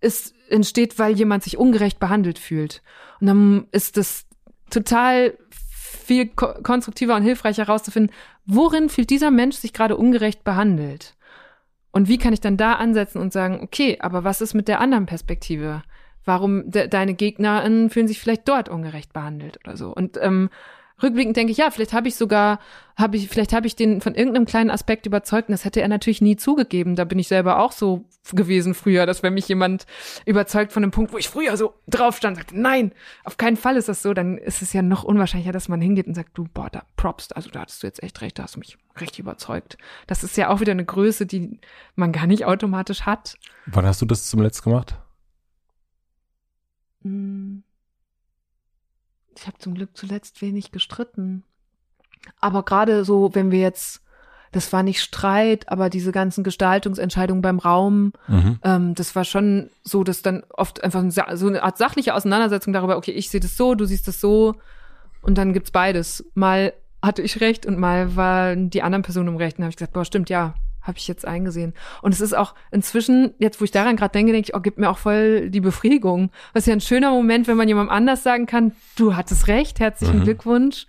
[0.03, 2.83] ist, entsteht, weil jemand sich ungerecht behandelt fühlt.
[3.23, 4.27] Und dann ist es
[4.69, 8.15] total viel konstruktiver und hilfreicher herauszufinden,
[8.45, 11.16] worin fühlt dieser Mensch sich gerade ungerecht behandelt?
[11.97, 14.83] Und wie kann ich dann da ansetzen und sagen, okay, aber was ist mit der
[14.83, 15.83] anderen Perspektive?
[16.27, 19.95] Warum de deine GegnerInnen fühlen sich vielleicht dort ungerecht behandelt oder so?
[19.95, 20.51] Und ähm,
[21.03, 22.59] rückblickend denke ich, ja, vielleicht habe ich sogar,
[22.97, 25.49] habe ich, vielleicht habe ich den von irgendeinem kleinen Aspekt überzeugt.
[25.49, 26.97] Und das hätte er natürlich nie zugegeben.
[26.97, 29.87] Da bin ich selber auch so gewesen früher, dass wenn mich jemand
[30.25, 32.93] überzeugt von einem Punkt, wo ich früher so drauf stand, sagte, nein,
[33.25, 36.07] auf keinen Fall ist das so, dann ist es ja noch unwahrscheinlicher, dass man hingeht
[36.07, 38.57] und sagt, du, boah, da props, also da hattest du jetzt echt recht, da hast
[38.57, 39.77] du mich richtig überzeugt.
[40.07, 41.61] Das ist ja auch wieder eine Größe, die
[41.95, 43.37] man gar nicht automatisch hat.
[43.67, 44.97] Wann hast du das zum letzten gemacht?
[47.03, 47.63] Hm
[49.39, 51.45] ich habe zum Glück zuletzt wenig gestritten.
[52.41, 54.03] Aber gerade so, wenn wir jetzt,
[54.53, 58.59] das war nicht Streit, aber diese ganzen Gestaltungsentscheidungen beim Raum, mhm.
[58.63, 62.97] ähm, das war schon so, dass dann oft einfach so eine Art sachliche Auseinandersetzung darüber,
[62.97, 64.57] okay, ich sehe das so, du siehst das so
[65.23, 66.25] und dann gibt's beides.
[66.35, 66.73] Mal
[67.03, 69.59] hatte ich recht und mal waren die anderen Personen im Recht.
[69.59, 70.55] Und habe ich gesagt, boah, stimmt, ja,
[70.87, 71.75] habe ich jetzt eingesehen.
[72.03, 74.79] Und es ist auch inzwischen, jetzt wo ich daran gerade denke, denke ich, oh, gibt
[74.79, 76.31] mir auch voll die Befriedigung.
[76.55, 79.81] Das ist ja ein schöner Moment, wenn man jemandem anders sagen kann, du hattest recht,
[79.81, 80.25] herzlichen mhm.
[80.25, 80.87] Glückwunsch.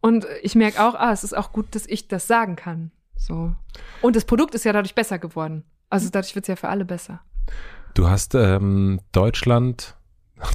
[0.00, 2.90] Und ich merke auch, ah, es ist auch gut, dass ich das sagen kann.
[3.16, 3.52] So.
[4.00, 5.64] Und das Produkt ist ja dadurch besser geworden.
[5.90, 7.20] Also dadurch wird es ja für alle besser.
[7.94, 9.96] Du hast ähm, Deutschland,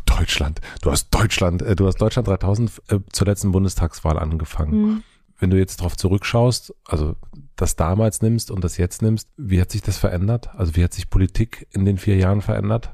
[0.05, 4.81] Deutschland, du hast Deutschland, äh, du hast Deutschland 3000 äh, zur letzten Bundestagswahl angefangen.
[4.81, 5.03] Mhm
[5.39, 7.15] wenn du jetzt darauf zurückschaust, also
[7.55, 10.49] das damals nimmst und das jetzt nimmst, wie hat sich das verändert?
[10.55, 12.91] Also wie hat sich Politik in den vier Jahren verändert?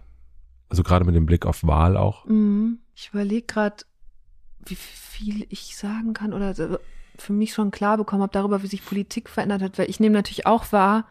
[0.70, 2.26] Also gerade mit dem Blick auf Wahl auch.
[2.26, 2.80] Mhm.
[2.96, 3.78] Ich überlege gerade,
[4.66, 6.80] wie viel ich sagen kann oder
[7.18, 10.14] für mich schon klar bekommen habe darüber, wie sich Politik verändert hat, weil ich nehme
[10.14, 11.06] natürlich auch wahr,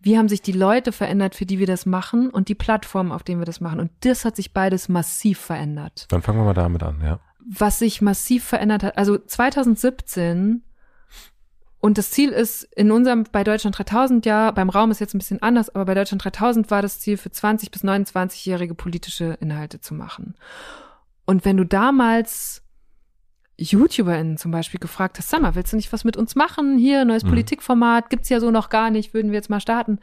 [0.00, 3.22] wie haben sich die Leute verändert, für die wir das machen und die Plattformen, auf
[3.22, 3.80] denen wir das machen.
[3.80, 6.06] Und das hat sich beides massiv verändert.
[6.10, 7.20] Dann fangen wir mal damit an, ja.
[7.48, 10.62] Was sich massiv verändert hat, also 2017
[11.86, 15.18] und das Ziel ist in unserem, bei Deutschland 3000 ja, beim Raum ist jetzt ein
[15.18, 19.80] bisschen anders, aber bei Deutschland 3000 war das Ziel für 20 bis 29-jährige politische Inhalte
[19.80, 20.34] zu machen.
[21.26, 22.64] Und wenn du damals
[23.56, 26.76] YouTuberInnen zum Beispiel gefragt hast, sag mal, willst du nicht was mit uns machen?
[26.76, 27.28] Hier, neues mhm.
[27.28, 30.00] Politikformat, gibt's ja so noch gar nicht, würden wir jetzt mal starten.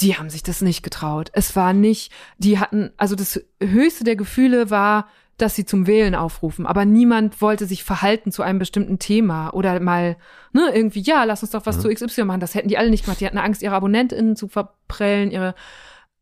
[0.00, 1.30] Die haben sich das nicht getraut.
[1.32, 6.14] Es war nicht, die hatten, also das höchste der Gefühle war, dass sie zum Wählen
[6.14, 6.66] aufrufen.
[6.66, 10.16] Aber niemand wollte sich verhalten zu einem bestimmten Thema oder mal,
[10.52, 11.96] ne, irgendwie, ja, lass uns doch was mhm.
[11.98, 12.40] zu XY machen.
[12.40, 13.20] Das hätten die alle nicht gemacht.
[13.20, 15.54] Die hatten Angst, ihre AbonnentInnen zu verprellen, ihre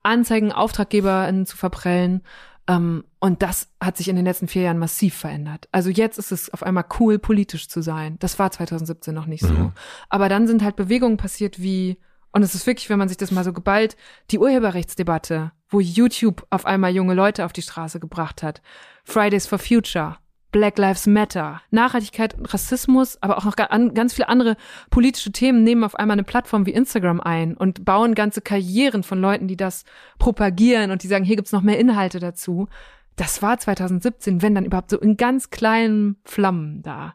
[0.02, 2.22] Anzeigen, AuftraggeberInnen zu verprellen.
[2.66, 5.68] Ähm, und das hat sich in den letzten vier Jahren massiv verändert.
[5.70, 8.16] Also jetzt ist es auf einmal cool, politisch zu sein.
[8.18, 9.52] Das war 2017 noch nicht so.
[9.52, 9.72] Mhm.
[10.08, 11.98] Aber dann sind halt Bewegungen passiert wie
[12.34, 13.96] und es ist wirklich, wenn man sich das mal so geballt,
[14.32, 18.60] die Urheberrechtsdebatte, wo YouTube auf einmal junge Leute auf die Straße gebracht hat.
[19.04, 20.16] Fridays for Future,
[20.50, 24.56] Black Lives Matter, Nachhaltigkeit und Rassismus, aber auch noch ganz viele andere
[24.90, 29.20] politische Themen nehmen auf einmal eine Plattform wie Instagram ein und bauen ganze Karrieren von
[29.20, 29.84] Leuten, die das
[30.18, 32.66] propagieren und die sagen, hier gibt's noch mehr Inhalte dazu.
[33.14, 37.14] das war 2017, wenn dann überhaupt so in ganz kleinen Flammen da.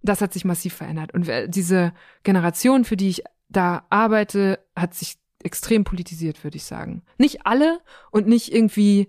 [0.00, 1.12] Das hat sich massiv verändert.
[1.12, 1.92] Und diese
[2.22, 7.02] Generation, für die ich da arbeite, hat sich extrem politisiert, würde ich sagen.
[7.18, 9.08] Nicht alle und nicht irgendwie,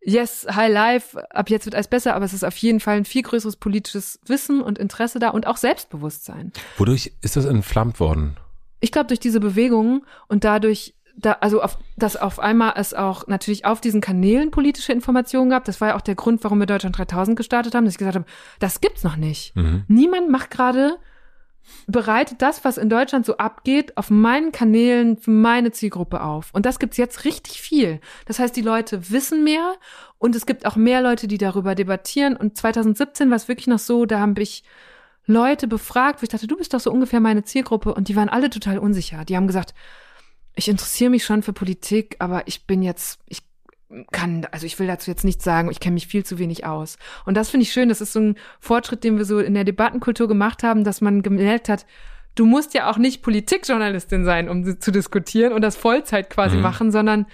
[0.00, 3.04] yes, high life, ab jetzt wird alles besser, aber es ist auf jeden Fall ein
[3.04, 6.52] viel größeres politisches Wissen und Interesse da und auch Selbstbewusstsein.
[6.78, 8.36] Wodurch ist das entflammt worden?
[8.80, 13.26] Ich glaube, durch diese Bewegungen und dadurch, da, also auf, dass auf einmal es auch
[13.26, 15.64] natürlich auf diesen Kanälen politische Informationen gab.
[15.64, 18.14] Das war ja auch der Grund, warum wir Deutschland 3000 gestartet haben, dass ich gesagt
[18.14, 18.24] habe,
[18.58, 19.54] das gibt's noch nicht.
[19.54, 19.84] Mhm.
[19.88, 20.96] Niemand macht gerade
[21.86, 26.50] bereitet das, was in Deutschland so abgeht, auf meinen Kanälen für meine Zielgruppe auf.
[26.52, 28.00] Und das gibt's jetzt richtig viel.
[28.26, 29.74] Das heißt, die Leute wissen mehr
[30.18, 32.36] und es gibt auch mehr Leute, die darüber debattieren.
[32.36, 34.64] Und 2017 war es wirklich noch so, da habe ich
[35.26, 37.94] Leute befragt, wo ich dachte, du bist doch so ungefähr meine Zielgruppe.
[37.94, 39.24] Und die waren alle total unsicher.
[39.24, 39.74] Die haben gesagt,
[40.54, 43.42] ich interessiere mich schon für Politik, aber ich bin jetzt, ich
[44.12, 46.96] kann, also ich will dazu jetzt nichts sagen, ich kenne mich viel zu wenig aus.
[47.24, 49.64] Und das finde ich schön, das ist so ein Fortschritt, den wir so in der
[49.64, 51.86] Debattenkultur gemacht haben, dass man gemerkt hat,
[52.34, 56.62] du musst ja auch nicht Politikjournalistin sein, um zu diskutieren und das Vollzeit quasi mhm.
[56.62, 57.26] machen, sondern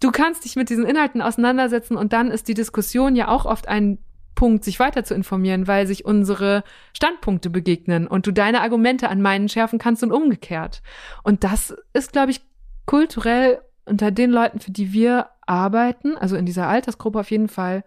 [0.00, 3.68] du kannst dich mit diesen Inhalten auseinandersetzen und dann ist die Diskussion ja auch oft
[3.68, 3.98] ein
[4.34, 9.22] Punkt, sich weiter zu informieren, weil sich unsere Standpunkte begegnen und du deine Argumente an
[9.22, 10.82] meinen schärfen kannst und umgekehrt.
[11.22, 12.40] Und das ist, glaube ich,
[12.84, 17.84] kulturell unter den Leuten, für die wir arbeiten, also in dieser Altersgruppe auf jeden Fall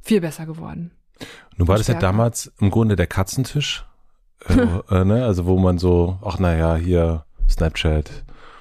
[0.00, 0.92] viel besser geworden.
[1.56, 3.86] Nun war das ja damals im Grunde der Katzentisch,
[4.48, 4.52] äh,
[4.90, 5.24] äh, ne?
[5.24, 8.10] also wo man so, ach naja, hier Snapchat.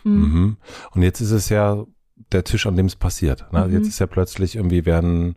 [0.03, 0.14] Mhm.
[0.14, 0.57] Mhm.
[0.91, 1.85] Und jetzt ist es ja
[2.31, 3.51] der Tisch, an dem es passiert.
[3.51, 3.65] Ne?
[3.65, 3.73] Mhm.
[3.73, 5.35] Jetzt ist ja plötzlich irgendwie werden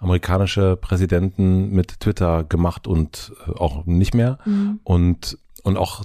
[0.00, 4.38] amerikanische Präsidenten mit Twitter gemacht und äh, auch nicht mehr.
[4.44, 4.80] Mhm.
[4.82, 6.02] Und, und auch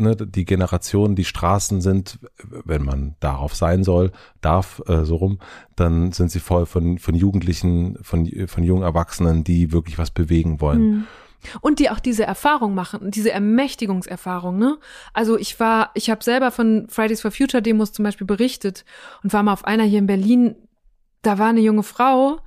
[0.00, 2.18] ne, die Generation, die Straßen sind,
[2.48, 5.38] wenn man darauf sein soll, darf, äh, so rum,
[5.76, 10.60] dann sind sie voll von, von Jugendlichen, von, von jungen Erwachsenen, die wirklich was bewegen
[10.60, 10.82] wollen.
[10.82, 11.04] Mhm.
[11.62, 14.78] Und die auch diese Erfahrung machen, diese Ermächtigungserfahrung, ne?
[15.14, 18.84] Also ich war, ich habe selber von Fridays for Future Demos zum Beispiel berichtet
[19.22, 20.54] und war mal auf einer hier in Berlin,
[21.22, 22.40] da war eine junge Frau,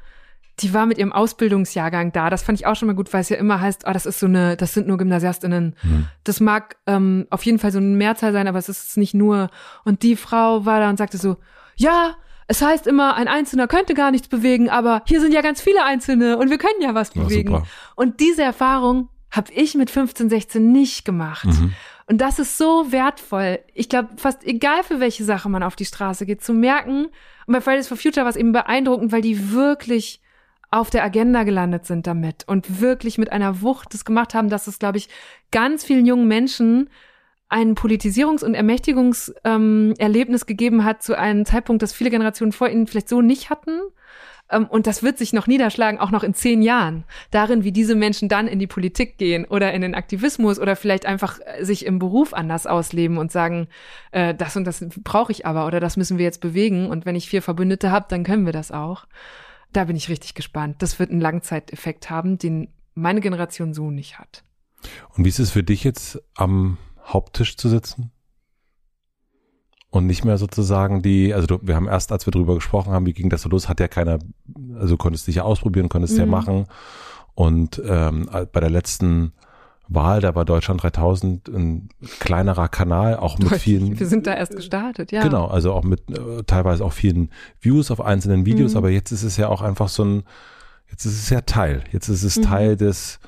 [0.59, 2.30] die war mit ihrem Ausbildungsjahrgang da.
[2.30, 4.19] Das fand ich auch schon mal gut, weil es ja immer heißt, oh, das ist
[4.19, 5.75] so eine, das sind nur GymnasiastInnen.
[5.81, 6.07] Mhm.
[6.23, 9.49] Das mag ähm, auf jeden Fall so eine Mehrzahl sein, aber es ist nicht nur.
[9.84, 11.38] Und die Frau war da und sagte so,
[11.75, 12.15] ja,
[12.47, 15.84] es heißt immer, ein Einzelner könnte gar nichts bewegen, aber hier sind ja ganz viele
[15.84, 17.53] Einzelne und wir können ja was bewegen.
[17.53, 17.63] Ja,
[17.95, 21.45] und diese Erfahrung habe ich mit 15, 16 nicht gemacht.
[21.45, 21.73] Mhm.
[22.05, 23.59] Und das ist so wertvoll.
[23.73, 27.07] Ich glaube, fast egal für welche Sache man auf die Straße geht, zu merken,
[27.45, 30.21] und bei Fridays for Future war es eben beeindruckend, weil die wirklich
[30.73, 34.65] auf der Agenda gelandet sind damit und wirklich mit einer Wucht das gemacht haben, dass
[34.65, 35.07] es, glaube ich,
[35.51, 36.89] ganz vielen jungen Menschen
[37.47, 42.87] ein Politisierungs- und Ermächtigungserlebnis ähm, gegeben hat zu einem Zeitpunkt, das viele Generationen vor ihnen
[42.87, 43.81] vielleicht so nicht hatten.
[44.49, 47.93] Ähm, und das wird sich noch niederschlagen, auch noch in zehn Jahren, darin, wie diese
[47.93, 51.85] Menschen dann in die Politik gehen oder in den Aktivismus oder vielleicht einfach äh, sich
[51.85, 53.67] im Beruf anders ausleben und sagen,
[54.11, 56.89] äh, das und das brauche ich aber oder das müssen wir jetzt bewegen.
[56.89, 59.05] Und wenn ich vier Verbündete habe, dann können wir das auch.
[59.73, 60.77] Da bin ich richtig gespannt.
[60.79, 64.43] Das wird einen Langzeiteffekt haben, den meine Generation so nicht hat.
[65.15, 68.11] Und wie ist es für dich jetzt am Haupttisch zu sitzen?
[69.89, 73.05] Und nicht mehr sozusagen die, also du, wir haben erst, als wir drüber gesprochen haben,
[73.05, 74.19] wie ging das so los, hat ja keiner,
[74.75, 76.19] also konntest dich ja ausprobieren, konntest mhm.
[76.19, 76.65] ja machen.
[77.35, 79.33] Und ähm, bei der letzten
[79.89, 81.89] Wahl, da war Deutschland 3000 ein
[82.19, 83.99] kleinerer Kanal, auch mit vielen.
[83.99, 85.23] Wir sind da erst gestartet, ja.
[85.23, 87.30] Genau, also auch mit äh, teilweise auch vielen
[87.60, 88.77] Views auf einzelnen Videos, mhm.
[88.77, 90.23] aber jetzt ist es ja auch einfach so ein,
[90.89, 92.43] jetzt ist es ja Teil, jetzt ist es mhm.
[92.43, 93.19] Teil des,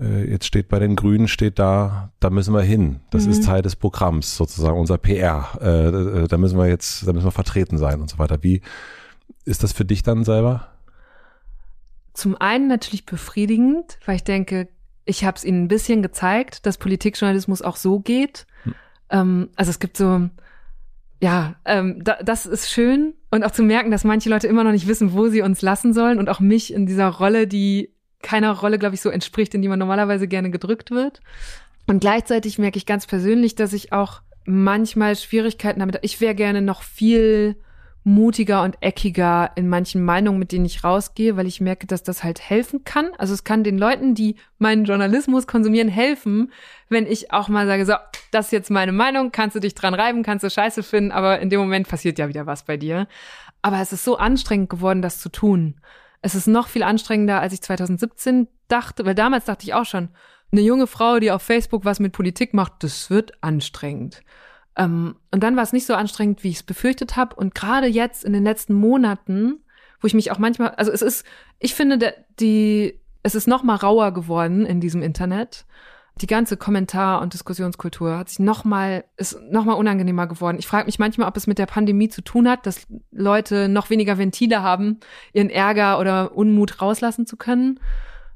[0.00, 3.00] äh, jetzt steht bei den Grünen, steht da, da müssen wir hin.
[3.10, 3.32] Das mhm.
[3.32, 5.48] ist Teil des Programms, sozusagen unser PR.
[5.60, 8.42] Äh, äh, da müssen wir jetzt, da müssen wir vertreten sein und so weiter.
[8.42, 8.62] Wie
[9.44, 10.68] ist das für dich dann selber?
[12.12, 14.68] Zum einen natürlich befriedigend, weil ich denke,
[15.08, 18.46] ich habe es ihnen ein bisschen gezeigt, dass Politikjournalismus auch so geht.
[18.64, 18.74] Hm.
[19.10, 20.28] Ähm, also es gibt so,
[21.20, 24.72] ja, ähm, da, das ist schön und auch zu merken, dass manche Leute immer noch
[24.72, 28.52] nicht wissen, wo sie uns lassen sollen und auch mich in dieser Rolle, die keiner
[28.52, 31.20] Rolle, glaube ich, so entspricht, in die man normalerweise gerne gedrückt wird.
[31.86, 35.98] Und gleichzeitig merke ich ganz persönlich, dass ich auch manchmal Schwierigkeiten damit.
[36.02, 37.56] Ich wäre gerne noch viel
[38.04, 42.24] mutiger und eckiger in manchen Meinungen, mit denen ich rausgehe, weil ich merke, dass das
[42.24, 43.10] halt helfen kann.
[43.18, 46.52] Also es kann den Leuten, die meinen Journalismus konsumieren, helfen,
[46.88, 47.94] wenn ich auch mal sage, so,
[48.30, 51.40] das ist jetzt meine Meinung, kannst du dich dran reiben, kannst du scheiße finden, aber
[51.40, 53.08] in dem Moment passiert ja wieder was bei dir.
[53.62, 55.80] Aber es ist so anstrengend geworden, das zu tun.
[56.22, 60.08] Es ist noch viel anstrengender, als ich 2017 dachte, weil damals dachte ich auch schon,
[60.50, 64.22] eine junge Frau, die auf Facebook was mit Politik macht, das wird anstrengend.
[64.78, 67.34] Ähm, und dann war es nicht so anstrengend, wie ich es befürchtet habe.
[67.34, 69.60] Und gerade jetzt in den letzten Monaten,
[70.00, 71.26] wo ich mich auch manchmal, also es ist,
[71.58, 75.66] ich finde, der, die, es ist noch mal rauer geworden in diesem Internet.
[76.20, 80.58] Die ganze Kommentar- und Diskussionskultur hat sich noch mal, ist noch mal unangenehmer geworden.
[80.58, 83.90] Ich frage mich manchmal, ob es mit der Pandemie zu tun hat, dass Leute noch
[83.90, 84.98] weniger Ventile haben,
[85.32, 87.78] ihren Ärger oder Unmut rauslassen zu können.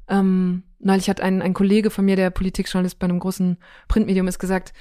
[0.07, 3.57] Ähm, neulich hat ein, ein Kollege von mir, der Politikjournalist bei einem großen
[3.87, 4.73] Printmedium ist, gesagt,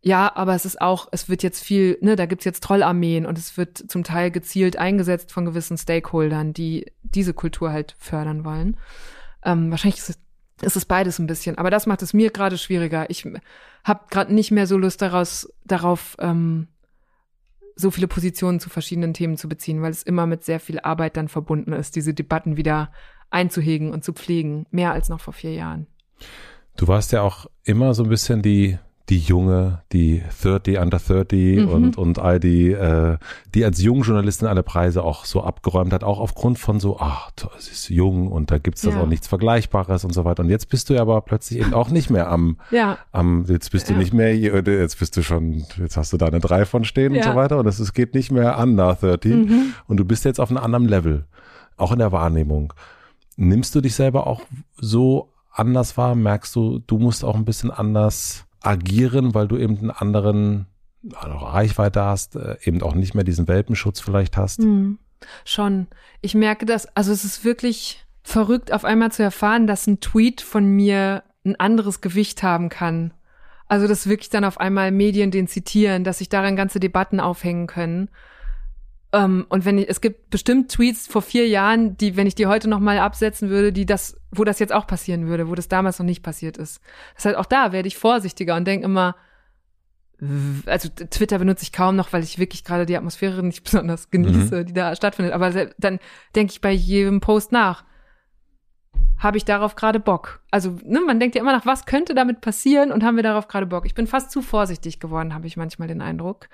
[0.00, 3.36] ja, aber es ist auch, es wird jetzt viel, ne, da gibt's jetzt Trollarmeen und
[3.36, 8.76] es wird zum Teil gezielt eingesetzt von gewissen Stakeholdern, die diese Kultur halt fördern wollen.
[9.44, 10.18] Ähm, wahrscheinlich ist es,
[10.62, 13.10] ist es beides ein bisschen, aber das macht es mir gerade schwieriger.
[13.10, 13.26] Ich
[13.84, 16.68] habe gerade nicht mehr so Lust daraus, darauf, ähm,
[17.74, 21.16] so viele Positionen zu verschiedenen Themen zu beziehen, weil es immer mit sehr viel Arbeit
[21.16, 22.92] dann verbunden ist, diese Debatten wieder
[23.30, 25.86] einzuhegen und zu pflegen, mehr als noch vor vier Jahren.
[26.76, 28.78] Du warst ja auch immer so ein bisschen die
[29.08, 31.68] die Junge, die 30, Under 30 mhm.
[31.68, 33.16] und, und all die, äh,
[33.54, 37.70] die als Jungjournalistin alle Preise auch so abgeräumt hat, auch aufgrund von so, ach, sie
[37.70, 39.00] ist jung und da gibt's das ja.
[39.00, 40.42] auch nichts Vergleichbares und so weiter.
[40.42, 42.98] Und jetzt bist du ja aber plötzlich eben auch nicht mehr am, ja.
[43.12, 43.98] am jetzt bist du ja.
[43.98, 47.24] nicht mehr, jetzt bist du schon, jetzt hast du da eine 3 von stehen und
[47.24, 49.74] so weiter und es geht nicht mehr Under 30 mhm.
[49.86, 51.24] und du bist jetzt auf einem anderen Level,
[51.78, 52.74] auch in der Wahrnehmung.
[53.36, 54.42] Nimmst du dich selber auch
[54.76, 56.14] so anders wahr?
[56.14, 60.66] Merkst du, du musst auch ein bisschen anders agieren, weil du eben einen anderen
[61.14, 64.60] also Reichweite hast, äh, eben auch nicht mehr diesen Welpenschutz vielleicht hast?
[64.60, 64.98] Mhm.
[65.44, 65.88] Schon.
[66.20, 70.40] Ich merke das, also es ist wirklich verrückt, auf einmal zu erfahren, dass ein Tweet
[70.40, 73.12] von mir ein anderes Gewicht haben kann.
[73.68, 77.66] Also, dass wirklich dann auf einmal Medien den zitieren, dass sich daran ganze Debatten aufhängen
[77.66, 78.08] können.
[79.12, 82.46] Ähm, und wenn ich, es gibt bestimmt Tweets vor vier Jahren, die, wenn ich die
[82.46, 85.98] heute nochmal absetzen würde, die das, wo das jetzt auch passieren würde, wo das damals
[85.98, 86.80] noch nicht passiert ist.
[87.14, 89.16] Das heißt, auch da werde ich vorsichtiger und denke immer,
[90.66, 94.56] also Twitter benutze ich kaum noch, weil ich wirklich gerade die Atmosphäre nicht besonders genieße,
[94.56, 94.66] mhm.
[94.66, 95.32] die da stattfindet.
[95.32, 96.00] Aber dann
[96.34, 97.84] denke ich bei jedem Post nach.
[99.18, 100.42] Habe ich darauf gerade Bock?
[100.52, 103.48] Also, ne, man denkt ja immer nach, was könnte damit passieren und haben wir darauf
[103.48, 103.84] gerade Bock?
[103.84, 106.48] Ich bin fast zu vorsichtig geworden, habe ich manchmal den Eindruck.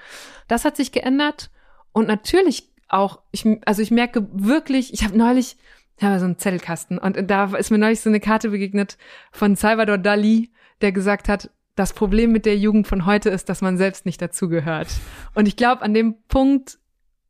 [0.48, 1.51] Das hat sich geändert
[1.94, 5.56] und natürlich auch, ich, also ich merke wirklich, ich habe neulich,
[6.00, 8.98] ja, so einen Zettelkasten und da ist mir neulich so eine Karte begegnet
[9.32, 10.50] von Salvador Dali,
[10.82, 14.20] der gesagt hat, das Problem mit der Jugend von heute ist, dass man selbst nicht
[14.20, 14.88] dazugehört.
[15.34, 16.78] Und ich glaube, an dem Punkt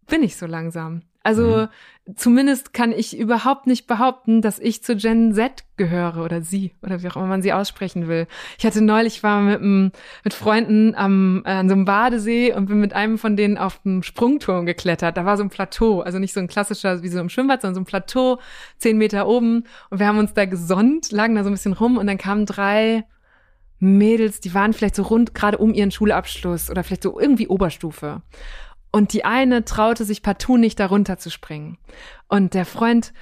[0.07, 1.03] bin ich so langsam.
[1.25, 1.69] Also
[2.07, 2.15] mhm.
[2.17, 7.03] zumindest kann ich überhaupt nicht behaupten, dass ich zu Gen Z gehöre oder sie oder
[7.03, 8.29] wie auch immer man sie aussprechen will.
[8.59, 9.63] Ich hatte neulich war mit,
[10.23, 13.81] mit Freunden am, äh, an so einem Badesee und bin mit einem von denen auf
[13.83, 15.17] dem Sprungturm geklettert.
[15.17, 17.75] Da war so ein Plateau, also nicht so ein klassischer wie so im Schwimmbad, sondern
[17.75, 18.39] so ein Plateau,
[18.77, 19.65] zehn Meter oben.
[19.89, 22.45] Und wir haben uns da gesonnt, lagen da so ein bisschen rum und dann kamen
[22.45, 23.05] drei
[23.81, 28.23] Mädels, die waren vielleicht so rund gerade um ihren Schulabschluss oder vielleicht so irgendwie Oberstufe.
[28.95, 31.79] Und die eine traute sich partout nicht darunter zu springen.
[32.29, 33.13] Und der Freund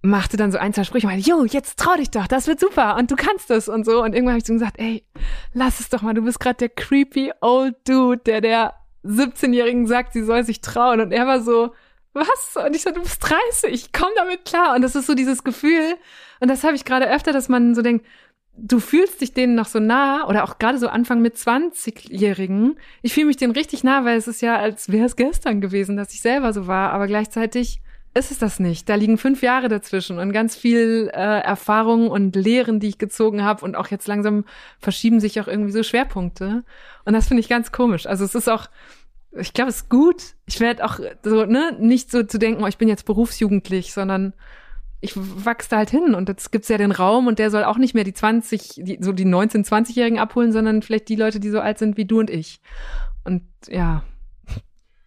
[0.00, 2.58] machte dann so ein, zwei Sprüche und meinte, jo, jetzt trau dich doch, das wird
[2.58, 4.02] super und du kannst es und so.
[4.02, 5.04] Und irgendwann habe ich so gesagt, ey,
[5.52, 8.74] lass es doch mal, du bist gerade der creepy old dude, der der
[9.04, 11.02] 17-Jährigen sagt, sie soll sich trauen.
[11.02, 11.74] Und er war so,
[12.14, 12.56] was?
[12.56, 14.74] Und ich so, du bist 30, komm damit klar.
[14.74, 15.96] Und das ist so dieses Gefühl,
[16.40, 18.06] und das habe ich gerade öfter, dass man so denkt,
[18.62, 22.76] du fühlst dich denen noch so nah oder auch gerade so Anfang mit 20-Jährigen.
[23.02, 25.96] Ich fühle mich denen richtig nah, weil es ist ja, als wäre es gestern gewesen,
[25.96, 27.80] dass ich selber so war, aber gleichzeitig
[28.12, 28.88] ist es das nicht.
[28.88, 33.44] Da liegen fünf Jahre dazwischen und ganz viel äh, Erfahrung und Lehren, die ich gezogen
[33.44, 34.44] habe und auch jetzt langsam
[34.80, 36.64] verschieben sich auch irgendwie so Schwerpunkte
[37.04, 38.06] und das finde ich ganz komisch.
[38.06, 38.66] Also es ist auch
[39.38, 40.34] ich glaube, es ist gut.
[40.46, 44.32] Ich werde auch so, ne, nicht so zu denken, oh, ich bin jetzt berufsjugendlich, sondern
[45.00, 47.78] ich wachse da halt hin und jetzt gibt's ja den Raum und der soll auch
[47.78, 51.50] nicht mehr die 20, die, so die 19-, 20-Jährigen abholen, sondern vielleicht die Leute, die
[51.50, 52.60] so alt sind wie du und ich.
[53.24, 54.02] Und ja,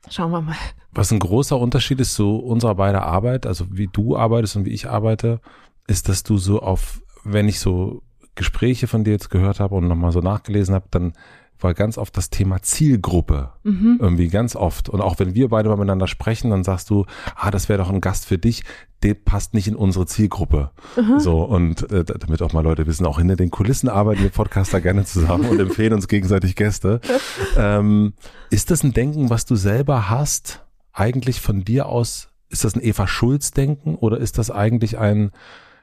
[0.10, 0.56] schauen wir mal.
[0.91, 4.74] Was ein großer Unterschied ist zu unserer beider Arbeit, also wie du arbeitest und wie
[4.74, 5.41] ich arbeite,
[5.88, 8.02] ist, dass du so auf, wenn ich so
[8.36, 11.14] Gespräche von dir jetzt gehört habe und nochmal so nachgelesen habe, dann
[11.59, 13.51] war ganz oft das Thema Zielgruppe.
[13.63, 13.97] Mhm.
[14.01, 14.89] Irgendwie ganz oft.
[14.89, 17.05] Und auch wenn wir beide mal miteinander sprechen, dann sagst du,
[17.35, 18.63] ah, das wäre doch ein Gast für dich,
[19.01, 20.71] der passt nicht in unsere Zielgruppe.
[20.95, 21.19] Mhm.
[21.19, 24.81] So, und äh, damit auch mal Leute wissen, auch hinter den Kulissen arbeiten wir Podcaster
[24.81, 27.01] gerne zusammen und empfehlen uns gegenseitig Gäste.
[27.55, 28.13] Ähm,
[28.49, 32.30] ist das ein Denken, was du selber hast, eigentlich von dir aus?
[32.49, 35.31] Ist das ein Eva Schulz-Denken oder ist das eigentlich ein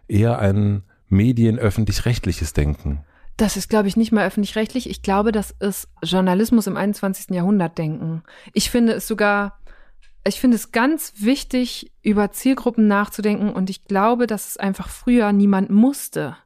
[0.08, 3.04] eher ein medienöffentlich-rechtliches Denken?
[3.40, 4.90] Das ist, glaube ich, nicht mal öffentlich-rechtlich.
[4.90, 7.34] Ich glaube, das ist Journalismus im 21.
[7.34, 8.22] Jahrhundert denken.
[8.52, 9.58] Ich finde es sogar,
[10.26, 15.32] ich finde es ganz wichtig, über Zielgruppen nachzudenken und ich glaube, dass es einfach früher
[15.32, 16.36] niemand musste.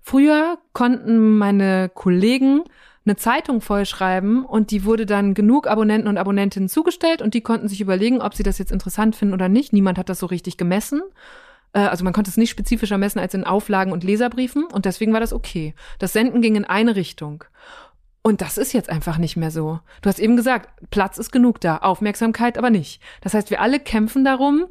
[0.00, 2.62] Früher konnten meine Kollegen
[3.04, 7.66] eine Zeitung vollschreiben und die wurde dann genug Abonnenten und Abonnentinnen zugestellt und die konnten
[7.66, 9.72] sich überlegen, ob sie das jetzt interessant finden oder nicht.
[9.72, 11.02] Niemand hat das so richtig gemessen.
[11.74, 15.12] Äh, also man konnte es nicht spezifischer messen als in Auflagen und Leserbriefen und deswegen
[15.12, 15.74] war das okay.
[15.98, 17.44] Das Senden ging in eine Richtung.
[18.22, 19.80] Und das ist jetzt einfach nicht mehr so.
[20.00, 23.02] Du hast eben gesagt, Platz ist genug da, Aufmerksamkeit aber nicht.
[23.20, 24.64] Das heißt, wir alle kämpfen darum,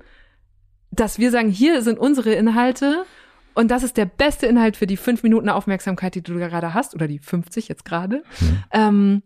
[0.90, 3.06] dass wir sagen, hier sind unsere Inhalte
[3.54, 6.96] und das ist der beste Inhalt für die fünf Minuten Aufmerksamkeit, die du gerade hast,
[6.96, 8.24] oder die 50 jetzt gerade.
[8.40, 8.64] Mhm.
[8.72, 9.24] Ähm,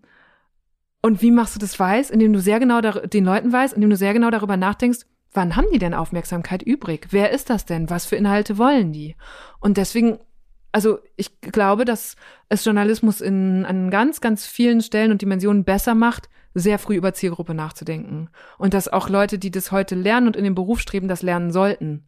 [1.02, 2.10] und wie machst du das weiß?
[2.10, 5.06] Indem du sehr genau den Leuten weißt, indem du sehr genau darüber nachdenkst,
[5.38, 7.08] wann haben die denn Aufmerksamkeit übrig?
[7.12, 7.90] Wer ist das denn?
[7.90, 9.16] Was für Inhalte wollen die?
[9.60, 10.20] Und deswegen
[10.74, 12.16] also ich glaube, dass
[12.50, 17.14] es Journalismus in an ganz, ganz vielen Stellen und Dimensionen besser macht, sehr früh über
[17.14, 18.30] Zielgruppe nachzudenken.
[18.58, 21.52] Und dass auch Leute, die das heute lernen und in den Beruf streben, das lernen
[21.52, 22.06] sollten.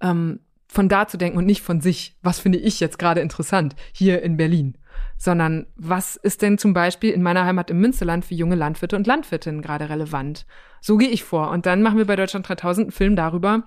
[0.00, 3.74] Ähm, von da zu denken und nicht von sich, was finde ich jetzt gerade interessant
[3.92, 4.76] hier in Berlin,
[5.16, 9.06] sondern was ist denn zum Beispiel in meiner Heimat im Münsterland für junge Landwirte und
[9.06, 10.46] Landwirtinnen gerade relevant?
[10.80, 11.50] So gehe ich vor.
[11.50, 13.64] Und dann machen wir bei Deutschland 3000 einen Film darüber,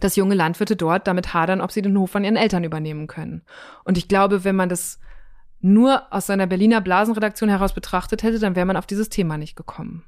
[0.00, 3.42] dass junge Landwirte dort damit hadern, ob sie den Hof von ihren Eltern übernehmen können.
[3.84, 4.98] Und ich glaube, wenn man das
[5.60, 9.56] nur aus seiner Berliner Blasenredaktion heraus betrachtet hätte, dann wäre man auf dieses Thema nicht
[9.56, 10.04] gekommen.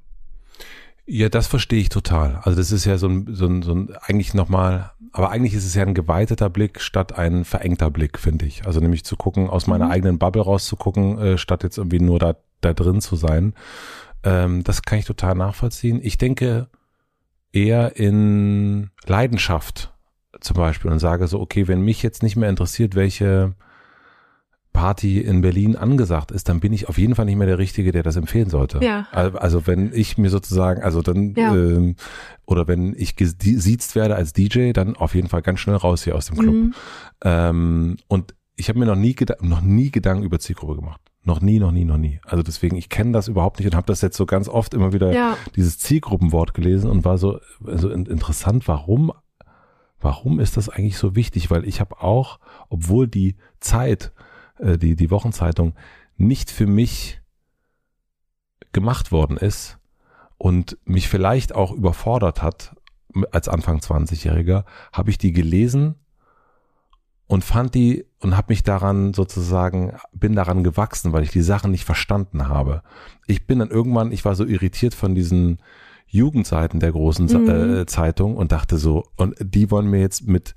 [1.06, 2.40] Ja, das verstehe ich total.
[2.43, 5.64] Also das ist ja so ein, so ein, so ein eigentlich nochmal, aber eigentlich ist
[5.64, 8.66] es ja ein geweiteter Blick statt ein verengter Blick, finde ich.
[8.66, 9.90] Also nämlich zu gucken, aus meiner mhm.
[9.92, 13.54] eigenen Bubble rauszugucken, äh, statt jetzt irgendwie nur da, da drin zu sein.
[14.22, 16.00] Ähm, das kann ich total nachvollziehen.
[16.02, 16.68] Ich denke,
[17.52, 19.94] eher in Leidenschaft
[20.40, 23.54] zum Beispiel und sage so, okay, wenn mich jetzt nicht mehr interessiert, welche
[24.76, 27.92] Party in Berlin angesagt ist, dann bin ich auf jeden Fall nicht mehr der Richtige,
[27.92, 28.84] der das empfehlen sollte.
[28.84, 29.06] Ja.
[29.10, 31.54] Also wenn ich mir sozusagen, also dann, ja.
[31.54, 31.96] ähm,
[32.44, 36.14] oder wenn ich gesiezt werde als DJ, dann auf jeden Fall ganz schnell raus hier
[36.14, 36.54] aus dem Club.
[36.54, 36.74] Mhm.
[37.24, 41.00] Ähm, und ich habe mir noch nie, noch nie Gedanken über Zielgruppe gemacht.
[41.24, 42.20] Noch nie, noch nie, noch nie.
[42.26, 44.92] Also deswegen, ich kenne das überhaupt nicht und habe das jetzt so ganz oft immer
[44.92, 45.38] wieder ja.
[45.56, 49.10] dieses Zielgruppenwort gelesen und war so, so interessant, warum,
[50.00, 51.50] warum ist das eigentlich so wichtig?
[51.50, 52.38] Weil ich habe auch,
[52.68, 54.12] obwohl die Zeit,
[54.58, 55.74] äh, die, die Wochenzeitung
[56.16, 57.20] nicht für mich
[58.72, 59.78] gemacht worden ist
[60.38, 62.76] und mich vielleicht auch überfordert hat
[63.32, 65.94] als Anfang 20-Jähriger, habe ich die gelesen
[67.26, 71.70] und fand die und habe mich daran sozusagen bin daran gewachsen, weil ich die Sachen
[71.70, 72.82] nicht verstanden habe.
[73.26, 75.58] Ich bin dann irgendwann, ich war so irritiert von diesen
[76.06, 77.48] Jugendseiten der großen mhm.
[77.48, 80.54] äh, Zeitung und dachte so und die wollen mir jetzt mit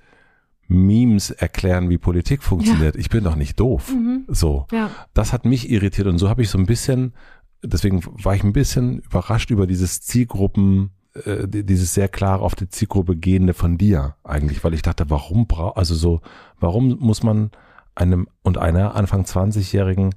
[0.69, 2.95] Memes erklären, wie Politik funktioniert.
[2.95, 2.99] Ja.
[2.99, 3.91] Ich bin doch nicht doof.
[3.91, 4.23] Mhm.
[4.27, 4.67] So.
[4.71, 4.89] Ja.
[5.13, 7.13] Das hat mich irritiert und so habe ich so ein bisschen
[7.61, 10.91] deswegen war ich ein bisschen überrascht über dieses Zielgruppen
[11.25, 15.47] äh, dieses sehr klar auf die Zielgruppe gehende von dir eigentlich, weil ich dachte, warum
[15.47, 16.21] braucht, also so,
[16.59, 17.51] warum muss man
[17.95, 20.13] einem und einer Anfang 20-jährigen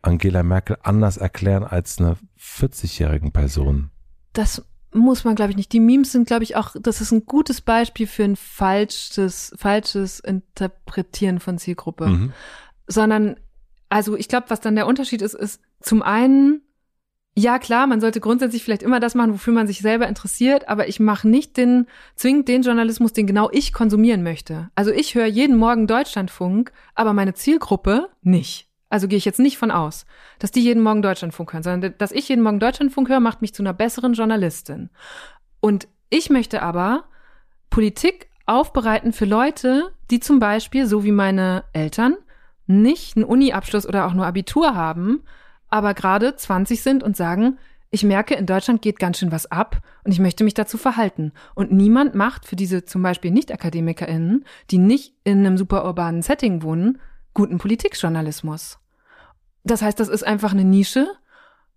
[0.00, 3.90] Angela Merkel anders erklären als eine 40-jährigen Person?
[4.32, 5.72] Das muss man, glaube ich, nicht.
[5.72, 10.20] Die Memes sind, glaube ich, auch, das ist ein gutes Beispiel für ein falsches, falsches
[10.20, 12.06] Interpretieren von Zielgruppe.
[12.06, 12.32] Mhm.
[12.86, 13.36] Sondern,
[13.88, 16.62] also ich glaube, was dann der Unterschied ist, ist zum einen
[17.38, 20.88] ja, klar, man sollte grundsätzlich vielleicht immer das machen, wofür man sich selber interessiert, aber
[20.88, 21.86] ich mache nicht den,
[22.16, 24.70] zwingend den Journalismus, den genau ich konsumieren möchte.
[24.74, 28.67] Also ich höre jeden Morgen Deutschlandfunk, aber meine Zielgruppe nicht.
[28.90, 30.06] Also gehe ich jetzt nicht von aus,
[30.38, 33.54] dass die jeden Morgen Deutschlandfunk hören, sondern dass ich jeden Morgen Deutschlandfunk höre, macht mich
[33.54, 34.90] zu einer besseren Journalistin.
[35.60, 37.04] Und ich möchte aber
[37.70, 42.16] Politik aufbereiten für Leute, die zum Beispiel, so wie meine Eltern,
[42.66, 45.22] nicht einen Uni-Abschluss oder auch nur Abitur haben,
[45.68, 47.58] aber gerade 20 sind und sagen,
[47.90, 51.32] ich merke, in Deutschland geht ganz schön was ab und ich möchte mich dazu verhalten.
[51.54, 56.62] Und niemand macht für diese zum Beispiel Nicht-AkademikerInnen, die nicht in einem super urbanen Setting
[56.62, 56.98] wohnen,
[57.34, 58.78] guten Politikjournalismus.
[59.64, 61.08] Das heißt, das ist einfach eine Nische,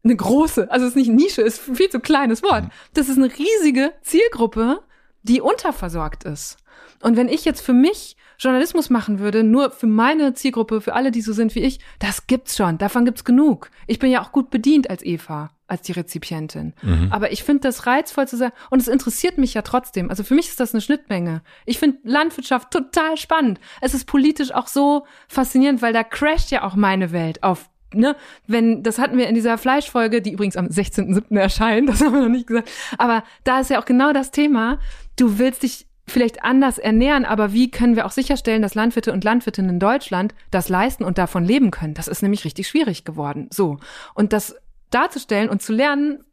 [0.03, 2.65] eine große, also es ist nicht Nische, ist ein viel zu kleines Wort.
[2.94, 4.82] Das ist eine riesige Zielgruppe,
[5.23, 6.57] die unterversorgt ist.
[7.02, 11.11] Und wenn ich jetzt für mich Journalismus machen würde, nur für meine Zielgruppe, für alle,
[11.11, 12.80] die so sind wie ich, das gibt's schon.
[12.80, 13.69] Davon gibt's genug.
[13.86, 16.73] Ich bin ja auch gut bedient als Eva, als die Rezipientin.
[16.81, 17.07] Mhm.
[17.11, 20.10] Aber ich finde das reizvoll zu sagen, und es interessiert mich ja trotzdem.
[20.10, 21.41] Also für mich ist das eine Schnittmenge.
[21.65, 23.60] Ich finde Landwirtschaft total spannend.
[23.80, 28.15] Es ist politisch auch so faszinierend, weil da crasht ja auch meine Welt auf ne,
[28.48, 31.38] wenn, das hatten wir in dieser Fleischfolge, die übrigens am 16.07.
[31.38, 34.80] erscheint, das haben wir noch nicht gesagt, aber da ist ja auch genau das Thema,
[35.18, 39.23] du willst dich vielleicht anders ernähren, aber wie können wir auch sicherstellen, dass Landwirte und
[39.23, 41.93] Landwirtinnen in Deutschland das leisten und davon leben können?
[41.93, 43.49] Das ist nämlich richtig schwierig geworden.
[43.52, 43.77] So.
[44.14, 44.56] Und das
[44.92, 46.24] darzustellen und zu lernen,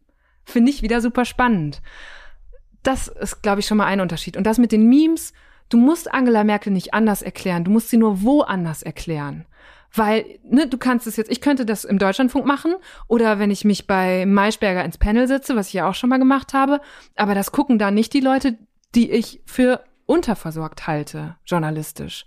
[0.44, 1.80] finde ich wieder super spannend.
[2.82, 4.36] Das ist, glaube ich, schon mal ein Unterschied.
[4.36, 5.32] Und das mit den Memes,
[5.68, 9.46] du musst Angela Merkel nicht anders erklären, du musst sie nur woanders erklären.
[9.94, 12.74] Weil, ne, du kannst es jetzt, ich könnte das im Deutschlandfunk machen
[13.06, 16.18] oder wenn ich mich bei Maischberger ins Panel setze, was ich ja auch schon mal
[16.18, 16.80] gemacht habe,
[17.16, 18.58] aber das gucken da nicht die Leute,
[18.94, 22.26] die ich für unterversorgt halte, journalistisch.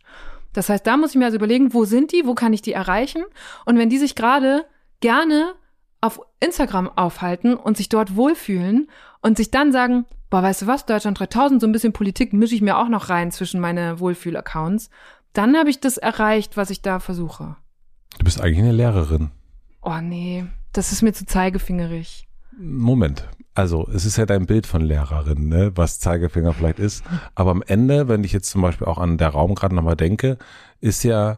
[0.53, 2.73] Das heißt, da muss ich mir also überlegen, wo sind die, wo kann ich die
[2.73, 3.23] erreichen?
[3.65, 4.65] Und wenn die sich gerade
[4.99, 5.53] gerne
[6.01, 8.89] auf Instagram aufhalten und sich dort wohlfühlen
[9.21, 12.55] und sich dann sagen, boah, weißt du was, Deutschland 3000, so ein bisschen Politik mische
[12.55, 14.89] ich mir auch noch rein zwischen meine Wohlfühl-Accounts,
[15.33, 17.55] dann habe ich das erreicht, was ich da versuche.
[18.17, 19.31] Du bist eigentlich eine Lehrerin.
[19.81, 22.27] Oh nee, das ist mir zu zeigefingerig.
[22.57, 23.29] Moment.
[23.53, 27.03] Also, es ist ja dein Bild von Lehrerin, ne, was Zeigefinger vielleicht ist.
[27.35, 30.37] Aber am Ende, wenn ich jetzt zum Beispiel auch an der Raum gerade nochmal denke,
[30.79, 31.37] ist ja,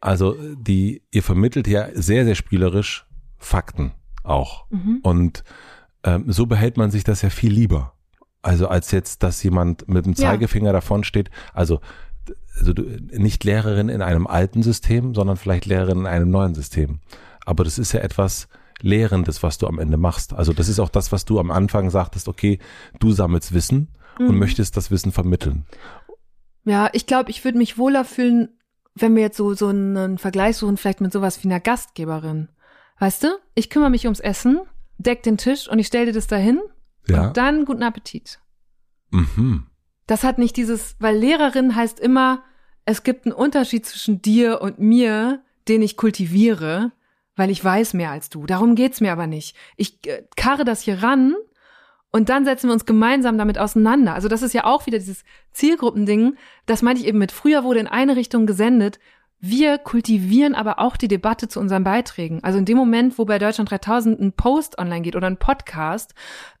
[0.00, 3.06] also die, ihr vermittelt ja sehr, sehr spielerisch
[3.44, 3.92] Fakten
[4.22, 4.66] auch.
[4.70, 5.00] Mhm.
[5.02, 5.44] Und
[6.02, 7.92] ähm, so behält man sich das ja viel lieber.
[8.42, 10.72] Also als jetzt, dass jemand mit dem Zeigefinger ja.
[10.72, 11.30] davon steht.
[11.54, 11.80] Also
[12.58, 17.00] also du, nicht Lehrerin in einem alten System, sondern vielleicht Lehrerin in einem neuen System.
[17.44, 18.48] Aber das ist ja etwas
[18.80, 20.32] Lehrendes, was du am Ende machst.
[20.32, 22.58] Also das ist auch das, was du am Anfang sagtest, okay,
[23.00, 23.88] du sammelst Wissen
[24.18, 24.28] mhm.
[24.28, 25.66] und möchtest das Wissen vermitteln.
[26.64, 28.48] Ja, ich glaube, ich würde mich wohler fühlen,
[28.94, 32.48] wenn wir jetzt so, so einen Vergleich suchen, vielleicht mit sowas wie einer Gastgeberin.
[32.98, 34.60] Weißt du, ich kümmere mich ums Essen,
[34.98, 36.60] deck den Tisch und ich stelle dir das dahin
[37.08, 37.28] ja.
[37.28, 38.40] und dann guten Appetit.
[39.10, 39.66] Mhm.
[40.06, 42.42] Das hat nicht dieses, weil Lehrerin heißt immer,
[42.84, 46.92] es gibt einen Unterschied zwischen dir und mir, den ich kultiviere,
[47.36, 48.46] weil ich weiß mehr als du.
[48.46, 49.56] Darum geht's mir aber nicht.
[49.76, 51.34] Ich äh, karre das hier ran
[52.12, 54.14] und dann setzen wir uns gemeinsam damit auseinander.
[54.14, 56.36] Also das ist ja auch wieder dieses Zielgruppending.
[56.66, 59.00] Das meinte ich eben mit, früher wurde in eine Richtung gesendet.
[59.46, 62.42] Wir kultivieren aber auch die Debatte zu unseren Beiträgen.
[62.42, 66.14] Also in dem Moment, wo bei Deutschland 3000 ein Post online geht oder ein Podcast,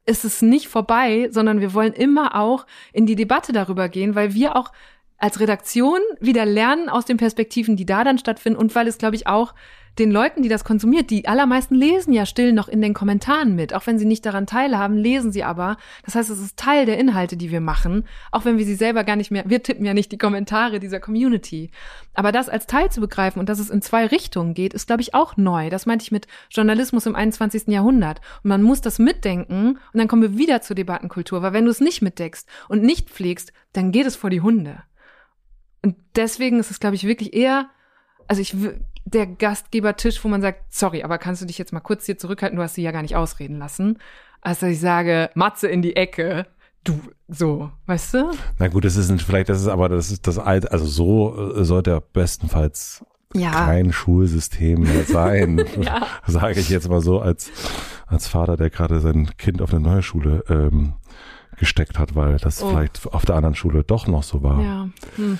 [0.04, 4.34] ist es nicht vorbei, sondern wir wollen immer auch in die Debatte darüber gehen, weil
[4.34, 4.70] wir auch
[5.16, 9.16] als Redaktion wieder lernen aus den Perspektiven, die da dann stattfinden und weil es, glaube
[9.16, 9.54] ich, auch
[9.98, 13.74] den Leuten, die das konsumiert, die allermeisten lesen ja still noch in den Kommentaren mit.
[13.74, 15.76] Auch wenn sie nicht daran teilhaben, lesen sie aber.
[16.04, 19.04] Das heißt, es ist Teil der Inhalte, die wir machen, auch wenn wir sie selber
[19.04, 21.70] gar nicht mehr, wir tippen ja nicht die Kommentare dieser Community.
[22.14, 25.02] Aber das als Teil zu begreifen und dass es in zwei Richtungen geht, ist, glaube
[25.02, 25.70] ich, auch neu.
[25.70, 27.68] Das meinte ich mit Journalismus im 21.
[27.68, 28.20] Jahrhundert.
[28.42, 31.70] Und man muss das mitdenken und dann kommen wir wieder zur Debattenkultur, weil wenn du
[31.70, 34.82] es nicht mitdeckst und nicht pflegst, dann geht es vor die Hunde.
[35.82, 37.68] Und deswegen ist es, glaube ich, wirklich eher,
[38.26, 38.56] also ich
[39.04, 42.56] der Gastgebertisch, wo man sagt, sorry, aber kannst du dich jetzt mal kurz hier zurückhalten,
[42.56, 43.98] du hast sie ja gar nicht ausreden lassen.
[44.40, 46.46] Also ich sage, Matze in die Ecke,
[46.84, 48.30] du, so, weißt du?
[48.58, 51.54] Na gut, das ist nicht, vielleicht, das ist aber, das ist das alte, also so
[51.54, 53.04] äh, sollte er bestenfalls
[53.34, 53.50] ja.
[53.50, 55.64] kein Schulsystem mehr sein.
[55.80, 56.06] ja.
[56.26, 57.50] Sage ich jetzt mal so als,
[58.06, 60.94] als Vater, der gerade sein Kind auf eine neue Schule ähm,
[61.58, 62.70] gesteckt hat, weil das oh.
[62.70, 64.60] vielleicht auf der anderen Schule doch noch so war.
[64.60, 64.88] Ja.
[65.16, 65.38] Hm.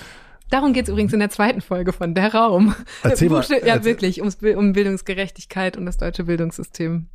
[0.55, 2.73] Darum geht es übrigens in der zweiten Folge von Der Raum.
[3.03, 3.83] Erzähl mal, ja, erzähl.
[3.83, 7.07] wirklich, ums, um Bildungsgerechtigkeit und das deutsche Bildungssystem.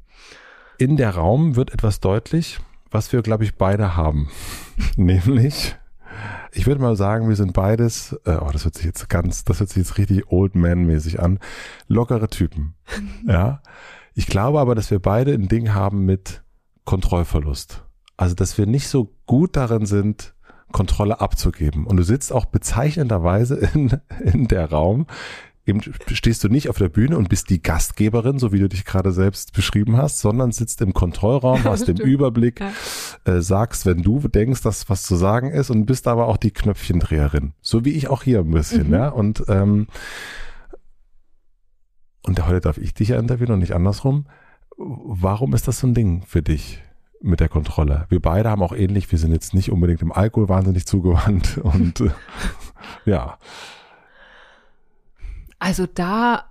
[0.77, 2.59] In Der Raum wird etwas deutlich,
[2.91, 4.29] was wir, glaube ich, beide haben.
[4.97, 5.75] Nämlich,
[6.53, 9.61] ich würde mal sagen, wir sind beides, äh, oh, das hört sich jetzt ganz, das
[9.61, 11.39] hört sich jetzt richtig Old Man-mäßig an,
[11.89, 12.75] lockere Typen.
[13.27, 13.62] ja.
[14.12, 16.43] Ich glaube aber, dass wir beide ein Ding haben mit
[16.85, 17.85] Kontrollverlust.
[18.19, 20.35] Also, dass wir nicht so gut darin sind,
[20.73, 21.87] Kontrolle abzugeben.
[21.87, 25.07] Und du sitzt auch bezeichnenderweise in, in der Raum,
[25.67, 28.85] eben stehst du nicht auf der Bühne und bist die Gastgeberin, so wie du dich
[28.85, 32.61] gerade selbst beschrieben hast, sondern sitzt im Kontrollraum, hast den Überblick,
[33.25, 36.51] äh, sagst, wenn du denkst, dass was zu sagen ist und bist aber auch die
[36.51, 37.53] Knöpfchendreherin.
[37.61, 38.95] So wie ich auch hier ein bisschen, mhm.
[38.95, 39.09] ja.
[39.09, 39.87] Und, ähm,
[42.23, 44.27] und heute darf ich dich ja interviewen und nicht andersrum.
[44.77, 46.83] Warum ist das so ein Ding für dich?
[47.21, 48.07] Mit der Kontrolle.
[48.09, 52.01] Wir beide haben auch ähnlich, wir sind jetzt nicht unbedingt im Alkohol wahnsinnig zugewandt und
[52.01, 52.11] äh,
[53.05, 53.39] ja.
[55.59, 56.47] Also da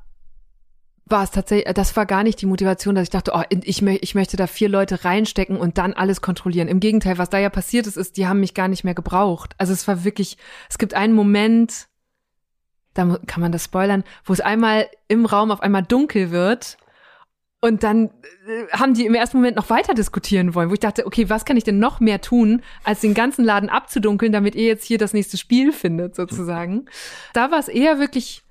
[1.05, 4.15] war es tatsächlich, das war gar nicht die Motivation, dass ich dachte, oh, ich, ich
[4.15, 6.67] möchte da vier Leute reinstecken und dann alles kontrollieren.
[6.67, 9.55] Im Gegenteil, was da ja passiert ist, ist, die haben mich gar nicht mehr gebraucht.
[9.57, 10.37] Also es war wirklich,
[10.69, 11.87] es gibt einen Moment,
[12.93, 16.77] da kann man das spoilern, wo es einmal im Raum auf einmal dunkel wird
[17.61, 18.05] und dann
[18.47, 21.45] äh, haben die im ersten Moment noch weiter diskutieren wollen, wo ich dachte, okay, was
[21.45, 24.97] kann ich denn noch mehr tun, als den ganzen Laden abzudunkeln, damit ihr jetzt hier
[24.97, 26.85] das nächste Spiel findet, sozusagen.
[27.33, 28.43] Da war es eher wirklich,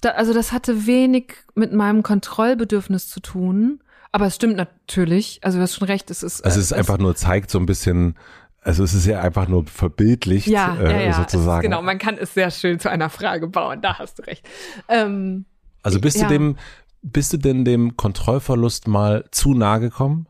[0.00, 3.80] da, also das hatte wenig mit meinem Kontrollbedürfnis zu tun.
[4.10, 6.44] Aber es stimmt natürlich, also du hast schon recht, es ist.
[6.44, 8.16] Also es ist äh, einfach nur zeigt so ein bisschen,
[8.62, 11.62] also es ist ja einfach nur verbildlicht, ja, äh, ja, ja, sozusagen.
[11.62, 14.48] genau, man kann es sehr schön zu einer Frage bauen, da hast du recht.
[14.88, 15.44] Ähm,
[15.82, 16.26] also bist ja.
[16.26, 16.56] du dem,
[17.02, 20.26] bist du denn dem Kontrollverlust mal zu nahe gekommen,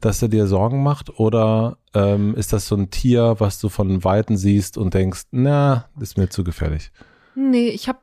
[0.00, 1.18] dass er dir Sorgen macht?
[1.18, 5.88] Oder ähm, ist das so ein Tier, was du von Weitem siehst und denkst, na,
[6.00, 6.90] ist mir zu gefährlich?
[7.34, 7.98] Nee, ich habe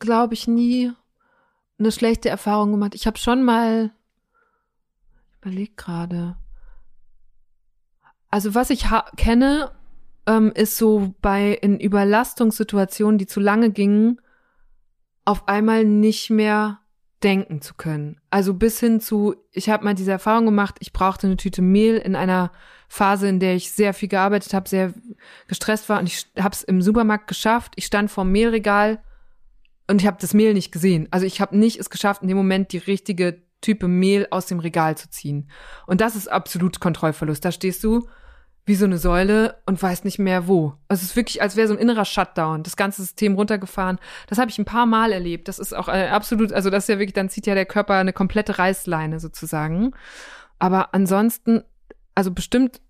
[0.00, 0.90] glaube ich, nie
[1.78, 2.96] eine schlechte Erfahrung gemacht.
[2.96, 3.92] Ich habe schon mal,
[5.30, 6.36] ich überleg gerade.
[8.30, 8.86] Also was ich
[9.16, 9.70] kenne,
[10.26, 14.20] ähm, ist so bei in Überlastungssituationen, die zu lange gingen,
[15.30, 16.80] auf einmal nicht mehr
[17.22, 18.20] denken zu können.
[18.30, 21.98] Also bis hin zu, ich habe mal diese Erfahrung gemacht, ich brauchte eine Tüte Mehl
[21.98, 22.50] in einer
[22.88, 24.92] Phase, in der ich sehr viel gearbeitet habe, sehr
[25.46, 27.74] gestresst war und ich habe es im Supermarkt geschafft.
[27.76, 29.04] Ich stand vor dem Mehlregal
[29.86, 31.06] und ich habe das Mehl nicht gesehen.
[31.12, 34.58] Also ich habe nicht es geschafft, in dem Moment die richtige Type Mehl aus dem
[34.58, 35.48] Regal zu ziehen.
[35.86, 37.44] Und das ist absolut Kontrollverlust.
[37.44, 38.08] Da stehst du
[38.66, 40.74] wie so eine Säule und weiß nicht mehr wo.
[40.88, 43.98] Also es ist wirklich, als wäre so ein innerer Shutdown, das ganze System runtergefahren.
[44.28, 45.48] Das habe ich ein paar Mal erlebt.
[45.48, 47.94] Das ist auch äh, absolut, also das ist ja wirklich, dann zieht ja der Körper
[47.94, 49.92] eine komplette Reißleine sozusagen.
[50.58, 51.64] Aber ansonsten,
[52.14, 52.80] also bestimmt,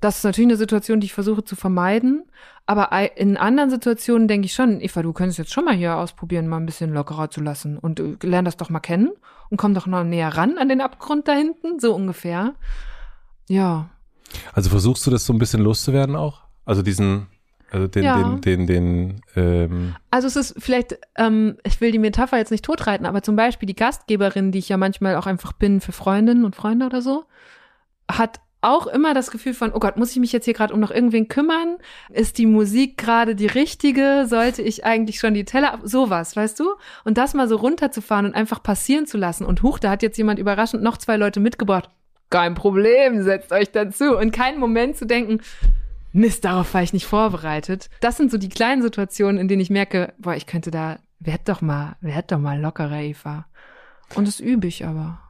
[0.00, 2.24] das ist natürlich eine Situation, die ich versuche zu vermeiden.
[2.66, 6.48] Aber in anderen Situationen denke ich schon, Eva, du könntest jetzt schon mal hier ausprobieren,
[6.48, 9.10] mal ein bisschen lockerer zu lassen und äh, lern das doch mal kennen
[9.50, 12.54] und komm doch noch näher ran an den Abgrund da hinten, so ungefähr.
[13.48, 13.90] Ja,
[14.52, 16.42] also versuchst du das so ein bisschen loszuwerden auch?
[16.64, 17.26] Also diesen,
[17.70, 18.22] also den, ja.
[18.22, 22.64] den, den, den, ähm Also es ist vielleicht, ähm, ich will die Metapher jetzt nicht
[22.64, 26.44] totreiten, aber zum Beispiel die Gastgeberin, die ich ja manchmal auch einfach bin für Freundinnen
[26.44, 27.24] und Freunde oder so,
[28.10, 30.80] hat auch immer das Gefühl von, oh Gott, muss ich mich jetzt hier gerade um
[30.80, 31.78] noch irgendwen kümmern?
[32.10, 34.26] Ist die Musik gerade die richtige?
[34.28, 36.74] Sollte ich eigentlich schon die Teller, sowas, weißt du?
[37.04, 39.46] Und das mal so runterzufahren und einfach passieren zu lassen.
[39.46, 41.88] Und huch, da hat jetzt jemand überraschend noch zwei Leute mitgebracht
[42.30, 44.16] kein Problem, setzt euch dazu.
[44.16, 45.40] Und keinen Moment zu denken,
[46.12, 47.88] Mist, darauf war ich nicht vorbereitet.
[48.00, 51.48] Das sind so die kleinen Situationen, in denen ich merke, boah, ich könnte da, werd
[51.48, 53.46] doch mal, werd doch mal lockerer, Eva.
[54.14, 55.20] Und das übe ich aber.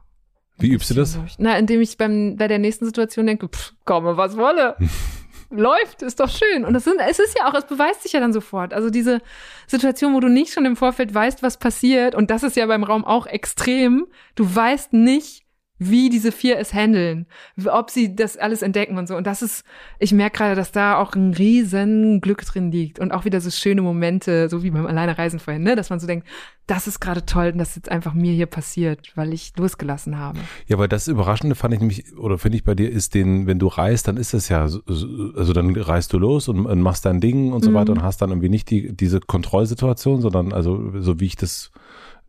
[0.59, 1.19] Wie übst du das?
[1.39, 4.77] Na, indem ich beim, bei der nächsten Situation denke, pff, komme, was wolle.
[5.51, 6.65] Läuft, ist doch schön.
[6.65, 8.73] Und das sind, es ist ja auch, es beweist sich ja dann sofort.
[8.73, 9.21] Also diese
[9.67, 12.85] Situation, wo du nicht schon im Vorfeld weißt, was passiert, und das ist ja beim
[12.85, 14.07] Raum auch extrem,
[14.37, 15.45] du weißt nicht,
[15.83, 17.27] wie diese vier es handeln,
[17.65, 19.17] ob sie das alles entdecken und so.
[19.17, 19.65] Und das ist,
[19.99, 23.51] ich merke gerade, dass da auch ein riesen Glück drin liegt und auch wieder so
[23.51, 26.27] schöne Momente, so wie beim Alleinereisen vorhin, ne, dass man so denkt,
[26.67, 30.19] das ist gerade toll und das ist jetzt einfach mir hier passiert, weil ich losgelassen
[30.19, 30.39] habe.
[30.67, 33.59] Ja, weil das Überraschende fand ich nämlich, oder finde ich bei dir, ist den, wenn
[33.59, 37.23] du reist, dann ist es ja, also dann reist du los und, und machst dein
[37.23, 37.75] Ding und so mhm.
[37.75, 41.73] weiter und hast dann irgendwie nicht die, diese Kontrollsituation, sondern also so wie ich das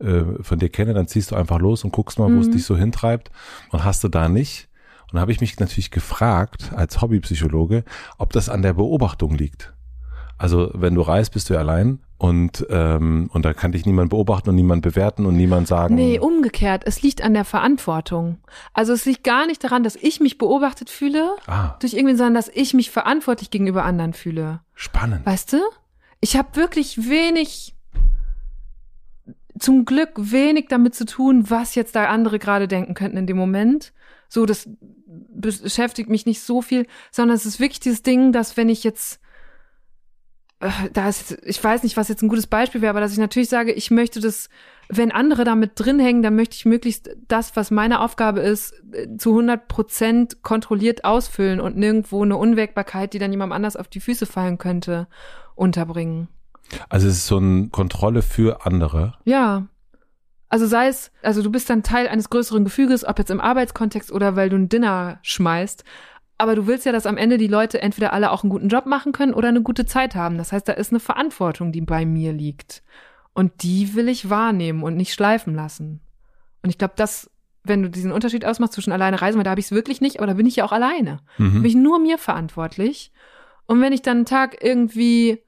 [0.02, 2.40] äh, von dir kenne, dann ziehst du einfach los und guckst mal, wo mhm.
[2.40, 3.30] es dich so hintreibt
[3.70, 4.68] und hast du da nicht.
[5.10, 7.84] Und da habe ich mich natürlich gefragt, als Hobbypsychologe,
[8.18, 9.74] ob das an der Beobachtung liegt.
[10.38, 14.48] Also wenn du reist, bist du allein und, ähm, und da kann dich niemand beobachten
[14.48, 15.94] und niemand bewerten und niemand sagen.
[15.94, 16.82] Nee, umgekehrt.
[16.84, 18.38] Es liegt an der Verantwortung.
[18.72, 21.76] Also es liegt gar nicht daran, dass ich mich beobachtet fühle, ah.
[21.80, 24.60] durch irgendwie, sondern dass ich mich verantwortlich gegenüber anderen fühle.
[24.74, 25.26] Spannend.
[25.26, 25.58] Weißt du?
[26.20, 27.76] Ich habe wirklich wenig
[29.58, 33.36] zum Glück wenig damit zu tun, was jetzt da andere gerade denken könnten in dem
[33.36, 33.92] Moment.
[34.28, 34.68] So, das
[35.06, 39.20] beschäftigt mich nicht so viel, sondern es ist wirklich dieses Ding, dass wenn ich jetzt
[40.62, 43.18] äh, da ist, ich weiß nicht, was jetzt ein gutes Beispiel wäre, aber dass ich
[43.18, 44.48] natürlich sage, ich möchte das,
[44.88, 49.16] wenn andere damit drin hängen, dann möchte ich möglichst das, was meine Aufgabe ist, äh,
[49.16, 54.00] zu 100 Prozent kontrolliert ausfüllen und nirgendwo eine Unwägbarkeit, die dann jemandem anders auf die
[54.00, 55.08] Füße fallen könnte,
[55.56, 56.28] unterbringen.
[56.88, 59.14] Also es ist so eine Kontrolle für andere.
[59.24, 59.66] Ja.
[60.48, 64.12] Also sei es, also du bist dann Teil eines größeren Gefüges, ob jetzt im Arbeitskontext
[64.12, 65.84] oder weil du ein Dinner schmeißt.
[66.38, 68.86] Aber du willst ja, dass am Ende die Leute entweder alle auch einen guten Job
[68.86, 70.38] machen können oder eine gute Zeit haben.
[70.38, 72.82] Das heißt, da ist eine Verantwortung, die bei mir liegt.
[73.32, 76.00] Und die will ich wahrnehmen und nicht schleifen lassen.
[76.62, 77.30] Und ich glaube, das,
[77.64, 80.18] wenn du diesen Unterschied ausmachst zwischen alleine reisen, weil da habe ich es wirklich nicht,
[80.18, 81.20] aber da bin ich ja auch alleine.
[81.38, 81.62] Mhm.
[81.62, 83.12] Bin ich nur mir verantwortlich.
[83.66, 85.42] Und wenn ich dann einen Tag irgendwie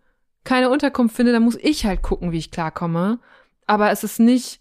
[0.45, 3.19] keine Unterkunft finde, dann muss ich halt gucken, wie ich klarkomme.
[3.67, 4.61] Aber es ist nicht,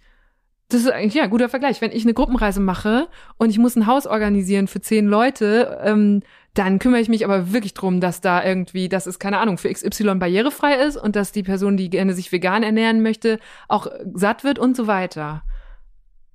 [0.69, 1.81] das ist eigentlich ja guter Vergleich.
[1.81, 3.07] Wenn ich eine Gruppenreise mache
[3.38, 6.23] und ich muss ein Haus organisieren für zehn Leute, ähm,
[6.53, 9.72] dann kümmere ich mich aber wirklich drum, dass da irgendwie, dass es keine Ahnung für
[9.72, 14.43] XY barrierefrei ist und dass die Person, die gerne sich vegan ernähren möchte, auch satt
[14.43, 15.43] wird und so weiter.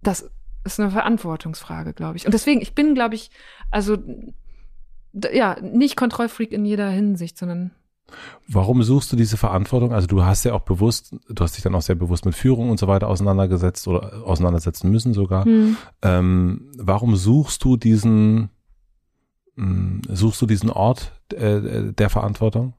[0.03, 0.31] Das
[0.65, 2.27] ist eine Verantwortungsfrage, glaube ich.
[2.27, 3.31] Und deswegen, ich bin, glaube ich,
[3.71, 3.97] also
[5.33, 7.71] ja, nicht Kontrollfreak in jeder Hinsicht, sondern
[8.47, 9.93] Warum suchst du diese Verantwortung?
[9.93, 12.71] Also du hast ja auch bewusst, du hast dich dann auch sehr bewusst mit Führung
[12.71, 15.45] und so weiter auseinandergesetzt oder auseinandersetzen müssen sogar.
[15.45, 15.77] Hm.
[16.03, 18.51] Ähm, warum suchst du diesen,
[19.57, 22.75] mh, hm, suchst du diesen Ort äh, der Verantwortung?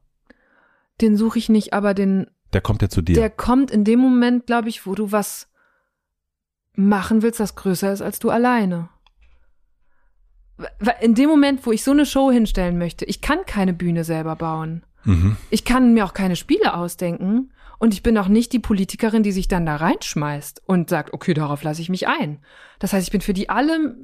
[1.00, 2.26] Den suche ich nicht, aber den.
[2.52, 3.14] Der kommt ja zu dir.
[3.14, 5.48] Der kommt in dem Moment, glaube ich, wo du was
[6.74, 8.88] machen willst, das größer ist als du alleine.
[11.00, 14.36] In dem Moment, wo ich so eine Show hinstellen möchte, ich kann keine Bühne selber
[14.36, 14.84] bauen.
[15.04, 15.36] Mhm.
[15.50, 17.50] Ich kann mir auch keine Spiele ausdenken.
[17.78, 21.32] Und ich bin auch nicht die Politikerin, die sich dann da reinschmeißt und sagt, okay,
[21.32, 22.38] darauf lasse ich mich ein.
[22.78, 23.96] Das heißt, ich bin für die alle,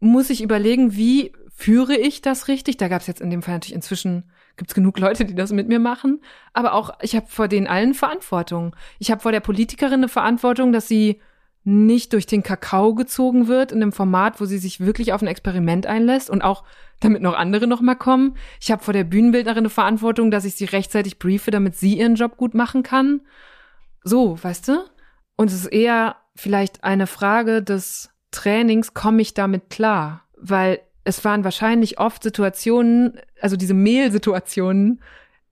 [0.00, 2.78] muss ich überlegen, wie führe ich das richtig?
[2.78, 4.24] Da gab es jetzt in dem Fall natürlich inzwischen
[4.56, 6.20] gibt's genug Leute, die das mit mir machen.
[6.52, 8.74] Aber auch, ich habe vor denen allen Verantwortung.
[8.98, 11.20] Ich habe vor der Politikerin eine Verantwortung, dass sie
[11.64, 15.28] nicht durch den Kakao gezogen wird in einem Format, wo sie sich wirklich auf ein
[15.28, 16.64] Experiment einlässt und auch
[17.00, 18.36] damit noch andere noch mal kommen.
[18.60, 22.14] Ich habe vor der Bühnenbildnerin eine Verantwortung, dass ich sie rechtzeitig briefe, damit sie ihren
[22.14, 23.20] Job gut machen kann.
[24.02, 24.84] So, weißt du?
[25.36, 30.24] Und es ist eher vielleicht eine Frage des Trainings, komme ich damit klar?
[30.36, 35.00] Weil es waren wahrscheinlich oft Situationen, also diese Mehlsituationen,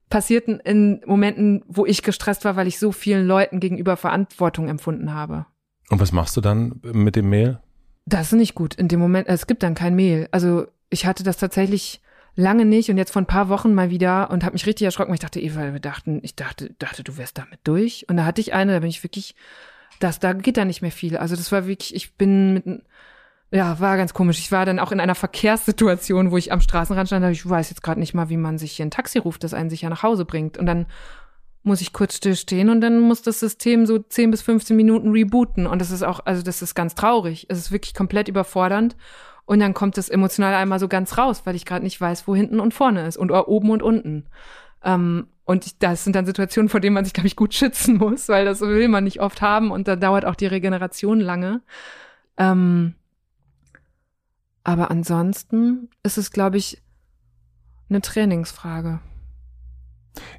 [0.09, 5.13] passierten in Momenten, wo ich gestresst war, weil ich so vielen Leuten gegenüber Verantwortung empfunden
[5.13, 5.45] habe.
[5.89, 7.59] Und was machst du dann mit dem Mehl?
[8.05, 8.75] Das ist nicht gut.
[8.75, 10.27] In dem Moment, es gibt dann kein Mehl.
[10.31, 12.01] Also ich hatte das tatsächlich
[12.35, 15.13] lange nicht und jetzt vor ein paar Wochen mal wieder und habe mich richtig erschrocken.
[15.13, 18.05] Ich dachte, Eva, wir dachten, ich dachte, dachte, du wärst damit durch.
[18.09, 19.35] Und da hatte ich eine, da bin ich wirklich,
[19.99, 21.17] das, da geht da nicht mehr viel.
[21.17, 22.65] Also das war wirklich, ich bin mit,
[23.51, 24.39] ja, war ganz komisch.
[24.39, 27.81] Ich war dann auch in einer Verkehrssituation, wo ich am Straßenrand stand, ich weiß jetzt
[27.81, 30.25] gerade nicht mal, wie man sich hier ein Taxi ruft, das einen sicher nach Hause
[30.25, 30.57] bringt.
[30.57, 30.85] Und dann
[31.67, 35.67] muss ich kurz stillstehen und dann muss das System so 10 bis 15 Minuten rebooten.
[35.67, 37.45] Und das ist auch, also das ist ganz traurig.
[37.49, 38.95] Es ist wirklich komplett überfordernd.
[39.45, 42.35] Und dann kommt das emotional einmal so ganz raus, weil ich gerade nicht weiß, wo
[42.35, 44.25] hinten und vorne ist und oben und unten.
[44.83, 48.27] Ähm, und das sind dann Situationen, vor denen man sich, glaube ich, gut schützen muss,
[48.27, 51.61] weil das will man nicht oft haben und da dauert auch die Regeneration lange.
[52.37, 52.95] Ähm,
[54.63, 56.83] aber ansonsten ist es, glaube ich,
[57.89, 58.99] eine Trainingsfrage.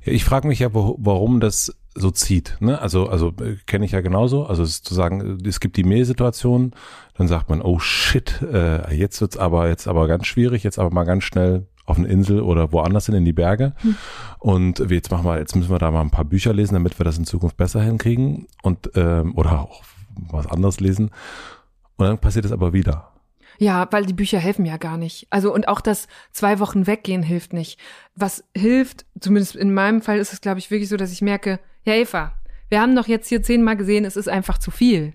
[0.04, 2.56] Ja, ich frage mich ja, wo, warum das so zieht.
[2.60, 2.80] Ne?
[2.80, 4.46] Also, also äh, kenne ich ja genauso.
[4.46, 6.72] Also es ist zu sagen, es gibt die Mehlsituation,
[7.16, 10.90] dann sagt man, oh shit, äh, jetzt wird's aber jetzt aber ganz schwierig, jetzt aber
[10.90, 13.72] mal ganz schnell auf eine Insel oder woanders hin in die Berge.
[13.78, 13.96] Hm.
[14.38, 17.04] Und jetzt machen wir, jetzt müssen wir da mal ein paar Bücher lesen, damit wir
[17.04, 19.82] das in Zukunft besser hinkriegen und ähm, oder auch
[20.14, 21.10] was anderes lesen.
[21.96, 23.10] Und dann passiert es aber wieder.
[23.58, 25.26] Ja, weil die Bücher helfen ja gar nicht.
[25.30, 27.78] Also und auch das zwei Wochen weggehen hilft nicht.
[28.14, 31.58] Was hilft, zumindest in meinem Fall ist es, glaube ich, wirklich so, dass ich merke,
[31.84, 32.34] ja Eva,
[32.68, 35.14] wir haben doch jetzt hier zehnmal gesehen, es ist einfach zu viel.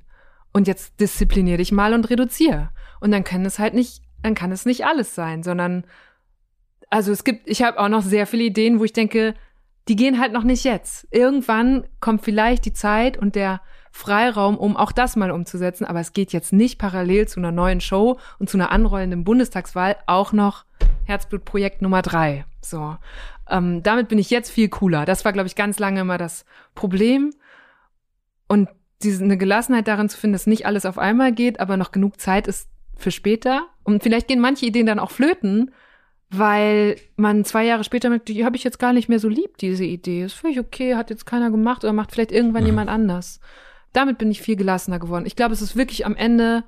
[0.51, 2.71] Und jetzt disziplinier dich mal und reduzier.
[2.99, 5.85] Und dann kann es halt nicht, dann kann es nicht alles sein, sondern
[6.89, 9.35] also es gibt, ich habe auch noch sehr viele Ideen, wo ich denke,
[9.87, 11.07] die gehen halt noch nicht jetzt.
[11.11, 13.61] Irgendwann kommt vielleicht die Zeit und der
[13.95, 15.85] Freiraum, um auch das mal umzusetzen.
[15.85, 19.97] Aber es geht jetzt nicht parallel zu einer neuen Show und zu einer anrollenden Bundestagswahl
[20.07, 20.65] auch noch
[21.05, 22.43] Herzblutprojekt Nummer drei.
[22.59, 22.97] So,
[23.47, 25.05] ähm, damit bin ich jetzt viel cooler.
[25.05, 26.43] Das war, glaube ich, ganz lange immer das
[26.73, 27.35] Problem.
[28.47, 28.67] Und
[29.03, 32.19] diese eine Gelassenheit darin zu finden, dass nicht alles auf einmal geht, aber noch genug
[32.19, 33.67] Zeit ist für später.
[33.83, 35.71] Und vielleicht gehen manche Ideen dann auch flöten,
[36.31, 39.57] weil man zwei Jahre später merkt, die habe ich jetzt gar nicht mehr so lieb,
[39.59, 40.23] diese Idee.
[40.23, 42.69] Ist völlig okay, hat jetzt keiner gemacht oder macht vielleicht irgendwann mhm.
[42.69, 43.39] jemand anders
[43.93, 45.25] damit bin ich viel gelassener geworden.
[45.25, 46.63] Ich glaube, es ist wirklich am Ende,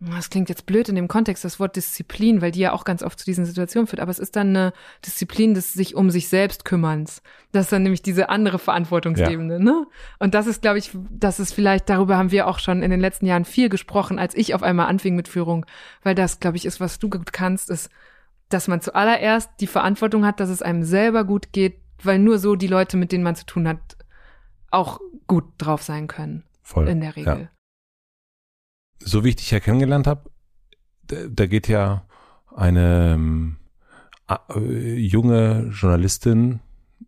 [0.00, 3.02] das klingt jetzt blöd in dem Kontext, das Wort Disziplin, weil die ja auch ganz
[3.04, 4.72] oft zu diesen Situationen führt, aber es ist dann eine
[5.06, 7.22] Disziplin des sich um sich selbst kümmerns.
[7.52, 9.58] Das ist dann nämlich diese andere Verantwortungsebene, ja.
[9.60, 9.86] ne?
[10.18, 13.00] Und das ist, glaube ich, das ist vielleicht, darüber haben wir auch schon in den
[13.00, 15.64] letzten Jahren viel gesprochen, als ich auf einmal anfing mit Führung,
[16.02, 17.88] weil das, glaube ich, ist, was du gut kannst, ist,
[18.48, 22.56] dass man zuallererst die Verantwortung hat, dass es einem selber gut geht, weil nur so
[22.56, 23.78] die Leute, mit denen man zu tun hat,
[24.70, 25.00] auch
[25.32, 26.44] gut drauf sein können.
[26.62, 26.88] Voll.
[26.88, 27.40] In der Regel.
[27.42, 27.48] Ja.
[28.98, 30.30] So wie ich dich ja kennengelernt habe,
[31.04, 32.04] da, da, geht ja
[32.54, 33.56] eine ähm,
[34.28, 36.60] äh, junge Journalistin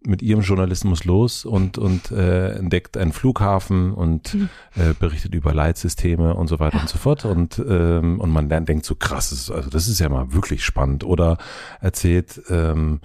[0.06, 4.48] mit ihrem Journalismus los und, und äh, entdeckt einen Flughafen und mhm.
[4.74, 6.82] äh, berichtet über Leitsysteme und so weiter ja.
[6.82, 7.26] und so fort.
[7.26, 10.64] Und, ähm, und man lernt, denkt so krass, ist, also das ist ja mal wirklich
[10.64, 11.05] spannend.
[11.05, 11.36] Oder
[11.82, 13.01] erzählt, ähm,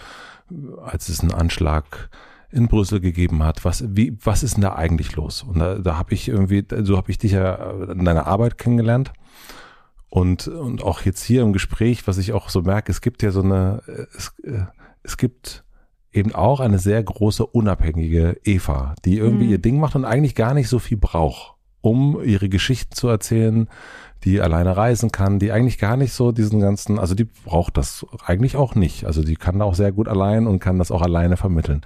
[0.81, 2.09] als es einen Anschlag
[2.51, 3.63] in Brüssel gegeben hat.
[3.65, 5.43] Was, wie, was ist denn da eigentlich los?
[5.43, 9.11] Und da, da habe ich irgendwie, so habe ich dich ja in deiner Arbeit kennengelernt.
[10.09, 13.29] Und, und auch jetzt hier im Gespräch, was ich auch so merke, es gibt ja
[13.29, 13.83] so eine,
[14.15, 14.33] es,
[15.03, 15.63] es gibt
[16.11, 19.51] eben auch eine sehr große unabhängige Eva, die irgendwie mhm.
[19.51, 23.69] ihr Ding macht und eigentlich gar nicht so viel braucht, um ihre Geschichten zu erzählen,
[24.23, 28.03] die alleine reisen kann, die eigentlich gar nicht so diesen ganzen, also die braucht das
[28.25, 29.05] eigentlich auch nicht.
[29.05, 31.81] Also die kann auch sehr gut allein und kann das auch alleine vermitteln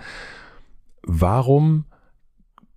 [1.06, 1.86] warum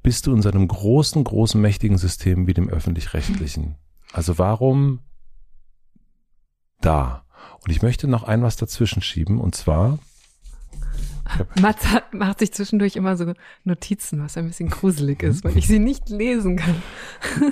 [0.02, 3.76] bist du in so einem großen, großen, mächtigen System wie dem öffentlich-rechtlichen?
[4.12, 5.00] Also warum
[6.80, 7.24] da?
[7.64, 9.98] Und ich möchte noch ein was dazwischen schieben, und zwar.
[11.60, 13.32] Mats hat, macht sich zwischendurch immer so
[13.64, 16.76] Notizen, was ein bisschen gruselig ist, weil ich sie nicht lesen kann.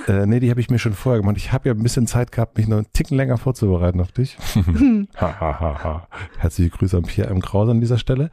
[0.07, 1.37] Äh, nee, die habe ich mir schon vorher gemacht.
[1.37, 4.37] Ich habe ja ein bisschen Zeit gehabt, mich noch einen Ticken länger vorzubereiten auf dich.
[6.39, 7.41] Herzliche Grüße an Pierre M.
[7.41, 8.31] Krause an dieser Stelle.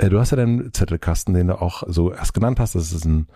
[0.00, 2.74] Äh, du hast ja deinen Zettelkasten, den du auch so erst genannt hast.
[2.74, 3.26] Das ist ein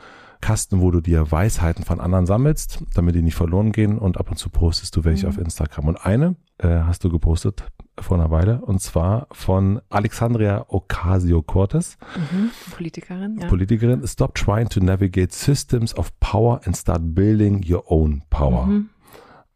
[0.40, 4.30] Kasten, wo du dir Weisheiten von anderen sammelst, damit die nicht verloren gehen und ab
[4.30, 5.32] und zu postest du welche mhm.
[5.32, 5.88] auf Instagram.
[5.88, 7.64] Und eine äh, hast du gepostet
[7.98, 11.98] vor einer Weile und zwar von Alexandria Ocasio-Cortez.
[12.16, 12.50] Mhm.
[12.74, 13.46] Politikerin, ja.
[13.46, 14.06] Politikerin.
[14.06, 18.66] Stop trying to navigate systems of power and start building your own power.
[18.66, 18.88] Mhm.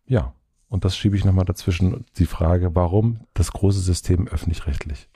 [0.06, 0.34] Ja,
[0.68, 5.08] und das schiebe ich nochmal dazwischen, die Frage, warum das große System öffentlich-rechtlich?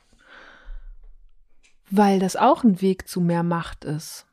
[1.94, 4.27] Weil das auch ein Weg zu mehr Macht ist.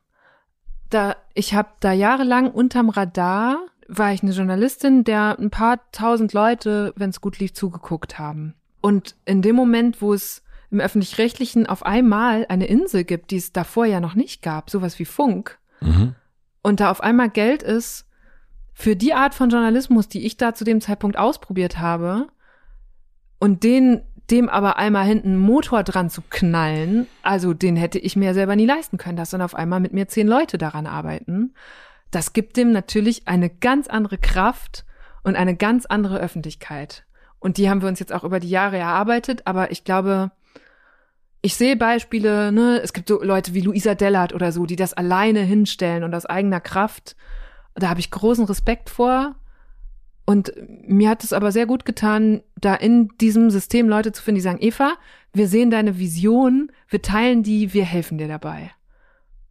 [0.90, 6.34] Da, ich habe da jahrelang unterm Radar, war ich eine Journalistin, der ein paar tausend
[6.34, 8.56] Leute, wenn es gut lief, zugeguckt haben.
[8.82, 10.42] Und in dem Moment, wo es
[10.72, 15.00] im öffentlich-rechtlichen auf einmal eine Insel gibt, die es davor ja noch nicht gab, sowas
[15.00, 16.16] wie Funk, mhm.
[16.62, 18.08] und da auf einmal Geld ist
[18.74, 22.28] für die Art von Journalismus, die ich da zu dem Zeitpunkt ausprobiert habe,
[23.40, 28.16] und den dem aber einmal hinten einen Motor dran zu knallen, also den hätte ich
[28.16, 31.54] mir selber nie leisten können, dass dann auf einmal mit mir zehn Leute daran arbeiten.
[32.12, 34.86] Das gibt dem natürlich eine ganz andere Kraft
[35.24, 37.06] und eine ganz andere Öffentlichkeit.
[37.40, 40.32] Und die haben wir uns jetzt auch über die Jahre erarbeitet, aber ich glaube,
[41.42, 44.94] ich sehe Beispiele, ne, es gibt so Leute wie Luisa Dellert oder so, die das
[44.94, 47.16] alleine hinstellen und aus eigener Kraft.
[47.76, 49.36] Da habe ich großen Respekt vor.
[50.30, 50.54] Und
[50.88, 54.44] mir hat es aber sehr gut getan, da in diesem System Leute zu finden, die
[54.44, 54.94] sagen, Eva,
[55.34, 58.70] wir sehen deine Vision, wir teilen die, wir helfen dir dabei.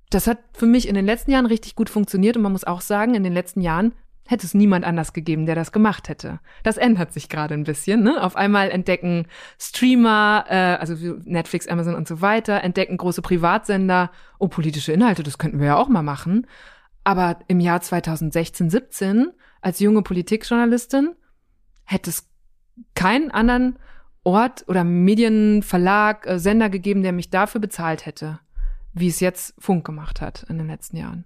[0.09, 2.81] Das hat für mich in den letzten Jahren richtig gut funktioniert und man muss auch
[2.81, 3.93] sagen, in den letzten Jahren
[4.25, 6.39] hätte es niemand anders gegeben, der das gemacht hätte.
[6.63, 8.05] Das ändert sich gerade ein bisschen.
[8.05, 8.23] Ne?
[8.23, 9.27] Auf einmal entdecken
[9.59, 10.95] Streamer, äh, also
[11.25, 15.77] Netflix, Amazon und so weiter, entdecken große Privatsender, oh, politische Inhalte, das könnten wir ja
[15.77, 16.47] auch mal machen.
[17.03, 21.15] Aber im Jahr 2016, 17, als junge Politikjournalistin,
[21.85, 22.29] hätte es
[22.95, 23.79] keinen anderen
[24.25, 28.41] Ort oder Medienverlag, äh, Sender gegeben, der mich dafür bezahlt hätte,
[28.93, 31.25] wie es jetzt Funk gemacht hat in den letzten Jahren.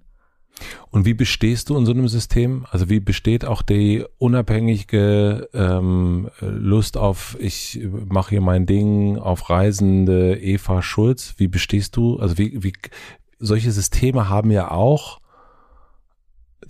[0.91, 2.67] Und wie bestehst du in so einem System?
[2.71, 9.49] Also wie besteht auch die unabhängige ähm, Lust auf, ich mache hier mein Ding, auf
[9.49, 11.35] Reisende Eva Schulz?
[11.39, 12.19] Wie bestehst du?
[12.19, 12.75] Also wie, wie
[13.39, 15.22] solche Systeme haben ja auch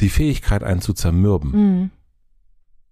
[0.01, 1.51] die Fähigkeit, einen zu zermürben.
[1.51, 1.91] Mhm.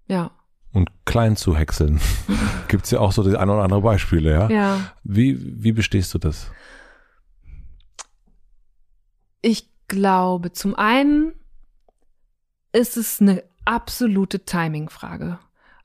[0.07, 0.31] Ja.
[0.73, 2.01] Und klein zu häckseln.
[2.69, 4.51] Gibt's ja auch so die ein oder andere Beispiele, ja?
[4.51, 4.93] Ja.
[5.03, 6.51] Wie, wie bestehst du das?
[9.43, 11.33] Ich glaube, zum einen
[12.73, 15.39] ist es eine absolute Timing-Frage.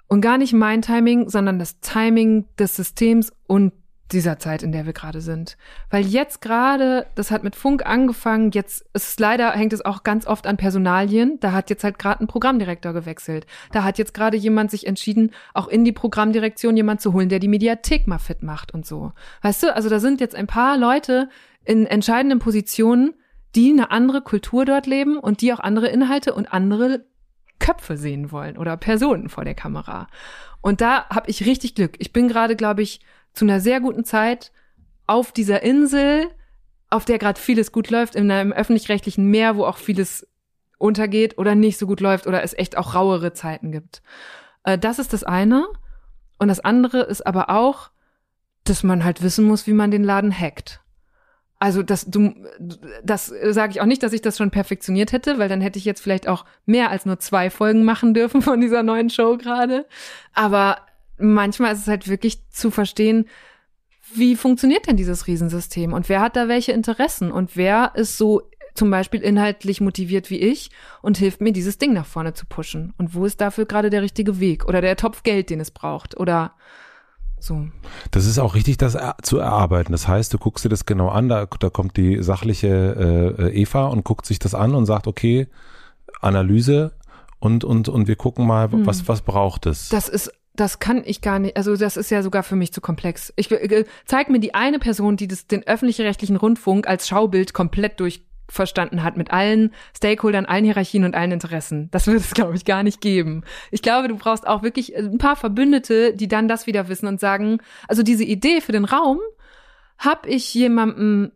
[0.08, 3.74] Und gar nicht mein Timing, sondern das Timing des Systems und
[4.12, 5.58] dieser Zeit, in der wir gerade sind.
[5.90, 10.28] Weil jetzt gerade, das hat mit Funk angefangen, jetzt ist leider, hängt es auch ganz
[10.28, 11.40] oft an Personalien.
[11.40, 13.48] Da hat jetzt halt gerade ein Programmdirektor gewechselt.
[13.72, 17.40] Da hat jetzt gerade jemand sich entschieden, auch in die Programmdirektion jemand zu holen, der
[17.40, 19.12] die Mediathek mal fit macht und so.
[19.42, 21.30] Weißt du, also da sind jetzt ein paar Leute
[21.64, 23.16] in entscheidenden Positionen,
[23.56, 27.06] die eine andere Kultur dort leben und die auch andere Inhalte und andere
[27.58, 30.08] Köpfe sehen wollen oder Personen vor der Kamera.
[30.62, 31.96] Und da habe ich richtig Glück.
[32.00, 33.00] Ich bin gerade, glaube ich,
[33.36, 34.52] zu einer sehr guten Zeit
[35.08, 36.28] auf dieser Insel,
[36.90, 40.28] auf der gerade vieles gut läuft, in einem öffentlich-rechtlichen Meer, wo auch vieles
[40.78, 44.02] untergeht oder nicht so gut läuft oder es echt auch rauere Zeiten gibt.
[44.64, 45.66] Äh, das ist das eine.
[46.38, 47.92] Und das andere ist aber auch,
[48.66, 50.82] dass man halt wissen muss, wie man den Laden hackt.
[51.60, 52.34] Also das, du,
[53.04, 55.86] das sage ich auch nicht, dass ich das schon perfektioniert hätte, weil dann hätte ich
[55.86, 59.86] jetzt vielleicht auch mehr als nur zwei Folgen machen dürfen von dieser neuen Show gerade.
[60.34, 60.78] Aber
[61.18, 63.28] manchmal ist es halt wirklich zu verstehen,
[64.14, 68.50] wie funktioniert denn dieses Riesensystem und wer hat da welche Interessen und wer ist so
[68.76, 70.70] zum Beispiel inhaltlich motiviert wie ich
[71.02, 72.94] und hilft mir, dieses Ding nach vorne zu pushen.
[72.98, 76.18] Und wo ist dafür gerade der richtige Weg oder der Topf Geld, den es braucht
[76.18, 76.52] oder
[77.40, 77.68] so.
[78.12, 79.92] Das ist auch richtig, das zu erarbeiten.
[79.92, 83.86] Das heißt, du guckst dir das genau an, da, da kommt die sachliche äh, Eva
[83.86, 85.48] und guckt sich das an und sagt, okay,
[86.22, 86.94] Analyse
[87.40, 88.86] und, und, und wir gucken mal, hm.
[88.86, 89.90] was, was braucht es.
[89.90, 92.82] Das ist das kann ich gar nicht, also das ist ja sogar für mich zu
[92.82, 93.34] komplex.
[93.36, 98.00] Ich äh, zeig mir die eine Person, die das, den öffentlich-rechtlichen Rundfunk als Schaubild komplett
[98.00, 101.90] durch verstanden hat mit allen Stakeholdern, allen Hierarchien und allen Interessen.
[101.92, 103.44] Das wird es, glaube ich, gar nicht geben.
[103.72, 107.20] Ich glaube, du brauchst auch wirklich ein paar Verbündete, die dann das wieder wissen und
[107.20, 109.20] sagen, also diese Idee für den Raum
[109.98, 111.32] habe ich jemandem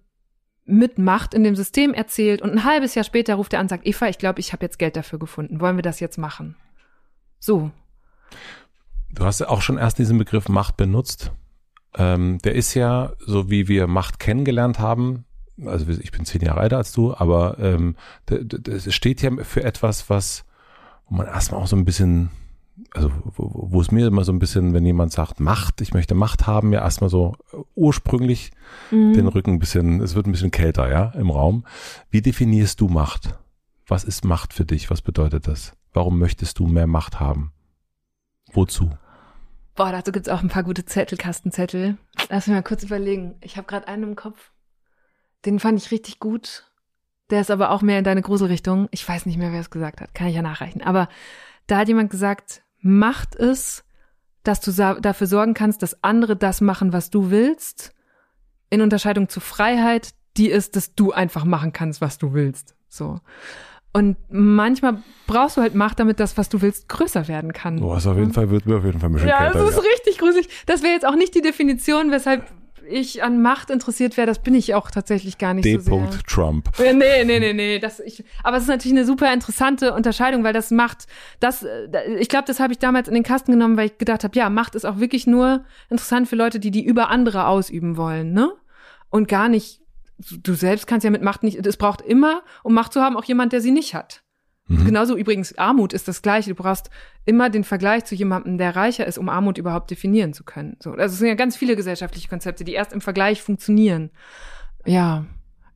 [0.65, 3.69] mit Macht in dem System erzählt und ein halbes Jahr später ruft er an und
[3.69, 5.61] sagt, Eva, ich glaube, ich habe jetzt Geld dafür gefunden.
[5.61, 6.55] Wollen wir das jetzt machen?
[7.39, 7.71] So.
[9.13, 11.31] Du hast ja auch schon erst diesen Begriff Macht benutzt.
[11.95, 15.25] Ähm, der ist ja, so wie wir Macht kennengelernt haben,
[15.65, 17.95] also ich bin zehn Jahre älter als du, aber ähm,
[18.25, 20.45] das steht ja für etwas, was,
[21.07, 22.29] wo man erstmal auch so ein bisschen,
[22.93, 26.15] also wo, wo es mir immer so ein bisschen, wenn jemand sagt Macht, ich möchte
[26.15, 27.35] Macht haben, ja erstmal so
[27.75, 28.51] ursprünglich
[28.91, 29.13] mhm.
[29.13, 31.65] den Rücken ein bisschen, es wird ein bisschen kälter, ja, im Raum.
[32.09, 33.37] Wie definierst du Macht?
[33.87, 34.89] Was ist Macht für dich?
[34.89, 35.73] Was bedeutet das?
[35.93, 37.51] Warum möchtest du mehr Macht haben?
[38.53, 38.91] Wozu?
[39.75, 41.97] Boah, dazu gibt's auch ein paar gute Zettelkastenzettel.
[42.29, 43.35] Lass mich mal kurz überlegen.
[43.41, 44.51] Ich habe gerade einen im Kopf.
[45.45, 46.69] Den fand ich richtig gut.
[47.29, 48.89] Der ist aber auch mehr in deine Gruselrichtung.
[48.91, 50.13] Ich weiß nicht mehr, wer es gesagt hat.
[50.13, 50.81] Kann ich ja nachreichen.
[50.81, 51.07] Aber
[51.67, 53.85] da hat jemand gesagt, macht es,
[54.43, 57.93] dass du dafür sorgen kannst, dass andere das machen, was du willst.
[58.69, 62.75] In Unterscheidung zu Freiheit, die ist, dass du einfach machen kannst, was du willst.
[62.87, 63.19] So.
[63.91, 67.77] Und manchmal brauchst du halt Macht, damit das, was du willst, größer werden kann.
[67.79, 69.69] Boah, ist auf jeden Fall, wird mir auf jeden Fall ein bisschen Ja, kälter, das
[69.71, 69.81] ist ja.
[69.91, 70.47] richtig gruselig.
[70.67, 72.43] Das wäre jetzt auch nicht die Definition, weshalb
[72.87, 74.27] ich an Macht interessiert wäre.
[74.27, 75.77] Das bin ich auch tatsächlich gar nicht D.
[75.77, 76.09] so sehr.
[76.27, 76.69] Trump.
[76.77, 77.79] Ja, Nee, nee, nee, nee.
[77.79, 81.05] Das, ich, aber es ist natürlich eine super interessante Unterscheidung, weil das macht,
[81.39, 81.87] das, äh,
[82.19, 84.49] ich glaube, das habe ich damals in den Kasten genommen, weil ich gedacht habe, ja,
[84.49, 88.51] Macht ist auch wirklich nur interessant für Leute, die die über andere ausüben wollen, ne?
[89.11, 89.78] Und gar nicht,
[90.19, 93.23] du selbst kannst ja mit Macht nicht, es braucht immer, um Macht zu haben, auch
[93.23, 94.23] jemand, der sie nicht hat.
[94.67, 94.85] Mhm.
[94.85, 96.51] Genauso übrigens Armut ist das Gleiche.
[96.51, 96.89] Du brauchst
[97.25, 100.77] immer den Vergleich zu jemandem, der reicher ist, um Armut überhaupt definieren zu können.
[100.79, 104.11] So, also es sind ja ganz viele gesellschaftliche Konzepte, die erst im Vergleich funktionieren.
[104.85, 105.25] Ja.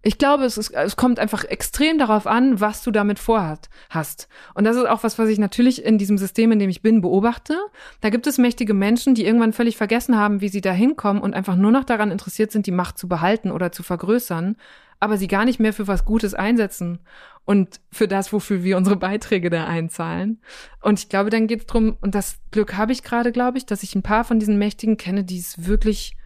[0.06, 4.28] Ich glaube, es, ist, es kommt einfach extrem darauf an, was du damit vorhat, hast.
[4.54, 7.00] Und das ist auch was, was ich natürlich in diesem System, in dem ich bin,
[7.00, 7.58] beobachte.
[8.02, 11.34] Da gibt es mächtige Menschen, die irgendwann völlig vergessen haben, wie sie da hinkommen und
[11.34, 14.58] einfach nur noch daran interessiert sind, die Macht zu behalten oder zu vergrößern,
[15.00, 17.00] aber sie gar nicht mehr für was Gutes einsetzen
[17.46, 20.42] und für das, wofür wir unsere Beiträge da einzahlen.
[20.82, 23.66] Und ich glaube, dann geht es drum, und das Glück habe ich gerade, glaube ich,
[23.66, 26.18] dass ich ein paar von diesen Mächtigen kenne, die es wirklich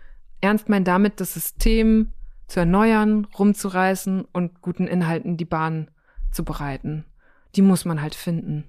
[0.41, 2.11] ernst meinen, damit das System
[2.47, 5.91] zu erneuern, rumzureißen und guten Inhalten die Bahn
[6.31, 7.05] zu bereiten.
[7.55, 8.65] Die muss man halt finden.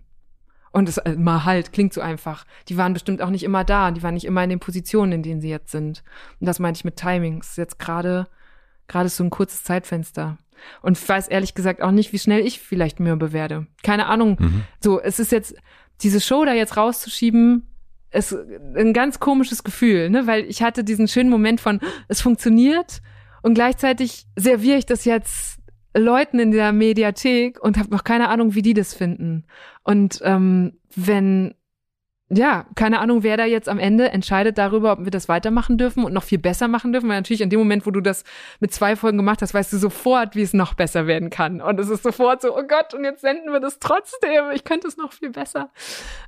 [0.70, 2.44] Und es äh, mal halt klingt so einfach.
[2.68, 5.22] Die waren bestimmt auch nicht immer da, die waren nicht immer in den Positionen, in
[5.22, 6.02] denen sie jetzt sind.
[6.40, 7.56] Und das meinte ich mit Timings.
[7.56, 8.26] Jetzt gerade
[8.88, 10.38] gerade so ein kurzes Zeitfenster.
[10.82, 13.66] Und ich weiß ehrlich gesagt auch nicht, wie schnell ich vielleicht mürbe werde.
[13.82, 14.36] Keine Ahnung.
[14.40, 14.64] Mhm.
[14.82, 15.54] So, es ist jetzt
[16.02, 17.68] diese Show da jetzt rauszuschieben,
[18.10, 18.34] ist
[18.74, 23.02] ein ganz komisches Gefühl, ne, weil ich hatte diesen schönen Moment von es funktioniert
[23.48, 25.58] und gleichzeitig serviere ich das jetzt
[25.96, 29.46] Leuten in der Mediathek und habe noch keine Ahnung, wie die das finden.
[29.84, 31.54] Und ähm, wenn
[32.30, 36.04] ja, keine Ahnung, wer da jetzt am Ende entscheidet darüber, ob wir das weitermachen dürfen
[36.04, 37.08] und noch viel besser machen dürfen.
[37.08, 38.22] Weil natürlich in dem Moment, wo du das
[38.60, 41.62] mit zwei Folgen gemacht hast, weißt du sofort, wie es noch besser werden kann.
[41.62, 44.50] Und es ist sofort so, oh Gott, und jetzt senden wir das trotzdem.
[44.54, 45.70] Ich könnte es noch viel besser.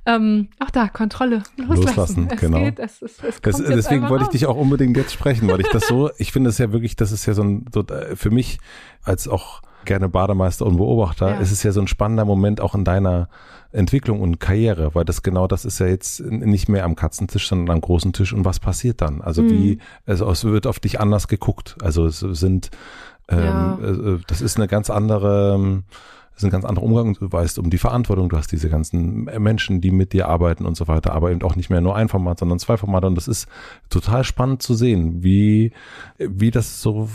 [0.07, 1.43] Ähm, ach da, Kontrolle.
[1.57, 1.85] Loslassen.
[1.85, 2.59] Loslassen, es genau.
[2.59, 5.69] Geht, es, es, es Das, deswegen wollte ich dich auch unbedingt jetzt sprechen, weil ich
[5.69, 8.31] das so, ich finde es ja wirklich, das ist ja so ein, so, äh, für
[8.31, 8.57] mich
[9.03, 11.39] als auch gerne Bademeister und Beobachter, Ja.
[11.39, 13.29] ist es ja so ein spannender Moment auch in deiner
[13.71, 17.75] Entwicklung und Karriere, weil das genau das ist ja jetzt nicht mehr am Katzentisch, sondern
[17.75, 19.21] am großen Tisch und was passiert dann?
[19.21, 19.49] Also Mhm.
[19.49, 21.77] wie, also es wird auf dich anders geguckt.
[21.81, 22.69] Also es sind,
[23.29, 24.13] ähm, Ja.
[24.15, 25.83] äh, das ist eine ganz andere, ähm,
[26.33, 27.13] das ist ein ganz anderer Umgang.
[27.13, 30.75] Du weißt um die Verantwortung, du hast diese ganzen Menschen, die mit dir arbeiten und
[30.75, 33.07] so weiter, aber eben auch nicht mehr nur ein Format, sondern zwei Formate.
[33.07, 33.47] Und das ist
[33.89, 35.71] total spannend zu sehen, wie,
[36.17, 37.07] wie das so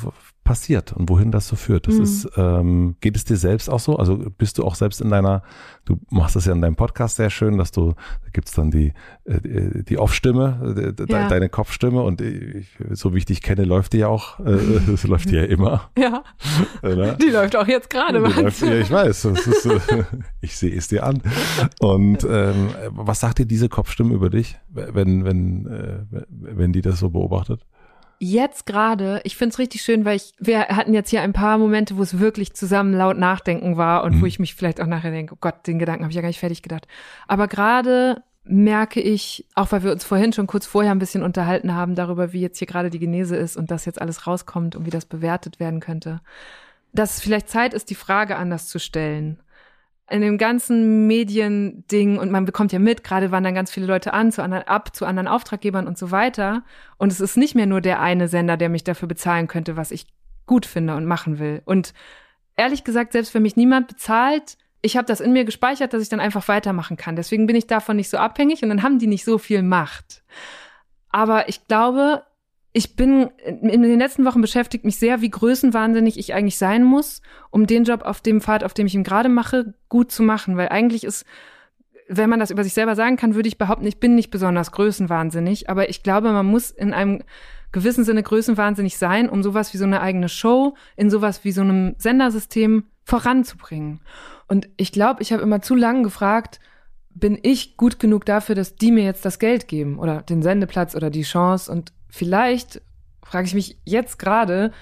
[0.46, 1.86] passiert und wohin das so führt.
[1.88, 2.02] Das Mhm.
[2.02, 3.96] ist, ähm, geht es dir selbst auch so?
[3.96, 5.42] Also bist du auch selbst in deiner,
[5.84, 8.94] du machst das ja in deinem Podcast sehr schön, dass du, da gibt's dann die,
[9.24, 11.28] äh, die Off-Stimme, de- Ja.
[11.28, 14.52] deine Kopfstimme und ich, so wie ich dich kenne, läuft die ja auch, äh,
[14.94, 15.90] es läuft die ja immer.
[15.98, 16.22] Ja,
[17.16, 18.18] die läuft auch jetzt gerade.
[18.20, 19.22] Läuft, ja, ich weiß.
[19.22, 19.80] Das ist, äh,
[20.40, 21.20] ich sehe es dir an.
[21.80, 27.00] Und ähm, was sagt dir diese Kopfstimme über dich, wenn, wenn, äh, wenn die das
[27.00, 27.66] so beobachtet?
[28.18, 31.96] Jetzt gerade, ich find's richtig schön, weil ich, wir hatten jetzt hier ein paar Momente,
[31.98, 34.20] wo es wirklich zusammen laut nachdenken war und Mhm.
[34.22, 36.28] wo ich mich vielleicht auch nachher denke, oh Gott, den Gedanken habe ich ja gar
[36.28, 36.88] nicht fertig gedacht.
[37.28, 41.74] Aber gerade merke ich, auch weil wir uns vorhin schon kurz vorher ein bisschen unterhalten
[41.74, 44.86] haben darüber, wie jetzt hier gerade die Genese ist und dass jetzt alles rauskommt und
[44.86, 46.20] wie das bewertet werden könnte,
[46.92, 49.40] dass es vielleicht Zeit ist, die Frage anders zu stellen.
[50.08, 54.30] In dem ganzen Mediending und man bekommt ja mit, gerade wandern ganz viele Leute an,
[54.30, 56.62] zu anderen ab, zu anderen Auftraggebern und so weiter.
[56.96, 59.90] Und es ist nicht mehr nur der eine Sender, der mich dafür bezahlen könnte, was
[59.90, 60.06] ich
[60.46, 61.62] gut finde und machen will.
[61.64, 61.92] Und
[62.56, 66.08] ehrlich gesagt, selbst wenn mich niemand bezahlt, ich habe das in mir gespeichert, dass ich
[66.08, 67.16] dann einfach weitermachen kann.
[67.16, 70.22] Deswegen bin ich davon nicht so abhängig und dann haben die nicht so viel Macht.
[71.10, 72.22] Aber ich glaube,
[72.76, 77.22] ich bin in den letzten Wochen beschäftigt mich sehr, wie größenwahnsinnig ich eigentlich sein muss,
[77.48, 80.58] um den Job auf dem Pfad, auf dem ich ihn gerade mache, gut zu machen.
[80.58, 81.24] Weil eigentlich ist,
[82.06, 84.72] wenn man das über sich selber sagen kann, würde ich behaupten, ich bin nicht besonders
[84.72, 85.70] größenwahnsinnig.
[85.70, 87.22] Aber ich glaube, man muss in einem
[87.72, 91.62] gewissen Sinne größenwahnsinnig sein, um sowas wie so eine eigene Show in sowas wie so
[91.62, 94.00] einem Sendersystem voranzubringen.
[94.48, 96.60] Und ich glaube, ich habe immer zu lange gefragt,
[97.08, 100.94] bin ich gut genug dafür, dass die mir jetzt das Geld geben oder den Sendeplatz
[100.94, 102.80] oder die Chance und vielleicht
[103.22, 104.72] frage ich mich jetzt gerade,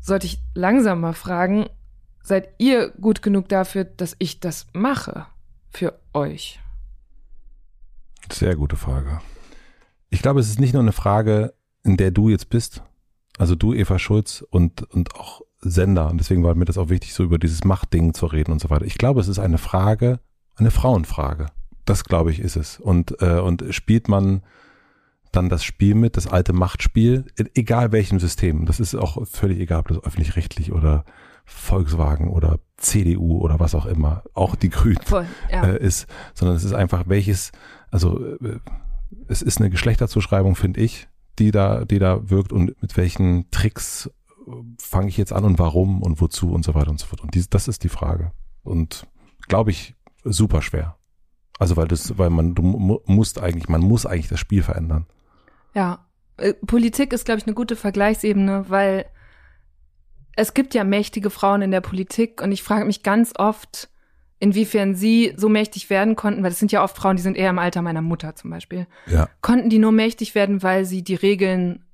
[0.00, 1.66] sollte ich langsam mal fragen,
[2.22, 5.26] seid ihr gut genug dafür, dass ich das mache
[5.70, 6.60] für euch?
[8.32, 9.20] Sehr gute Frage.
[10.10, 11.54] Ich glaube, es ist nicht nur eine Frage,
[11.84, 12.82] in der du jetzt bist,
[13.38, 16.08] also du, Eva Schulz und, und auch Sender.
[16.10, 18.70] Und deswegen war mir das auch wichtig, so über dieses Machtding zu reden und so
[18.70, 18.84] weiter.
[18.84, 20.20] Ich glaube, es ist eine Frage,
[20.56, 21.46] eine Frauenfrage.
[21.84, 22.78] Das glaube ich ist es.
[22.78, 24.42] Und, äh, und spielt man
[25.32, 28.66] dann das Spiel mit, das alte Machtspiel, egal welchem System.
[28.66, 31.04] Das ist auch völlig egal, ob das öffentlich-rechtlich oder
[31.44, 35.64] Volkswagen oder CDU oder was auch immer, auch die Grünen Voll, ja.
[35.64, 37.52] äh, ist, sondern es ist einfach welches,
[37.90, 38.60] also äh,
[39.28, 44.10] es ist eine Geschlechterzuschreibung, finde ich, die da, die da wirkt und mit welchen Tricks
[44.46, 47.22] äh, fange ich jetzt an und warum und wozu und so weiter und so fort.
[47.22, 48.32] Und dies, das ist die Frage.
[48.62, 49.06] Und
[49.48, 49.94] glaube ich,
[50.24, 50.96] super schwer.
[51.58, 52.62] Also weil das, weil man, du
[53.06, 55.06] musst eigentlich, man muss eigentlich das Spiel verändern.
[55.74, 59.06] Ja, äh, Politik ist, glaube ich, eine gute Vergleichsebene, weil
[60.36, 63.88] es gibt ja mächtige Frauen in der Politik und ich frage mich ganz oft,
[64.38, 67.50] inwiefern sie so mächtig werden konnten, weil es sind ja oft Frauen, die sind eher
[67.50, 68.86] im Alter meiner Mutter zum Beispiel.
[69.06, 69.28] Ja.
[69.40, 71.84] Konnten die nur mächtig werden, weil sie die Regeln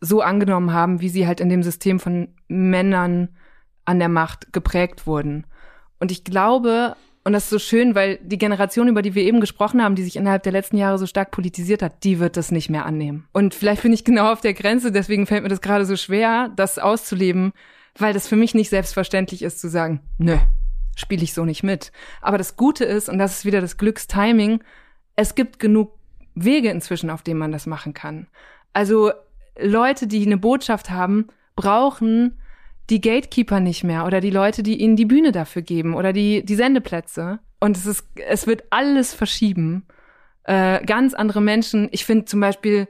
[0.00, 3.36] so angenommen haben, wie sie halt in dem System von Männern
[3.84, 5.46] an der Macht geprägt wurden.
[5.98, 6.96] Und ich glaube,
[7.28, 10.02] und das ist so schön, weil die Generation, über die wir eben gesprochen haben, die
[10.02, 13.28] sich innerhalb der letzten Jahre so stark politisiert hat, die wird das nicht mehr annehmen.
[13.32, 16.50] Und vielleicht bin ich genau auf der Grenze, deswegen fällt mir das gerade so schwer,
[16.56, 17.52] das auszuleben,
[17.98, 20.38] weil das für mich nicht selbstverständlich ist zu sagen, nö,
[20.96, 21.92] spiele ich so nicht mit.
[22.22, 24.64] Aber das Gute ist, und das ist wieder das Glückstiming,
[25.14, 25.98] es gibt genug
[26.34, 28.26] Wege inzwischen, auf denen man das machen kann.
[28.72, 29.12] Also
[29.60, 31.26] Leute, die eine Botschaft haben,
[31.56, 32.37] brauchen
[32.90, 36.44] die Gatekeeper nicht mehr oder die Leute, die ihnen die Bühne dafür geben oder die,
[36.44, 37.38] die Sendeplätze.
[37.60, 39.86] Und es ist, es wird alles verschieben.
[40.44, 41.88] Äh, ganz andere Menschen.
[41.92, 42.88] Ich finde zum Beispiel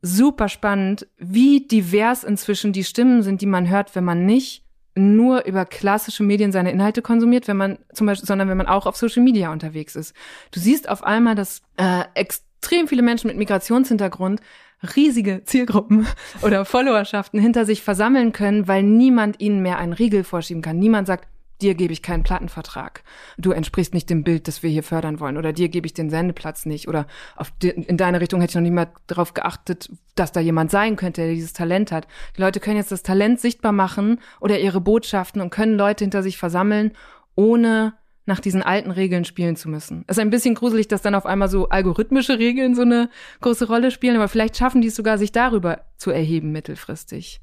[0.00, 4.62] super spannend, wie divers inzwischen die Stimmen sind, die man hört, wenn man nicht
[4.94, 8.86] nur über klassische Medien seine Inhalte konsumiert, wenn man zum Beispiel, sondern wenn man auch
[8.86, 10.14] auf Social Media unterwegs ist.
[10.52, 14.40] Du siehst auf einmal, dass äh, extrem viele Menschen mit Migrationshintergrund
[14.82, 16.06] riesige Zielgruppen
[16.42, 20.78] oder Followerschaften hinter sich versammeln können, weil niemand ihnen mehr einen Riegel vorschieben kann.
[20.78, 21.28] Niemand sagt,
[21.62, 23.02] dir gebe ich keinen Plattenvertrag.
[23.38, 25.36] Du entsprichst nicht dem Bild, das wir hier fördern wollen.
[25.36, 26.88] Oder dir gebe ich den Sendeplatz nicht.
[26.88, 30.40] Oder auf die, in deine Richtung hätte ich noch nie mal darauf geachtet, dass da
[30.40, 32.06] jemand sein könnte, der dieses Talent hat.
[32.36, 36.22] Die Leute können jetzt das Talent sichtbar machen oder ihre Botschaften und können Leute hinter
[36.22, 36.92] sich versammeln,
[37.34, 37.94] ohne
[38.26, 40.04] nach diesen alten Regeln spielen zu müssen.
[40.08, 43.08] Es ist ein bisschen gruselig, dass dann auf einmal so algorithmische Regeln so eine
[43.40, 47.40] große Rolle spielen, aber vielleicht schaffen die es sogar, sich darüber zu erheben mittelfristig.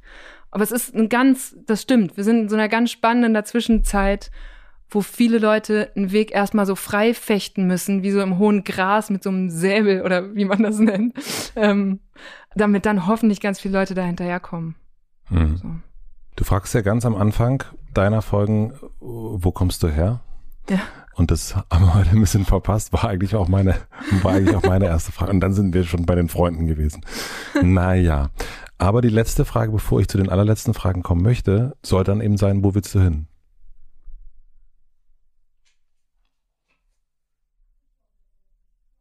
[0.52, 4.30] Aber es ist ein ganz, das stimmt, wir sind in so einer ganz spannenden Dazwischenzeit,
[4.90, 9.10] wo viele Leute einen Weg erstmal so frei fechten müssen, wie so im hohen Gras
[9.10, 11.16] mit so einem Säbel oder wie man das nennt,
[11.56, 12.02] ähm,
[12.56, 14.76] damit dann hoffentlich ganz viele Leute da hinterherkommen.
[15.30, 15.58] Hm.
[15.58, 15.68] So.
[16.36, 20.22] Du fragst ja ganz am Anfang deiner Folgen, wo kommst du her?
[20.70, 20.80] Ja.
[21.16, 23.76] Und das haben wir heute ein bisschen verpasst, war eigentlich auch meine,
[24.24, 25.32] war eigentlich auch meine erste Frage.
[25.32, 27.06] Und dann sind wir schon bei den Freunden gewesen.
[27.62, 28.32] Naja.
[28.80, 32.38] Aber die letzte Frage, bevor ich zu den allerletzten Fragen kommen möchte, soll dann eben
[32.38, 33.28] sein, wo willst du hin?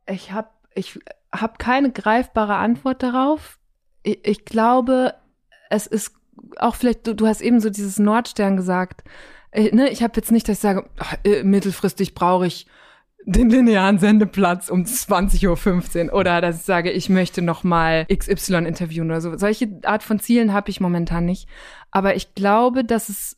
[0.07, 0.99] Ich habe ich
[1.33, 3.59] hab keine greifbare Antwort darauf.
[4.03, 5.15] Ich, ich glaube,
[5.71, 6.15] es ist
[6.59, 9.05] auch vielleicht, du, du hast eben so dieses Nordstern gesagt.
[9.53, 12.67] Ich, äh, ne, ich habe jetzt nicht, dass ich sage, ach, äh, mittelfristig brauche ich
[13.25, 18.67] den linearen Sendeplatz um 20.15 Uhr oder dass ich sage, ich möchte noch mal XY
[18.67, 19.37] interviewen oder so.
[19.39, 21.49] Solche Art von Zielen habe ich momentan nicht.
[21.91, 23.37] Aber ich glaube, dass es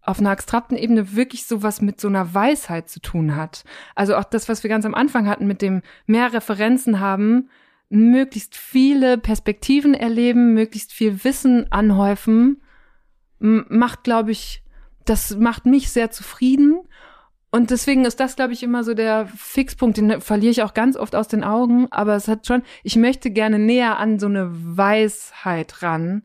[0.00, 3.64] auf einer abstrakten Ebene wirklich sowas mit so einer Weisheit zu tun hat.
[3.96, 7.50] Also auch das, was wir ganz am Anfang hatten, mit dem mehr Referenzen haben,
[7.88, 12.62] möglichst viele Perspektiven erleben, möglichst viel Wissen anhäufen,
[13.38, 14.62] macht, glaube ich,
[15.06, 16.80] das macht mich sehr zufrieden.
[17.50, 20.96] Und deswegen ist das, glaube ich, immer so der Fixpunkt, den verliere ich auch ganz
[20.96, 21.90] oft aus den Augen.
[21.90, 26.22] Aber es hat schon, ich möchte gerne näher an so eine Weisheit ran,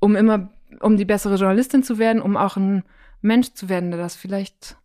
[0.00, 0.50] um immer,
[0.80, 2.82] um die bessere Journalistin zu werden, um auch ein
[3.20, 4.76] Mensch zu werden, der das vielleicht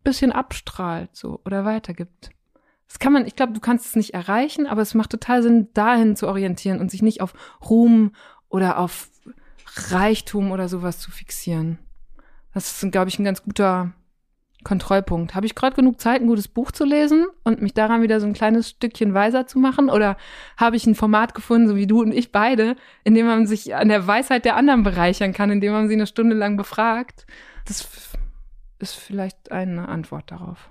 [0.00, 2.30] ein bisschen abstrahlt, so, oder weitergibt.
[2.88, 5.68] Das kann man, ich glaube, du kannst es nicht erreichen, aber es macht total Sinn,
[5.74, 7.34] dahin zu orientieren und sich nicht auf
[7.68, 8.12] Ruhm
[8.48, 9.08] oder auf
[9.90, 11.78] Reichtum oder sowas zu fixieren.
[12.54, 13.92] Das ist, glaube ich, ein ganz guter
[14.64, 15.34] Kontrollpunkt.
[15.34, 18.26] Habe ich gerade genug Zeit, ein gutes Buch zu lesen und mich daran wieder so
[18.26, 19.88] ein kleines Stückchen weiser zu machen?
[19.88, 20.16] Oder
[20.56, 23.74] habe ich ein Format gefunden, so wie du und ich beide, in dem man sich
[23.74, 27.26] an der Weisheit der anderen bereichern kann, indem man sie eine Stunde lang befragt?
[27.66, 27.88] Das
[28.78, 30.70] ist vielleicht eine Antwort darauf.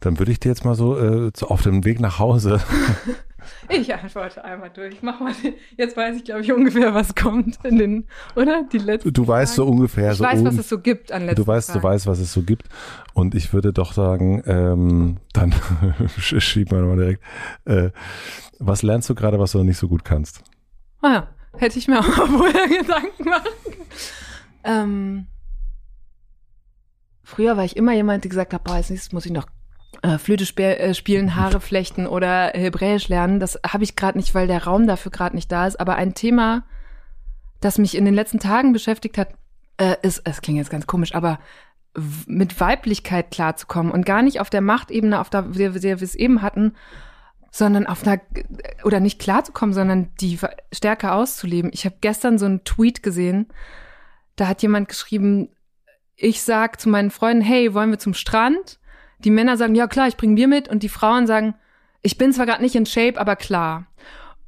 [0.00, 2.60] Dann würde ich dir jetzt mal so äh, auf dem Weg nach Hause
[3.68, 5.02] Ich antworte einmal durch.
[5.02, 5.32] Mach mal.
[5.76, 8.06] Jetzt weiß ich, glaube ich, ungefähr, was kommt in den,
[8.36, 8.64] oder?
[8.72, 9.12] Die letzten.
[9.12, 10.12] Du weißt so ungefähr.
[10.12, 11.80] Ich so weiß, was es so gibt an letzten Du weißt, Fragen.
[11.80, 12.68] du weißt, was es so gibt.
[13.14, 15.54] Und ich würde doch sagen, ähm, dann
[16.18, 17.22] schieb mal nochmal direkt.
[17.64, 17.90] Äh,
[18.58, 20.42] was lernst du gerade, was du noch nicht so gut kannst?
[21.00, 21.28] Ah ja,
[21.58, 23.76] hätte ich mir auch mal vorher Gedanken machen können.
[24.64, 25.26] Ähm,
[27.24, 29.46] früher war ich immer jemand, der gesagt hat, boah, als nächstes muss ich noch
[30.18, 33.40] Flöte sp äh, spielen, Haare flechten oder Hebräisch lernen.
[33.40, 35.78] Das habe ich gerade nicht, weil der Raum dafür gerade nicht da ist.
[35.78, 36.64] Aber ein Thema,
[37.60, 39.28] das mich in den letzten Tagen beschäftigt hat,
[39.76, 41.38] äh, ist, es klingt jetzt ganz komisch, aber
[42.26, 46.40] mit Weiblichkeit klarzukommen und gar nicht auf der Machtebene, auf der wir, wir es eben
[46.40, 46.74] hatten,
[47.50, 48.20] sondern auf einer
[48.82, 50.38] oder nicht klarzukommen, sondern die
[50.72, 51.70] stärker auszuleben.
[51.74, 53.48] Ich habe gestern so einen Tweet gesehen,
[54.36, 55.50] da hat jemand geschrieben,
[56.16, 58.78] ich sag zu meinen Freunden, hey, wollen wir zum Strand?
[59.24, 61.54] Die Männer sagen, ja klar, ich bring Bier mit und die Frauen sagen,
[62.02, 63.86] ich bin zwar gerade nicht in Shape, aber klar.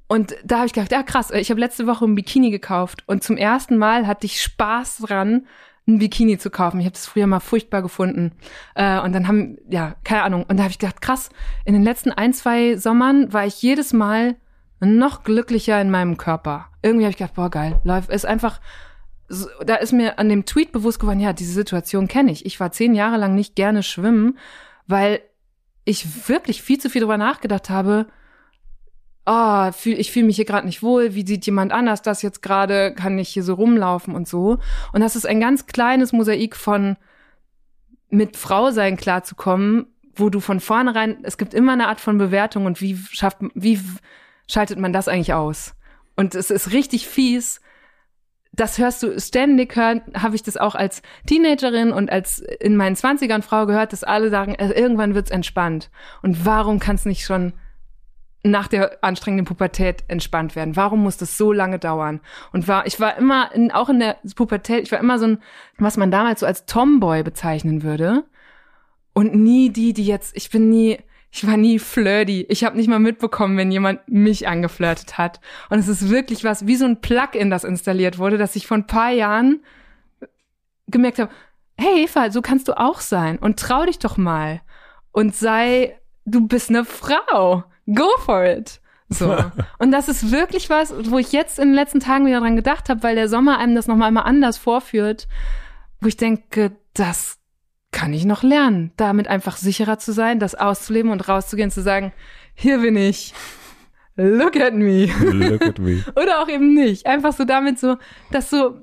[0.07, 3.23] Und da habe ich gedacht, ja krass, ich habe letzte Woche ein Bikini gekauft und
[3.23, 5.47] zum ersten Mal hatte ich Spaß dran,
[5.87, 6.81] ein Bikini zu kaufen.
[6.81, 8.33] Ich habe das früher mal furchtbar gefunden.
[8.75, 10.45] Äh, und dann haben, ja, keine Ahnung.
[10.49, 11.29] Und da habe ich gedacht, krass,
[11.65, 14.37] in den letzten ein, zwei Sommern war ich jedes Mal
[14.81, 16.69] noch glücklicher in meinem Körper.
[16.83, 18.61] Irgendwie habe ich gedacht, boah, geil, läuft, ist einfach,
[19.65, 22.47] da ist mir an dem Tweet bewusst geworden, ja, diese Situation kenne ich.
[22.47, 24.39] Ich war zehn Jahre lang nicht gerne schwimmen,
[24.87, 25.21] weil
[25.85, 28.07] ich wirklich viel zu viel drüber nachgedacht habe,
[29.27, 32.43] oh, fühl, ich fühle mich hier gerade nicht wohl, wie sieht jemand anders das jetzt
[32.43, 34.59] gerade, kann ich hier so rumlaufen und so.
[34.93, 36.97] Und das ist ein ganz kleines Mosaik von
[38.11, 42.67] mit Frau sein klarzukommen, wo du von vornherein, es gibt immer eine Art von Bewertung
[42.67, 43.81] und wie schafft, wie
[44.47, 45.75] schaltet man das eigentlich aus?
[46.17, 47.61] Und es ist richtig fies,
[48.57, 52.97] das hörst du ständig hören, habe ich das auch als Teenagerin und als in meinen
[52.97, 55.91] Zwanzigern Frau gehört, dass alle sagen, äh, irgendwann wird's entspannt.
[56.23, 57.53] Und warum kann es nicht schon
[58.45, 60.77] nach der anstrengenden Pubertät entspannt werden?
[60.77, 62.21] Warum muss das so lange dauern?
[62.53, 65.39] Und war, ich war immer, in, auch in der Pubertät, ich war immer so ein,
[65.79, 68.25] was man damals so als Tomboy bezeichnen würde.
[69.15, 70.99] Und nie die, die jetzt, ich bin nie,
[71.35, 72.47] ich war nie flirty.
[72.49, 75.41] Ich habe nicht mal mitbekommen, wenn jemand mich angeflirtet hat.
[75.69, 78.77] Und es ist wirklich was, wie so ein Plugin, das installiert wurde, dass ich vor
[78.77, 79.61] ein paar Jahren
[80.87, 81.33] gemerkt habe,
[81.77, 84.61] hey Eva, so kannst du auch sein und trau dich doch mal
[85.11, 87.65] und sei, du bist eine Frau.
[87.93, 88.81] Go for it.
[89.09, 89.37] So.
[89.79, 92.89] Und das ist wirklich was, wo ich jetzt in den letzten Tagen wieder dran gedacht
[92.89, 95.29] habe, weil der Sommer einem das nochmal mal anders vorführt,
[96.01, 97.39] wo ich denke, das
[97.95, 102.13] kann ich noch lernen, damit einfach sicherer zu sein, das auszuleben und rauszugehen, zu sagen,
[102.55, 103.33] hier bin ich.
[104.17, 105.07] Look at me.
[105.07, 106.05] Look at me.
[106.17, 107.07] Oder auch eben nicht.
[107.07, 107.97] Einfach so damit so,
[108.33, 108.81] das so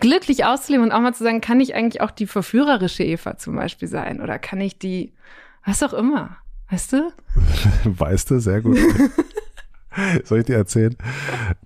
[0.00, 3.54] glücklich auszuleben und auch mal zu sagen, kann ich eigentlich auch die verführerische Eva zum
[3.54, 4.22] Beispiel sein?
[4.22, 5.12] Oder kann ich die,
[5.66, 6.38] was auch immer.
[6.70, 7.12] Weißt du?
[7.84, 8.78] Weißt du, sehr gut.
[10.24, 10.96] Soll ich dir erzählen,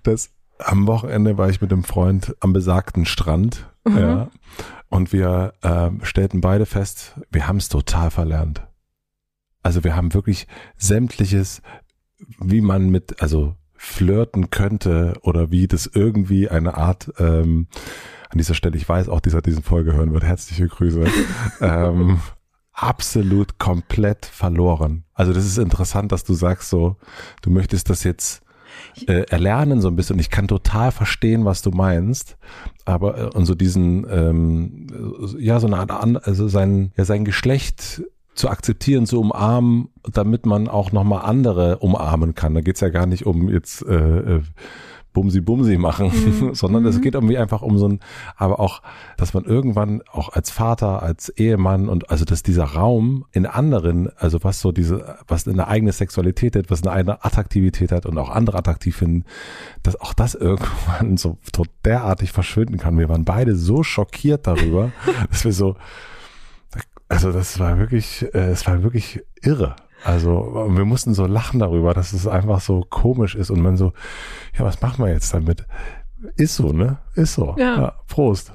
[0.03, 3.97] dass am Wochenende war ich mit einem Freund am besagten Strand, Mhm.
[3.97, 4.27] ja,
[4.89, 8.61] und wir ähm, stellten beide fest, wir haben es total verlernt.
[9.63, 10.47] Also wir haben wirklich
[10.77, 11.61] sämtliches,
[12.39, 17.67] wie man mit, also flirten könnte oder wie das irgendwie eine Art, ähm,
[18.29, 21.05] an dieser Stelle, ich weiß auch, dieser diesen Folge hören wird, herzliche Grüße,
[21.61, 22.19] ähm,
[22.73, 25.03] absolut komplett verloren.
[25.13, 26.97] Also das ist interessant, dass du sagst so,
[27.41, 28.43] du möchtest das jetzt
[29.07, 30.19] äh, erlernen so ein bisschen.
[30.19, 32.37] Ich kann total verstehen, was du meinst.
[32.85, 37.25] Aber äh, und so diesen, ähm, äh, ja, so eine Art, also sein, ja, sein
[37.25, 38.03] Geschlecht
[38.33, 42.53] zu akzeptieren, zu umarmen, damit man auch nochmal andere umarmen kann.
[42.53, 43.95] Da geht's ja gar nicht um jetzt äh,
[44.35, 44.41] äh,
[45.17, 46.53] Bumsi Bumsi machen, Mhm.
[46.53, 47.01] sondern es Mhm.
[47.01, 47.99] geht irgendwie einfach um so ein,
[48.35, 48.83] aber auch,
[49.17, 54.09] dass man irgendwann auch als Vater, als Ehemann und also dass dieser Raum in anderen,
[54.17, 58.15] also was so diese, was eine eigene Sexualität hat, was eine eigene Attraktivität hat und
[58.19, 59.25] auch andere attraktiv finden,
[59.81, 61.37] dass auch das irgendwann so,
[61.83, 62.99] derartig verschwinden kann.
[62.99, 64.91] Wir waren beide so schockiert darüber,
[65.31, 65.75] dass wir so,
[67.09, 69.75] also das war wirklich, äh, es war wirklich irre.
[70.07, 73.91] Also wir mussten so lachen darüber, dass es einfach so komisch ist und man so,
[74.57, 75.65] ja, was machen wir jetzt damit?
[76.37, 76.99] Ist so, ne?
[77.15, 77.55] Ist so.
[77.57, 77.93] Ja.
[78.07, 78.53] Prost.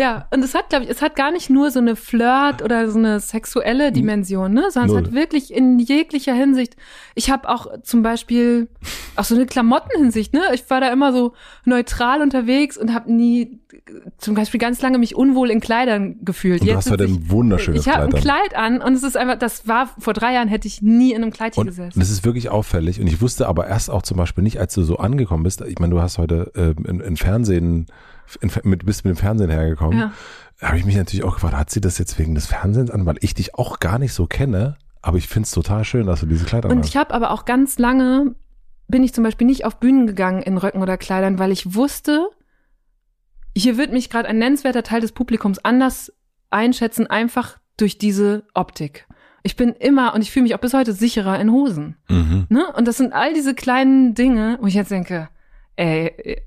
[0.00, 2.90] Ja, und es hat, glaube ich, es hat gar nicht nur so eine Flirt oder
[2.90, 4.70] so eine sexuelle Dimension, ne?
[4.70, 5.02] Sondern Null.
[5.02, 6.74] es hat wirklich in jeglicher Hinsicht.
[7.14, 8.68] Ich habe auch zum Beispiel
[9.16, 10.40] auch so eine Klamottenhinsicht, ne?
[10.54, 11.34] Ich war da immer so
[11.66, 13.60] neutral unterwegs und habe nie
[14.16, 16.62] zum Beispiel ganz lange mich unwohl in Kleidern gefühlt.
[16.62, 18.76] Und du Jetzt hast heute sitze ein wunderschönes ich, ich habe ein Kleid an.
[18.76, 21.30] Kleid und es ist einfach, das war vor drei Jahren hätte ich nie in einem
[21.30, 22.00] Kleidchen Und gesessen.
[22.00, 23.00] das ist wirklich auffällig.
[23.02, 25.78] Und ich wusste aber erst auch zum Beispiel nicht, als du so angekommen bist, ich
[25.78, 27.86] meine, du hast heute ähm, in, Fernsehen,
[28.62, 30.12] mit, bist mit dem Fernsehen hergekommen, Ja.
[30.62, 33.16] habe ich mich natürlich auch gefragt, hat sie das jetzt wegen des Fernsehens an, weil
[33.20, 34.76] ich dich auch gar nicht so kenne.
[35.02, 36.88] Aber ich finde es total schön, dass du diese Kleider Und hast.
[36.88, 38.34] ich habe aber auch ganz lange,
[38.88, 42.28] bin ich zum Beispiel nicht auf Bühnen gegangen in Röcken oder Kleidern, weil ich wusste,
[43.56, 46.12] hier wird mich gerade ein nennenswerter Teil des Publikums anders
[46.50, 49.06] einschätzen, einfach durch diese Optik.
[49.42, 51.96] Ich bin immer und ich fühle mich auch bis heute sicherer in Hosen.
[52.08, 52.46] Mhm.
[52.50, 52.66] Ne?
[52.76, 55.30] Und das sind all diese kleinen Dinge, wo ich jetzt denke,
[55.76, 56.42] ey,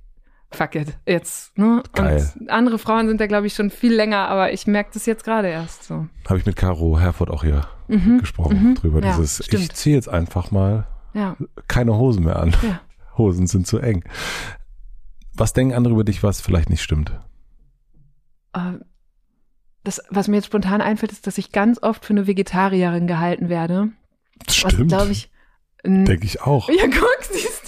[0.53, 1.57] fuck it, jetzt.
[1.57, 1.83] Ne?
[1.93, 2.31] Geil.
[2.39, 5.23] Und andere Frauen sind da, glaube ich, schon viel länger, aber ich merke das jetzt
[5.23, 6.07] gerade erst so.
[6.27, 8.19] Habe ich mit Caro Herford auch hier Mhm.
[8.19, 8.75] gesprochen Mhm.
[8.75, 9.01] drüber.
[9.03, 9.75] Ja, dieses, ich stimmt.
[9.75, 11.35] ziehe jetzt einfach mal Ja,
[11.67, 12.55] keine Hosen mehr an.
[12.63, 12.79] Ja.
[13.17, 14.03] Hosen sind zu eng.
[15.35, 17.11] Was denken andere über dich, was vielleicht nicht stimmt?
[18.53, 18.73] äh,
[19.83, 23.49] das, was mir jetzt spontan einfällt, ist, dass ich ganz oft für eine Vegetarierin gehalten
[23.49, 23.89] werde.
[24.45, 24.87] Das stimmt.
[24.89, 25.29] glaube ich.
[25.85, 26.69] Denke ich auch.
[26.69, 27.62] Ja, guck, siehst.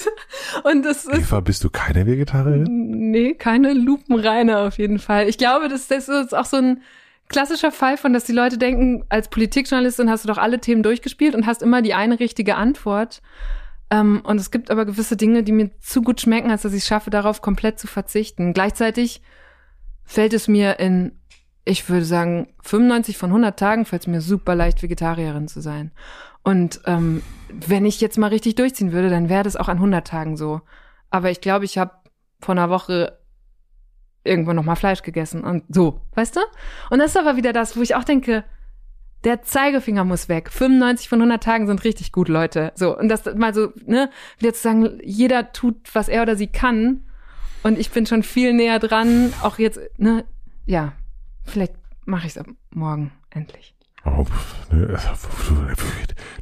[0.64, 1.14] Und das ist.
[1.14, 3.12] Eva, bist du keine Vegetarierin?
[3.12, 5.28] Nee, keine Lupenreine auf jeden Fall.
[5.28, 6.82] Ich glaube, das, das ist auch so ein
[7.28, 11.36] klassischer Fall von, dass die Leute denken, als Politikjournalistin hast du doch alle Themen durchgespielt
[11.36, 13.22] und hast immer die eine richtige Antwort.
[13.90, 16.84] Ähm, und es gibt aber gewisse Dinge, die mir zu gut schmecken, als dass ich
[16.84, 18.54] es schaffe, darauf komplett zu verzichten.
[18.54, 19.22] Gleichzeitig
[20.04, 21.20] fällt es mir in,
[21.66, 25.92] ich würde sagen, 95 von 100 Tagen fällt es mir super leicht, Vegetarierin zu sein.
[26.46, 30.08] Und ähm, wenn ich jetzt mal richtig durchziehen würde, dann wäre das auch an 100
[30.08, 30.62] Tagen so.
[31.10, 31.92] Aber ich glaube, ich habe
[32.40, 33.18] vor einer Woche
[34.24, 36.40] irgendwo noch mal Fleisch gegessen und so, weißt du?
[36.90, 38.44] Und das ist aber wieder das, wo ich auch denke,
[39.24, 40.52] der Zeigefinger muss weg.
[40.52, 42.72] 95 von 100 Tagen sind richtig gut, Leute.
[42.76, 46.48] So, und das mal so, ne, wieder zu sagen, jeder tut, was er oder sie
[46.48, 47.06] kann.
[47.64, 50.26] Und ich bin schon viel näher dran, auch jetzt, ne,
[50.68, 50.94] ja,
[51.44, 51.74] vielleicht
[52.06, 53.75] mache ich es ab morgen endlich.
[54.06, 54.26] Oh,
[54.72, 54.98] ne,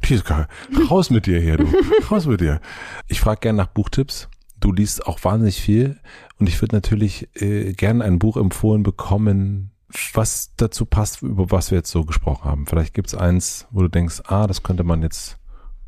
[0.02, 0.48] Tiska,
[0.90, 1.66] raus mit dir hier, du.
[2.10, 2.60] Raus mit dir.
[3.08, 4.28] Ich frage gerne nach Buchtipps.
[4.60, 5.98] Du liest auch wahnsinnig viel
[6.38, 9.70] und ich würde natürlich äh, gerne ein Buch empfohlen bekommen,
[10.12, 12.66] was dazu passt, über was wir jetzt so gesprochen haben.
[12.66, 15.38] Vielleicht gibt's eins, wo du denkst, ah, das könnte man jetzt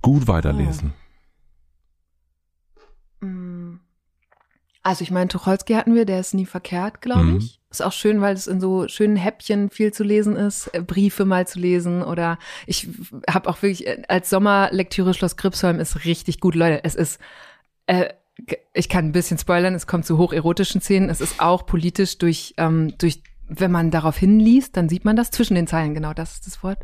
[0.03, 0.93] gut weiterlesen.
[3.21, 3.77] Mm.
[4.83, 7.37] Also ich meine, Tucholsky hatten wir, der ist nie verkehrt, glaube Mhm.
[7.39, 7.61] ich.
[7.71, 11.25] Ist auch schön, weil es in so schönen Häppchen viel zu lesen ist, äh, Briefe
[11.25, 12.89] mal zu lesen oder ich
[13.29, 16.85] habe auch wirklich äh, als Sommerlektüre Schloss Gripsholm ist richtig gut, Leute.
[16.85, 17.19] Es ist
[17.87, 18.11] äh,
[18.75, 21.09] ich kann ein bisschen spoilern, es kommt zu hocherotischen Szenen.
[21.09, 25.31] Es ist auch politisch durch ähm, durch wenn man darauf hinliest, dann sieht man das
[25.31, 25.95] zwischen den Zeilen.
[25.95, 26.81] Genau, das ist das Wort.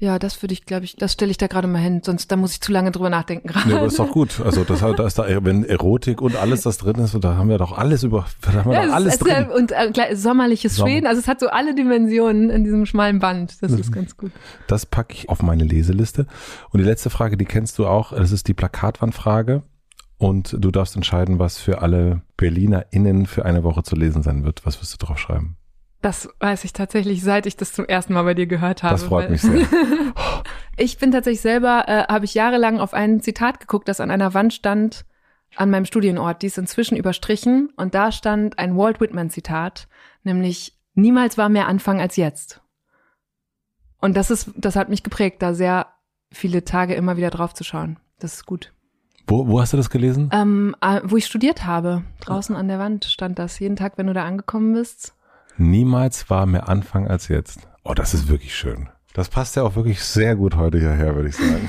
[0.00, 2.02] Ja, das würde ich, glaube ich, das stelle ich da gerade mal hin.
[2.04, 3.68] Sonst da muss ich zu lange drüber nachdenken gerade.
[3.68, 4.40] Ja, aber ist doch gut.
[4.44, 7.58] Also das, da ist da, wenn Erotik und alles das drin ist, da haben wir
[7.58, 9.48] doch alles über, da haben wir Ja, doch es alles ist, drin.
[9.50, 10.88] und äh, sommerliches Sommer.
[10.90, 11.06] Schweden.
[11.08, 13.60] Also es hat so alle Dimensionen in diesem schmalen Band.
[13.60, 13.78] Das Mhm.
[13.78, 14.30] ist ganz gut.
[14.68, 16.26] Das packe ich auf meine Leseliste.
[16.70, 19.62] Und die letzte Frage, die kennst du auch, das ist die Plakatwandfrage.
[20.16, 24.64] Und du darfst entscheiden, was für alle BerlinerInnen für eine Woche zu lesen sein wird.
[24.64, 25.56] Was wirst du drauf schreiben?
[26.00, 28.94] Das weiß ich tatsächlich, seit ich das zum ersten Mal bei dir gehört habe.
[28.94, 29.66] Das freut mich sehr.
[30.80, 34.32] Ich bin tatsächlich selber, äh, habe ich jahrelang auf ein Zitat geguckt, das an einer
[34.32, 35.04] Wand stand
[35.56, 36.42] an meinem Studienort.
[36.42, 39.88] Die ist inzwischen überstrichen und da stand ein Walt Whitman Zitat,
[40.22, 42.60] nämlich niemals war mehr Anfang als jetzt.
[44.00, 45.86] Und das ist, das hat mich geprägt, da sehr
[46.30, 47.98] viele Tage immer wieder drauf zu schauen.
[48.20, 48.72] Das ist gut.
[49.26, 50.30] Wo, wo hast du das gelesen?
[50.32, 53.58] Ähm, äh, wo ich studiert habe, draußen an der Wand stand das.
[53.58, 55.14] Jeden Tag, wenn du da angekommen bist.
[55.58, 57.60] Niemals war mehr Anfang als jetzt.
[57.84, 58.88] Oh, das ist wirklich schön.
[59.12, 61.68] Das passt ja auch wirklich sehr gut heute hierher, würde ich sagen.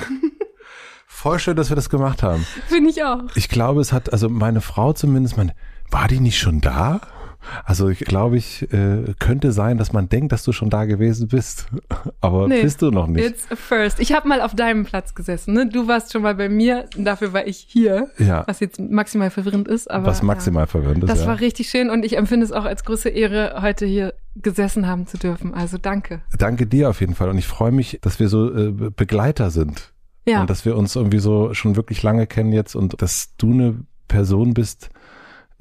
[1.06, 2.46] Voll schön, dass wir das gemacht haben.
[2.68, 3.24] Finde ich auch.
[3.34, 5.54] Ich glaube, es hat, also meine Frau zumindest, meine,
[5.90, 7.00] war die nicht schon da?
[7.64, 11.28] Also ich glaube, ich äh, könnte sein, dass man denkt, dass du schon da gewesen
[11.28, 11.66] bist,
[12.20, 13.24] aber Nee, bist du noch nicht.
[13.24, 14.00] It's a first.
[14.00, 15.54] Ich habe mal auf deinem Platz gesessen.
[15.54, 15.68] Ne?
[15.68, 18.08] Du warst schon mal bei mir, dafür war ich hier.
[18.18, 18.44] Ja.
[18.46, 21.04] Was jetzt maximal verwirrend ist, aber was maximal verwirrend ja.
[21.04, 21.10] ist.
[21.12, 21.26] Das ja.
[21.28, 25.06] war richtig schön und ich empfinde es auch als große Ehre, heute hier gesessen haben
[25.06, 25.54] zu dürfen.
[25.54, 26.20] Also danke.
[26.38, 29.50] Danke dir auf jeden Fall und ich freue mich, dass wir so äh, Be- Begleiter
[29.50, 29.92] sind
[30.26, 30.40] Ja.
[30.42, 33.74] und dass wir uns irgendwie so schon wirklich lange kennen jetzt und dass du eine
[34.08, 34.90] Person bist,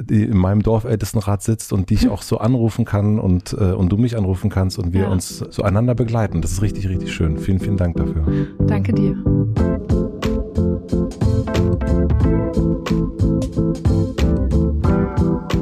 [0.01, 3.73] die in meinem Dorfältestenrat sitzt und die ich auch so anrufen kann und und äh,
[3.73, 5.07] und du mich anrufen kannst und wir Ja.
[5.09, 6.41] uns so einander begleiten.
[6.41, 7.37] Das ist richtig richtig schön.
[7.37, 8.25] Vielen vielen Dank dafür.
[8.67, 9.15] Danke dir.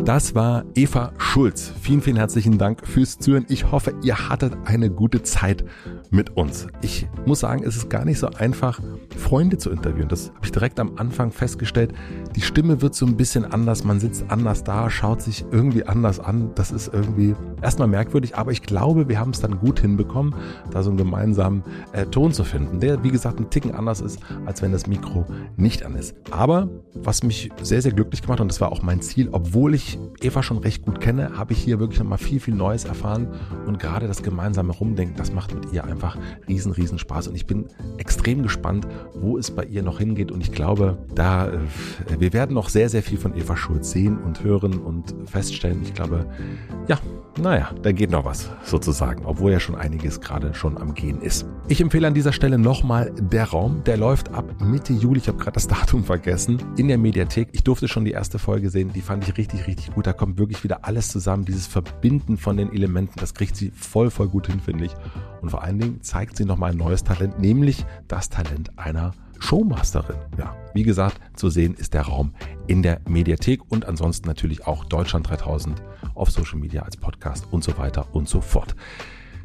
[0.05, 1.71] Das war Eva Schulz.
[1.81, 3.45] Vielen, vielen herzlichen Dank fürs Zuhören.
[3.49, 5.65] Ich hoffe, ihr hattet eine gute Zeit
[6.09, 6.67] mit uns.
[6.81, 8.79] Ich muss sagen, es ist gar nicht so einfach,
[9.17, 10.09] Freunde zu interviewen.
[10.09, 11.93] Das habe ich direkt am Anfang festgestellt.
[12.35, 13.83] Die Stimme wird so ein bisschen anders.
[13.83, 16.51] Man sitzt anders da, schaut sich irgendwie anders an.
[16.55, 20.35] Das ist irgendwie erstmal merkwürdig, aber ich glaube, wir haben es dann gut hinbekommen,
[20.71, 21.63] da so einen gemeinsamen
[21.93, 25.25] äh, Ton zu finden, der, wie gesagt, ein Ticken anders ist, als wenn das Mikro
[25.55, 26.15] nicht an ist.
[26.31, 29.73] Aber was mich sehr, sehr glücklich gemacht hat, und das war auch mein Ziel, obwohl
[29.73, 33.27] ich Eva schon recht gut kenne, habe ich hier wirklich nochmal viel, viel Neues erfahren
[33.65, 36.17] und gerade das gemeinsame Rumdenken, das macht mit ihr einfach einfach
[36.47, 37.65] riesen, riesen Spaß und ich bin
[37.97, 41.59] extrem gespannt, wo es bei ihr noch hingeht und ich glaube, da, äh,
[42.19, 45.81] wir werden noch sehr, sehr viel von Eva Schulz sehen und hören und feststellen.
[45.83, 46.27] Ich glaube,
[46.87, 46.99] ja,
[47.37, 51.45] naja, da geht noch was sozusagen, obwohl ja schon einiges gerade schon am Gehen ist.
[51.67, 55.37] Ich empfehle an dieser Stelle nochmal der Raum, der läuft ab Mitte Juli, ich habe
[55.37, 57.49] gerade das Datum vergessen, in der Mediathek.
[57.51, 60.07] Ich durfte schon die erste Folge sehen, die fand ich richtig, richtig gut.
[60.07, 64.09] Da kommt wirklich wieder alles zusammen, dieses Verbinden von den Elementen, das kriegt sie voll,
[64.09, 64.95] voll gut hin, finde ich.
[65.41, 70.17] Und vor allen Dingen zeigt sie nochmal ein neues Talent, nämlich das Talent einer Showmasterin.
[70.37, 72.33] Ja, wie gesagt, zu sehen ist der Raum
[72.67, 75.81] in der Mediathek und ansonsten natürlich auch Deutschland 3000
[76.15, 78.75] auf Social Media als Podcast und so weiter und so fort.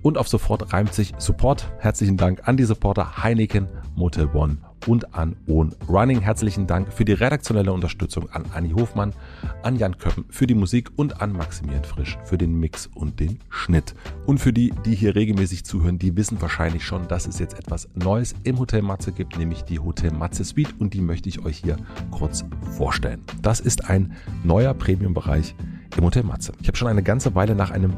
[0.02, 1.70] Und auf sofort reimt sich Support.
[1.78, 6.20] Herzlichen Dank an die Supporter Heineken, Motel One und an Own Running.
[6.20, 9.14] Herzlichen Dank für die redaktionelle Unterstützung an Anni Hofmann,
[9.62, 13.39] an Jan Köppen für die Musik und an Maximilian Frisch für den Mix und den
[13.48, 13.94] Schnitt.
[14.27, 17.89] Und für die, die hier regelmäßig zuhören, die wissen wahrscheinlich schon, dass es jetzt etwas
[17.94, 21.59] Neues im Hotel Matze gibt, nämlich die Hotel Matze Suite und die möchte ich euch
[21.59, 21.77] hier
[22.10, 22.44] kurz
[22.77, 23.23] vorstellen.
[23.40, 24.12] Das ist ein
[24.44, 25.55] neuer Premium-Bereich
[25.97, 26.52] im Hotel Matze.
[26.60, 27.93] Ich habe schon eine ganze Weile nach einem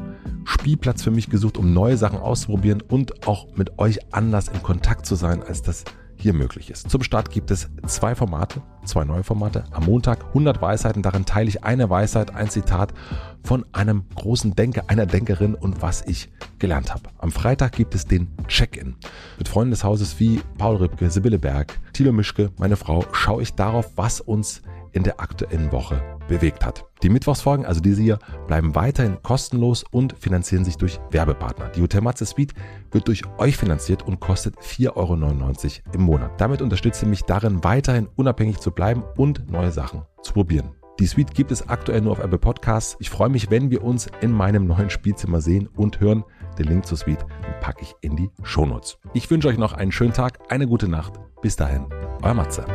[0.45, 5.05] Spielplatz für mich gesucht, um neue Sachen auszuprobieren und auch mit euch anders in Kontakt
[5.05, 5.83] zu sein, als das
[6.25, 6.89] hier möglich ist.
[6.89, 9.63] Zum Start gibt es zwei Formate, zwei neue Formate.
[9.69, 12.95] Am Montag 100 Weisheiten, darin teile ich eine Weisheit, ein Zitat
[13.43, 17.11] von einem großen Denker, einer Denkerin und was ich gelernt habe.
[17.19, 18.95] Am Freitag gibt es den Check-in.
[19.37, 23.53] Mit Freunden des Hauses wie Paul Rübke, Sibylle Berg, Thilo Mischke, meine Frau, schaue ich
[23.53, 24.63] darauf, was uns
[24.95, 26.85] in der aktuellen Woche bewegt hat.
[27.03, 28.17] Die Mittwochsfolgen, also diese hier,
[28.47, 31.69] bleiben weiterhin kostenlos und finanzieren sich durch Werbepartner.
[31.69, 32.53] Die Hotel Matze Suite
[32.91, 36.31] wird durch euch finanziert und kostet 4,99 Euro im Monat.
[36.39, 40.71] Damit unterstützt ihr mich darin, weiterhin unabhängig zu bleiben und neue Sachen zu probieren.
[40.99, 42.95] Die Suite gibt es aktuell nur auf Apple Podcasts.
[42.99, 46.23] Ich freue mich, wenn wir uns in meinem neuen Spielzimmer sehen und hören.
[46.57, 47.25] Den Link zur Suite
[47.59, 48.97] packe ich in die Shownotes.
[49.13, 51.19] Ich wünsche euch noch einen schönen Tag, eine gute Nacht.
[51.41, 51.87] Bis dahin,
[52.21, 52.65] euer Matze.